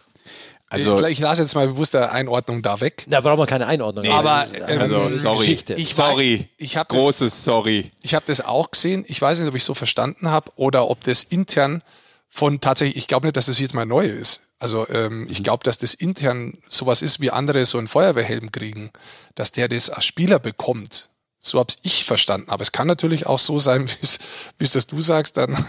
Also- 0.72 0.92
also 0.94 1.06
ich 1.06 1.18
lasse 1.18 1.42
jetzt 1.42 1.54
mal 1.54 1.68
bewusst 1.68 1.94
der 1.94 2.12
Einordnung 2.12 2.62
da 2.62 2.80
weg. 2.80 3.04
Da 3.08 3.20
brauchen 3.20 3.38
wir 3.38 3.46
keine 3.46 3.66
Einordnung. 3.66 4.06
aber, 4.08 4.46
Das 4.46 4.52
ist 4.52 4.68
ähm, 4.70 4.80
Also, 4.80 5.10
sorry. 5.10 5.38
Geschichte. 5.38 5.74
Ich 5.74 5.94
sorry. 5.94 6.48
Ich 6.56 6.76
habe 6.76 6.94
das, 6.94 7.02
Großes 7.02 7.44
Sorry. 7.44 7.90
ich 8.02 8.14
hab 8.14 8.24
das 8.26 8.40
auch 8.40 8.70
gesehen. 8.70 9.04
Ich 9.08 9.20
weiß 9.20 9.38
nicht, 9.38 9.48
ob 9.48 9.54
ich 9.54 9.64
so 9.64 9.74
verstanden 9.74 10.30
habe 10.30 10.50
oder 10.56 10.88
ob 10.88 11.04
das 11.04 11.22
intern 11.22 11.82
von 12.28 12.60
tatsächlich, 12.60 12.96
ich 12.96 13.06
glaube 13.08 13.26
nicht, 13.26 13.36
dass 13.36 13.46
das 13.46 13.58
jetzt 13.60 13.74
mal 13.74 13.84
neu 13.84 14.06
ist. 14.06 14.42
Also 14.58 14.88
ähm, 14.88 15.22
Mhm. 15.24 15.30
ich 15.30 15.42
glaube, 15.42 15.64
dass 15.64 15.76
das 15.76 15.92
intern 15.92 16.56
sowas 16.68 17.02
ist, 17.02 17.20
wie 17.20 17.30
andere 17.30 17.66
so 17.66 17.76
einen 17.78 17.88
Feuerwehrhelm 17.88 18.50
kriegen, 18.52 18.90
dass 19.34 19.52
der 19.52 19.68
das 19.68 19.90
als 19.90 20.04
Spieler 20.06 20.38
bekommt. 20.38 21.10
So 21.38 21.58
habe 21.58 21.74
ich 21.82 22.04
verstanden. 22.04 22.48
Aber 22.48 22.62
es 22.62 22.70
kann 22.72 22.86
natürlich 22.86 23.26
auch 23.26 23.38
so 23.40 23.58
sein, 23.58 23.86
wie 23.88 23.96
es 24.00 24.18
wie 24.58 24.64
es 24.64 24.72
das 24.72 24.86
du 24.86 25.02
sagst, 25.02 25.36
dann, 25.36 25.66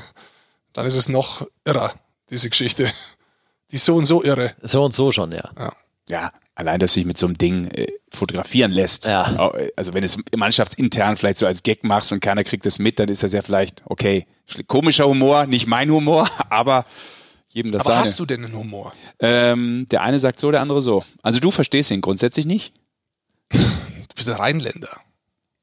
dann 0.72 0.86
ist 0.86 0.96
es 0.96 1.10
noch 1.10 1.46
irrer, 1.66 1.94
diese 2.30 2.50
Geschichte. 2.50 2.90
Die 3.74 3.78
ist 3.78 3.86
so 3.86 3.96
und 3.96 4.06
so 4.06 4.24
irre. 4.24 4.54
So 4.62 4.84
und 4.84 4.94
so 4.94 5.12
schon, 5.12 5.32
ja. 5.34 5.74
Ja, 6.08 6.32
allein, 6.56 6.80
dass 6.80 6.94
sich 6.94 7.06
mit 7.06 7.18
so 7.18 7.26
einem 7.26 7.38
Ding 7.38 7.68
äh, 7.72 7.88
fotografieren 8.12 8.72
lässt. 8.72 9.06
Ja. 9.06 9.36
Au- 9.40 9.56
Also 9.76 9.94
wenn 9.96 10.04
es 10.04 10.18
mannschaftsintern 10.36 11.18
vielleicht 11.18 11.40
so 11.40 11.48
als 11.48 11.64
Gag 11.64 11.84
machst 11.84 12.12
und 12.12 12.20
keiner 12.20 12.44
kriegt 12.44 12.66
es 12.68 12.78
mit, 12.78 13.00
dann 13.00 13.10
ist 13.10 13.24
das 13.24 13.34
ja 13.34 13.42
vielleicht, 13.42 13.82
okay, 13.86 14.28
komischer 14.68 15.08
Humor, 15.08 15.48
nicht 15.48 15.66
mein 15.66 15.90
Humor, 15.90 16.30
aber 16.50 16.86
jedem 17.50 17.72
das 17.72 17.82
Aber 17.82 17.94
seine. 17.96 18.06
hast 18.06 18.20
du 18.20 18.26
denn 18.28 18.46
einen 18.46 18.56
Humor? 18.56 18.94
ähm, 19.20 19.88
der 19.90 20.02
eine 20.04 20.20
sagt 20.20 20.40
so, 20.40 20.52
der 20.52 20.62
andere 20.62 20.82
so. 20.82 21.04
Also 21.24 21.40
du 21.40 21.50
verstehst 21.52 21.90
ihn 21.92 22.02
grundsätzlich 22.02 22.46
nicht? 22.46 22.74
Du 23.50 23.60
bist 24.16 24.28
ein 24.30 24.36
Rheinländer. 24.36 24.90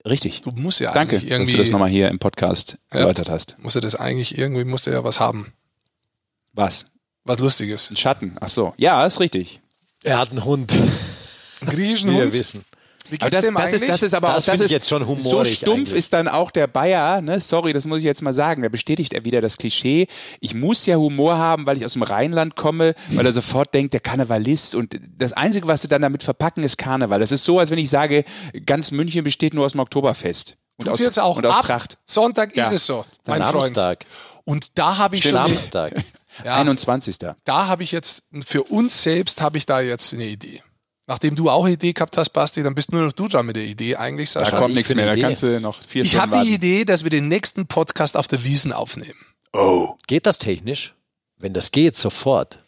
Richtig. 0.05 0.41
Du 0.41 0.51
musst 0.53 0.81
ja 0.81 0.93
Danke, 0.93 1.17
eigentlich 1.17 1.29
dass 1.29 1.39
irgendwie, 1.39 1.53
du 1.53 1.59
das 1.59 1.71
nochmal 1.71 1.91
hier 1.91 2.09
im 2.09 2.19
Podcast 2.19 2.79
Ja. 2.93 3.01
erläutert 3.01 3.29
hast. 3.31 3.57
musst 3.59 3.77
du 3.77 3.81
das 3.81 3.95
eigentlich 3.95 4.37
irgendwie, 4.39 4.65
musst 4.65 4.87
du 4.87 4.91
ja 4.91 5.05
was 5.05 5.21
haben. 5.21 5.53
Was? 6.55 6.87
Was 7.25 7.39
Lustiges. 7.39 7.91
Ein 7.91 7.97
Schatten. 7.97 8.37
Ach 8.41 8.49
so. 8.49 8.73
Ja, 8.77 9.05
ist 9.07 9.21
richtig. 9.21 9.61
Er 10.03 10.18
hat 10.18 10.31
einen 10.31 10.45
Hund. 10.45 10.73
Einen 10.73 11.71
griechischen 11.71 12.11
Wie 12.11 12.14
wir 12.16 12.23
Hund. 12.25 12.33
wissen. 12.35 12.64
Wie 13.11 13.18
geht's 13.18 13.23
Aber 13.25 13.31
das, 13.31 13.45
dem 13.45 13.55
das, 13.55 13.62
eigentlich? 13.64 13.83
ist, 13.83 13.89
das 13.91 14.03
ist 14.05 14.14
aber 14.14 14.29
Das 14.29 14.49
auch, 14.49 14.53
das 14.53 14.61
ist 14.61 14.71
jetzt 14.71 14.89
schon 14.89 15.03
so 15.05 15.09
humorig 15.16 15.57
stumpf 15.57 15.79
eigentlich. 15.89 15.95
ist 15.99 16.12
dann 16.12 16.29
auch 16.29 16.53
der 16.53 16.68
Bayer, 16.68 17.21
ne? 17.21 17.41
Sorry, 17.41 17.73
das 17.73 17.85
muss 17.85 17.99
ich 17.99 18.05
jetzt 18.05 18.23
mal 18.23 18.33
sagen. 18.33 18.62
Da 18.62 18.68
bestätigt 18.68 19.12
er 19.14 19.25
wieder 19.25 19.41
das 19.41 19.59
Klischee. 19.59 20.07
Ich 20.41 20.55
muss 20.55 20.87
ja 20.87 20.97
Humor 20.97 21.37
haben, 21.37 21.66
weil 21.66 21.77
ich 21.77 21.85
aus 21.85 21.95
dem 21.95 22.03
Rheinland 22.03 22.55
komme, 22.55 22.95
weil 23.11 23.27
er 23.27 23.33
sofort 23.33 23.75
denkt, 23.75 23.95
der 23.95 24.01
Karnevalist 24.01 24.77
und 24.77 24.97
das 25.18 25.33
Einzige, 25.33 25.66
was 25.66 25.83
sie 25.83 25.89
dann 25.89 26.03
damit 26.03 26.23
verpacken, 26.23 26.62
ist 26.62 26.79
Karneval. 26.79 27.18
Das 27.18 27.33
ist 27.33 27.45
so, 27.45 27.59
als 27.59 27.71
wenn 27.71 27.79
ich 27.79 27.91
sage, 27.91 28.25
ganz 28.64 28.93
München 28.93 29.25
besteht 29.25 29.55
nur 29.55 29.64
aus 29.66 29.73
dem 29.73 29.81
Oktoberfest. 29.81 30.57
Und 30.77 30.87
Tut's 30.87 31.01
aus, 31.01 31.05
jetzt 31.05 31.18
auch 31.18 31.37
und 31.37 31.47
aus 31.47 31.57
ab 31.57 31.62
Tracht. 31.66 31.99
Sonntag 32.07 32.57
Ja. 32.57 32.66
ist 32.66 32.73
es 32.73 32.87
so, 32.87 33.05
mein 33.27 33.39
Samstag. 33.41 34.05
Freund. 34.05 34.45
Und 34.45 34.79
da 34.79 34.97
habe 34.99 35.16
ich 35.16 35.25
schon, 35.25 35.33
Samstag. 35.33 35.95
ja, 36.45 36.57
21. 36.57 37.18
da 37.45 37.66
habe 37.66 37.82
ich 37.82 37.93
jetzt, 37.93 38.24
für 38.45 38.62
uns 38.64 39.03
selbst 39.03 39.41
habe 39.41 39.59
ich 39.59 39.66
da 39.66 39.80
jetzt 39.80 40.12
eine 40.14 40.24
Idee. 40.26 40.62
Nachdem 41.07 41.34
du 41.34 41.51
auch 41.51 41.64
eine 41.64 41.74
Idee 41.74 41.93
gehabt 41.93 42.16
hast, 42.16 42.30
Basti, 42.30 42.62
dann 42.62 42.74
bist 42.76 42.93
nur 42.93 43.03
noch 43.03 43.12
du 43.12 43.26
dran 43.26 43.45
mit 43.45 43.57
der 43.57 43.64
Idee 43.64 43.97
eigentlich, 43.97 44.32
Da 44.32 44.41
Sascha. 44.41 44.59
kommt 44.59 44.70
ich 44.70 44.76
nichts 44.76 44.95
mehr, 44.95 45.07
da 45.07 45.12
Idee? 45.12 45.22
kannst 45.22 45.43
du 45.43 45.61
noch 45.61 45.82
vier 45.82 46.05
ich 46.05 46.16
habe 46.16 46.43
die. 46.43 46.55
Idee, 46.55 46.84
dass 46.84 47.03
wir 47.03 47.11
den 47.11 47.26
nächsten 47.26 47.66
Podcast 47.66 48.16
auf 48.16 48.28
der 48.28 48.45
Wiesen 48.45 48.72
aufnehmen. 48.72 49.18
Oh. 49.53 49.97
Geht 50.07 50.26
das 50.26 50.38
technisch? 50.38 50.95
Wenn 51.38 51.53
das 51.53 51.72
geht, 51.72 51.97
sofort. 51.97 52.61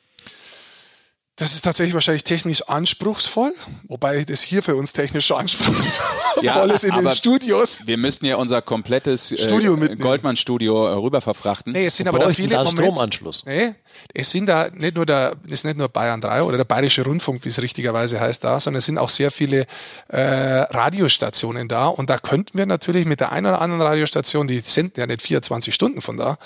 Das 1.43 1.55
ist 1.55 1.63
tatsächlich 1.63 1.93
wahrscheinlich 1.93 2.23
technisch 2.23 2.63
anspruchsvoll, 2.69 3.53
wobei 3.89 4.25
das 4.25 4.43
hier 4.43 4.63
für 4.63 4.77
uns 4.77 4.93
technisch 4.93 5.33
anspruchsvoll 5.33 6.45
ja, 6.45 6.63
ist 6.67 6.85
in 6.85 6.95
den 6.95 7.11
Studios. 7.11 7.81
Wir 7.85 7.97
müssten 7.97 8.27
ja 8.27 8.37
unser 8.37 8.63
komplettes 8.63 9.33
äh, 9.33 9.39
Studio 9.39 9.75
äh, 9.75 9.97
Goldmann-Studio 9.97 10.87
äh, 10.87 10.93
rüber 10.93 11.21
verfrachten. 11.21 11.73
Nee, 11.73 11.87
es 11.87 11.97
sind 11.97 12.07
aber 12.07 12.21
da 12.21 12.29
viele 12.29 12.55
da 12.55 12.65
Stromanschluss. 12.65 13.45
Nee, 13.45 13.75
es 14.15 14.31
sind 14.31 14.47
da 14.47 14.69
nicht 14.73 14.95
nur 14.95 15.05
der, 15.05 15.35
es 15.47 15.53
ist 15.53 15.65
nicht 15.65 15.79
nur 15.79 15.89
Bayern 15.89 16.21
3 16.21 16.45
oder 16.45 16.59
der 16.59 16.65
Bayerische 16.65 17.05
Rundfunk, 17.05 17.45
wie 17.45 17.49
es 17.49 17.61
richtigerweise 17.61 18.21
heißt, 18.21 18.45
da, 18.45 18.61
sondern 18.61 18.79
es 18.79 18.87
sind 18.87 18.99
auch 18.99 19.09
sehr 19.09 19.33
viele 19.33 19.67
äh, 20.11 20.21
Radiostationen 20.21 21.67
da. 21.67 21.89
Und 21.89 22.09
da 22.09 22.19
könnten 22.19 22.57
wir 22.57 22.67
natürlich 22.67 23.05
mit 23.05 23.19
der 23.19 23.33
einen 23.33 23.47
oder 23.47 23.61
anderen 23.61 23.83
Radiostation, 23.83 24.47
die 24.47 24.61
senden 24.61 25.01
ja 25.01 25.09
nicht 25.09 25.23
24 25.23 25.75
Stunden 25.75 26.03
von 26.03 26.19
da, 26.19 26.37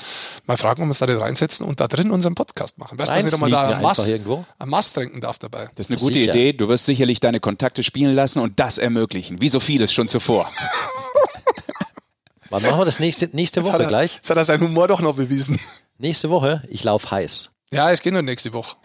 mal 0.46 0.56
fragen, 0.56 0.80
ob 0.80 0.86
wir 0.86 0.88
uns 0.88 1.00
da 1.00 1.06
reinsetzen 1.06 1.66
und 1.66 1.80
da 1.80 1.86
drin 1.86 2.10
unseren 2.10 2.34
Podcast 2.34 2.78
machen. 2.78 2.98
Weißt 2.98 3.10
du, 3.10 3.14
was 3.14 3.24
nicht, 3.24 3.34
ob 3.34 3.40
man 3.40 3.50
da 3.50 3.72
am 4.58 4.70
Mast, 4.70 4.85
Mast 4.86 4.94
trinken 4.94 5.20
darf 5.20 5.38
dabei. 5.40 5.68
Das 5.74 5.86
ist 5.86 5.90
eine 5.90 5.98
gute 5.98 6.14
Sicher. 6.14 6.32
Idee. 6.32 6.52
Du 6.52 6.68
wirst 6.68 6.84
sicherlich 6.84 7.18
deine 7.18 7.40
Kontakte 7.40 7.82
spielen 7.82 8.14
lassen 8.14 8.38
und 8.38 8.60
das 8.60 8.78
ermöglichen. 8.78 9.40
Wie 9.40 9.48
so 9.48 9.58
vieles 9.58 9.92
schon 9.92 10.06
zuvor. 10.06 10.48
Wann 12.50 12.62
machen 12.62 12.78
wir 12.78 12.84
das 12.84 13.00
nächste, 13.00 13.28
nächste 13.32 13.64
Woche 13.64 13.82
er, 13.82 13.88
gleich? 13.88 14.14
Jetzt 14.14 14.30
hat 14.30 14.36
er 14.36 14.44
seinen 14.44 14.62
Humor 14.62 14.86
doch 14.86 15.00
noch 15.00 15.16
bewiesen. 15.16 15.58
Nächste 15.98 16.30
Woche? 16.30 16.62
Ich 16.68 16.84
laufe 16.84 17.10
heiß. 17.10 17.50
Ja, 17.72 17.90
es 17.90 18.00
geht 18.00 18.12
nur 18.12 18.22
nächste 18.22 18.52
Woche. 18.52 18.76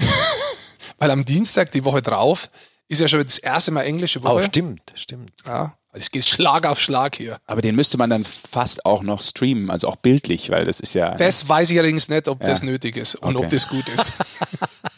Weil 0.98 1.12
am 1.12 1.24
Dienstag, 1.24 1.72
die 1.72 1.86
Woche 1.86 2.02
drauf, 2.02 2.50
ist 2.88 3.00
ja 3.00 3.08
schon 3.08 3.24
das 3.24 3.38
erste 3.38 3.70
Mal 3.70 3.84
englische 3.84 4.24
Woche. 4.24 4.34
Oh, 4.34 4.44
stimmt, 4.44 4.82
stimmt. 4.96 5.32
Ja, 5.46 5.76
es 5.94 6.10
geht 6.10 6.28
Schlag 6.28 6.66
auf 6.66 6.80
Schlag 6.80 7.16
hier. 7.16 7.38
Aber 7.46 7.62
den 7.62 7.76
müsste 7.76 8.00
man 8.00 8.10
dann 8.10 8.26
fast 8.26 8.86
auch 8.86 9.04
noch 9.04 9.22
streamen, 9.22 9.70
also 9.70 9.88
auch 9.88 9.98
bildlich, 9.98 10.50
weil 10.50 10.66
das 10.66 10.80
ist 10.80 10.96
ja. 10.96 11.14
Das 11.16 11.48
weiß 11.48 11.70
ich 11.70 11.78
allerdings 11.78 12.10
nicht, 12.10 12.28
ob 12.28 12.42
ja. 12.42 12.50
das 12.50 12.64
nötig 12.64 12.98
ist 12.98 13.14
und 13.16 13.36
okay. 13.36 13.46
ob 13.46 13.52
das 13.52 13.68
gut 13.68 13.88
ist. 13.90 14.14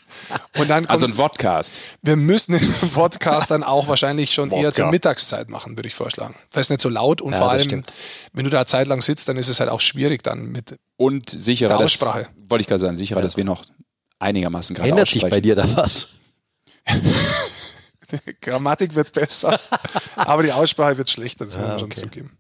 Und 0.57 0.69
dann 0.69 0.86
also 0.86 1.05
ein 1.05 1.13
Vodcast. 1.13 1.79
Wir 2.01 2.15
müssen 2.15 2.53
den 2.53 2.61
Vodcast 2.93 3.51
dann 3.51 3.63
auch 3.63 3.88
wahrscheinlich 3.88 4.34
schon 4.34 4.49
Vodka. 4.49 4.63
eher 4.63 4.73
zur 4.73 4.88
Mittagszeit 4.88 5.49
machen, 5.49 5.77
würde 5.77 5.88
ich 5.88 5.95
vorschlagen. 5.95 6.36
Das 6.51 6.67
ist 6.67 6.69
nicht 6.69 6.81
so 6.81 6.89
laut 6.89 7.21
und 7.21 7.34
ja, 7.34 7.39
vor 7.39 7.51
allem, 7.51 7.63
stimmt. 7.63 7.93
wenn 8.34 8.45
du 8.45 8.51
da 8.51 8.65
Zeit 8.65 8.88
lang 8.88 9.01
sitzt, 9.01 9.27
dann 9.27 9.38
ist 9.38 9.47
es 9.47 9.59
halt 9.59 9.69
auch 9.69 9.79
schwierig 9.79 10.23
dann 10.23 10.51
mit 10.51 10.77
und 10.97 11.29
sicherer 11.29 11.77
der 11.77 11.86
Aussprache. 11.86 12.27
Das, 12.39 12.49
wollte 12.49 12.61
ich 12.61 12.67
gerade 12.67 12.79
sagen, 12.79 12.95
sicherer, 12.95 13.19
ja. 13.19 13.23
dass 13.23 13.38
wir 13.38 13.43
noch 13.43 13.63
einigermaßen 14.19 14.75
gerade 14.75 14.89
Ändert 14.89 15.09
sich 15.09 15.23
bei 15.23 15.41
dir 15.41 15.55
da 15.55 15.75
was? 15.75 16.07
die 16.88 18.36
Grammatik 18.41 18.95
wird 18.95 19.11
besser, 19.13 19.59
aber 20.15 20.43
die 20.43 20.51
Aussprache 20.51 20.97
wird 20.97 21.09
schlechter, 21.09 21.45
das 21.45 21.55
muss 21.55 21.61
man 21.61 21.71
ah, 21.71 21.73
okay. 21.75 21.81
schon 21.81 21.91
zugeben. 21.91 22.38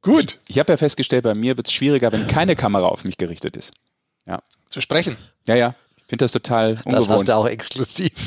Gut. 0.00 0.38
Ich, 0.44 0.50
ich 0.50 0.58
habe 0.58 0.72
ja 0.72 0.76
festgestellt, 0.76 1.24
bei 1.24 1.34
mir 1.34 1.56
wird 1.56 1.66
es 1.66 1.72
schwieriger, 1.72 2.12
wenn 2.12 2.28
keine 2.28 2.54
Kamera 2.54 2.86
auf 2.86 3.04
mich 3.04 3.16
gerichtet 3.16 3.56
ist. 3.56 3.72
Ja. 4.26 4.42
Zu 4.68 4.80
sprechen. 4.80 5.16
Ja, 5.46 5.56
ja 5.56 5.74
finde 6.08 6.24
das 6.24 6.32
total 6.32 6.80
ungewohnt. 6.84 6.94
Das 6.94 7.08
hast 7.08 7.28
du 7.28 7.36
auch 7.36 7.46
exklusiv. 7.46 8.12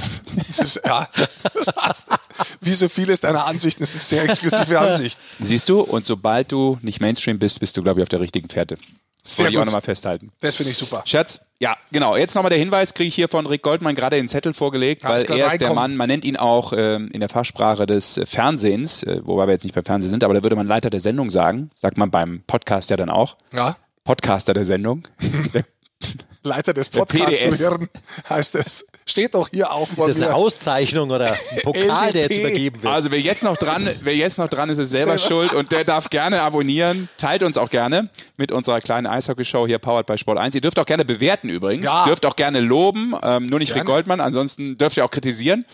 Das 0.47 0.59
ist, 0.59 0.81
ja, 0.85 1.07
das 1.43 1.67
hast 1.77 2.11
du. 2.11 2.15
Wie 2.61 2.73
so 2.73 2.89
vieles 2.89 3.19
deiner 3.21 3.45
Ansichten, 3.45 3.83
das 3.83 3.95
ist 3.95 4.07
sehr 4.07 4.23
exklusive 4.23 4.79
Ansicht. 4.79 5.17
Siehst 5.39 5.67
du, 5.69 5.81
und 5.81 6.05
sobald 6.05 6.51
du 6.51 6.77
nicht 6.81 6.99
Mainstream 7.01 7.39
bist, 7.39 7.59
bist 7.59 7.77
du, 7.77 7.83
glaube 7.83 7.99
ich, 7.99 8.03
auf 8.03 8.09
der 8.09 8.19
richtigen 8.19 8.49
Fährte. 8.49 8.77
Das 9.23 9.37
Sehr 9.37 9.45
Wollte 9.45 9.53
ich 9.53 9.61
auch 9.61 9.65
nochmal 9.65 9.81
festhalten. 9.81 10.31
Das 10.39 10.55
finde 10.55 10.71
ich 10.71 10.77
super. 10.77 11.03
Schatz, 11.05 11.41
ja, 11.59 11.77
genau. 11.91 12.15
Jetzt 12.17 12.33
nochmal 12.33 12.49
der 12.49 12.57
Hinweis, 12.57 12.93
kriege 12.93 13.07
ich 13.07 13.15
hier 13.15 13.27
von 13.27 13.45
Rick 13.45 13.61
Goldmann 13.61 13.93
gerade 13.93 14.15
den 14.15 14.27
Zettel 14.27 14.53
vorgelegt, 14.53 15.03
weil 15.03 15.23
er 15.23 15.47
ist 15.47 15.61
der 15.61 15.73
Mann, 15.73 15.95
man 15.95 16.07
nennt 16.07 16.25
ihn 16.25 16.37
auch 16.37 16.73
ähm, 16.75 17.09
in 17.13 17.19
der 17.19 17.29
Fachsprache 17.29 17.85
des 17.85 18.17
äh, 18.17 18.25
Fernsehens, 18.25 19.03
äh, 19.03 19.21
wobei 19.23 19.45
wir 19.47 19.53
jetzt 19.53 19.63
nicht 19.63 19.75
beim 19.75 19.85
Fernsehen 19.85 20.09
sind, 20.09 20.23
aber 20.23 20.33
da 20.33 20.43
würde 20.43 20.55
man 20.55 20.65
Leiter 20.67 20.89
der 20.89 20.99
Sendung 20.99 21.29
sagen, 21.29 21.69
sagt 21.75 21.97
man 21.97 22.09
beim 22.09 22.43
Podcast 22.47 22.89
ja 22.89 22.97
dann 22.97 23.09
auch. 23.09 23.35
Ja. 23.53 23.77
Podcaster 24.03 24.53
der 24.53 24.65
Sendung. 24.65 25.07
Leiter 26.43 26.73
des 26.73 26.89
Podcasts 26.89 27.59
hören, 27.59 27.87
heißt 28.27 28.55
es. 28.55 28.85
Steht 29.05 29.35
doch 29.35 29.49
hier 29.49 29.71
auch 29.71 29.87
vor 29.87 30.07
Ist 30.07 30.15
das 30.15 30.19
mir. 30.19 30.27
eine 30.27 30.35
Auszeichnung 30.35 31.09
oder 31.09 31.33
ein 31.33 31.37
Pokal, 31.63 32.13
der 32.13 32.23
jetzt 32.23 32.37
übergeben 32.39 32.81
wird? 32.81 32.93
Also 32.93 33.11
wer 33.11 33.19
jetzt 33.19 33.43
noch 33.43 33.57
dran, 33.57 33.89
wer 34.01 34.15
jetzt 34.15 34.37
noch 34.37 34.47
dran 34.47 34.69
ist, 34.69 34.77
ist 34.77 34.89
selber, 34.91 35.17
selber. 35.17 35.49
schuld 35.49 35.53
und 35.53 35.71
der 35.71 35.83
darf 35.83 36.09
gerne 36.09 36.41
abonnieren. 36.41 37.09
Teilt 37.17 37.43
uns 37.43 37.57
auch 37.57 37.69
gerne 37.69 38.09
mit 38.37 38.51
unserer 38.51 38.79
kleinen 38.79 39.07
Eishockey-Show 39.07 39.67
hier 39.67 39.79
powered 39.79 40.05
by 40.05 40.17
Sport 40.17 40.37
1. 40.37 40.55
Ihr 40.55 40.61
dürft 40.61 40.79
auch 40.79 40.85
gerne 40.85 41.05
bewerten 41.05 41.49
übrigens. 41.49 41.85
Ja. 41.85 42.05
Dürft 42.05 42.25
auch 42.25 42.35
gerne 42.35 42.59
loben, 42.59 43.15
ähm, 43.21 43.47
nur 43.47 43.59
nicht 43.59 43.69
gerne. 43.69 43.81
Rick 43.81 43.87
Goldmann, 43.87 44.21
ansonsten 44.21 44.77
dürft 44.77 44.97
ihr 44.97 45.05
auch 45.05 45.11
kritisieren. 45.11 45.65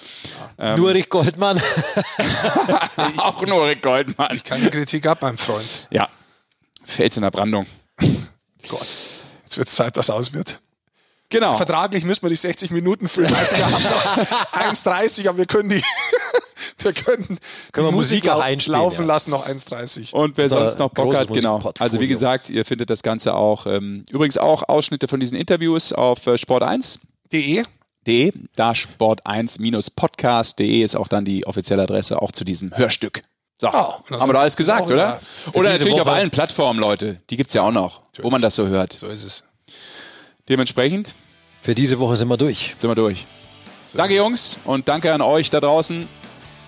Ja. 0.58 0.74
Ähm, 0.74 0.80
nur 0.80 0.94
Rick 0.94 1.10
Goldmann. 1.10 1.62
auch 3.18 3.46
nur 3.46 3.68
Rick 3.68 3.84
Goldmann. 3.84 4.36
Ich 4.36 4.44
kann 4.44 4.62
die 4.62 4.70
Kritik 4.70 5.06
ab, 5.06 5.20
mein 5.22 5.38
Freund. 5.38 5.88
Ja. 5.92 6.10
Fels 6.84 7.16
in 7.18 7.24
der 7.24 7.32
Brandung. 7.32 7.68
Gott. 8.68 8.88
Jetzt 9.48 9.58
wird 9.58 9.68
es 9.70 9.76
Zeit, 9.76 9.96
dass 9.96 10.10
aus 10.10 10.34
wird. 10.34 10.60
Genau. 11.30 11.56
Vertraglich 11.56 12.04
müssen 12.04 12.22
wir 12.22 12.30
die 12.30 12.36
60 12.36 12.70
Minuten 12.72 13.08
füllen. 13.08 13.34
Also 13.34 13.56
wir 13.56 13.66
haben 13.66 13.82
noch 13.82 13.82
1,30, 14.52 15.30
aber 15.30 15.38
wir 15.38 15.46
können 15.46 15.70
die, 15.70 15.82
wir 16.80 16.92
können, 16.92 17.40
können 17.72 17.88
wir 17.88 17.94
Musik, 17.94 18.26
Musik 18.26 18.30
auch 18.30 18.46
laufen 18.68 19.04
ja. 19.04 19.08
lassen, 19.08 19.32
noch 19.32 19.48
1,30. 19.48 20.14
Und 20.14 20.36
wer 20.36 20.50
sonst 20.50 20.80
noch 20.80 20.90
Bock 20.90 21.16
hat, 21.16 21.30
genau. 21.30 21.62
Also 21.80 22.02
wie 22.02 22.10
gesagt, 22.10 22.50
ihr 22.50 22.66
findet 22.66 22.90
das 22.90 23.04
Ganze 23.04 23.36
auch, 23.36 23.68
ähm, 23.68 24.04
übrigens 24.12 24.38
auch 24.38 24.68
Ausschnitte 24.68 25.08
von 25.08 25.22
diesen 25.22 25.38
Interviews 25.38 25.94
auf 25.94 26.28
äh, 26.28 26.32
sport1.de. 26.32 27.64
De, 28.06 28.34
da 28.56 28.72
sport1-podcast.de 28.72 30.82
ist 30.82 30.98
auch 30.98 31.08
dann 31.08 31.24
die 31.24 31.48
offizielle 31.48 31.84
Adresse 31.84 32.22
auch 32.22 32.34
zu 32.34 32.44
diesem 32.44 32.76
Hörstück. 32.76 33.22
So, 33.60 33.70
oh, 33.70 33.72
haben 33.72 34.30
wir 34.30 34.34
da 34.34 34.42
alles 34.42 34.56
gesagt, 34.56 34.86
oder? 34.92 35.20
Oder 35.54 35.72
natürlich 35.72 35.94
Woche. 35.94 36.04
auf 36.04 36.08
allen 36.10 36.30
Plattformen, 36.30 36.80
Leute. 36.80 37.22
Die 37.30 37.38
gibt 37.38 37.50
es 37.50 37.56
ja 37.56 37.64
auch 37.64 37.72
noch, 37.72 38.02
natürlich. 38.04 38.26
wo 38.26 38.30
man 38.30 38.42
das 38.42 38.56
so 38.56 38.68
hört. 38.68 38.94
So 38.94 39.08
ist 39.08 39.24
es. 39.24 39.44
Dementsprechend. 40.48 41.16
Für 41.62 41.74
diese 41.74 41.98
Woche 41.98 42.18
sind 42.18 42.28
wir 42.28 42.38
durch. 42.38 42.76
Sind 42.78 42.90
wir 42.90 42.96
durch. 42.96 43.26
So 43.88 43.98
danke, 43.98 44.16
Jungs, 44.16 44.58
und 44.64 44.88
danke 44.88 45.12
an 45.12 45.22
euch 45.22 45.50
da 45.50 45.60
draußen, 45.60 46.08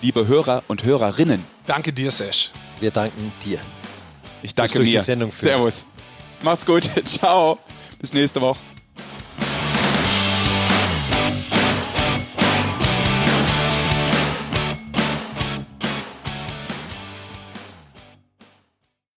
liebe 0.01 0.27
Hörer 0.27 0.63
und 0.67 0.83
Hörerinnen. 0.83 1.45
Danke 1.65 1.93
dir, 1.93 2.11
Sesh. 2.11 2.51
Wir 2.79 2.91
danken 2.91 3.31
dir. 3.45 3.59
Ich 4.41 4.55
danke 4.55 4.79
mir. 4.79 5.01
Servus. 5.01 5.85
Macht's 6.41 6.65
gut. 6.65 6.89
Ciao. 7.05 7.59
Bis 7.99 8.13
nächste 8.13 8.41
Woche. 8.41 8.59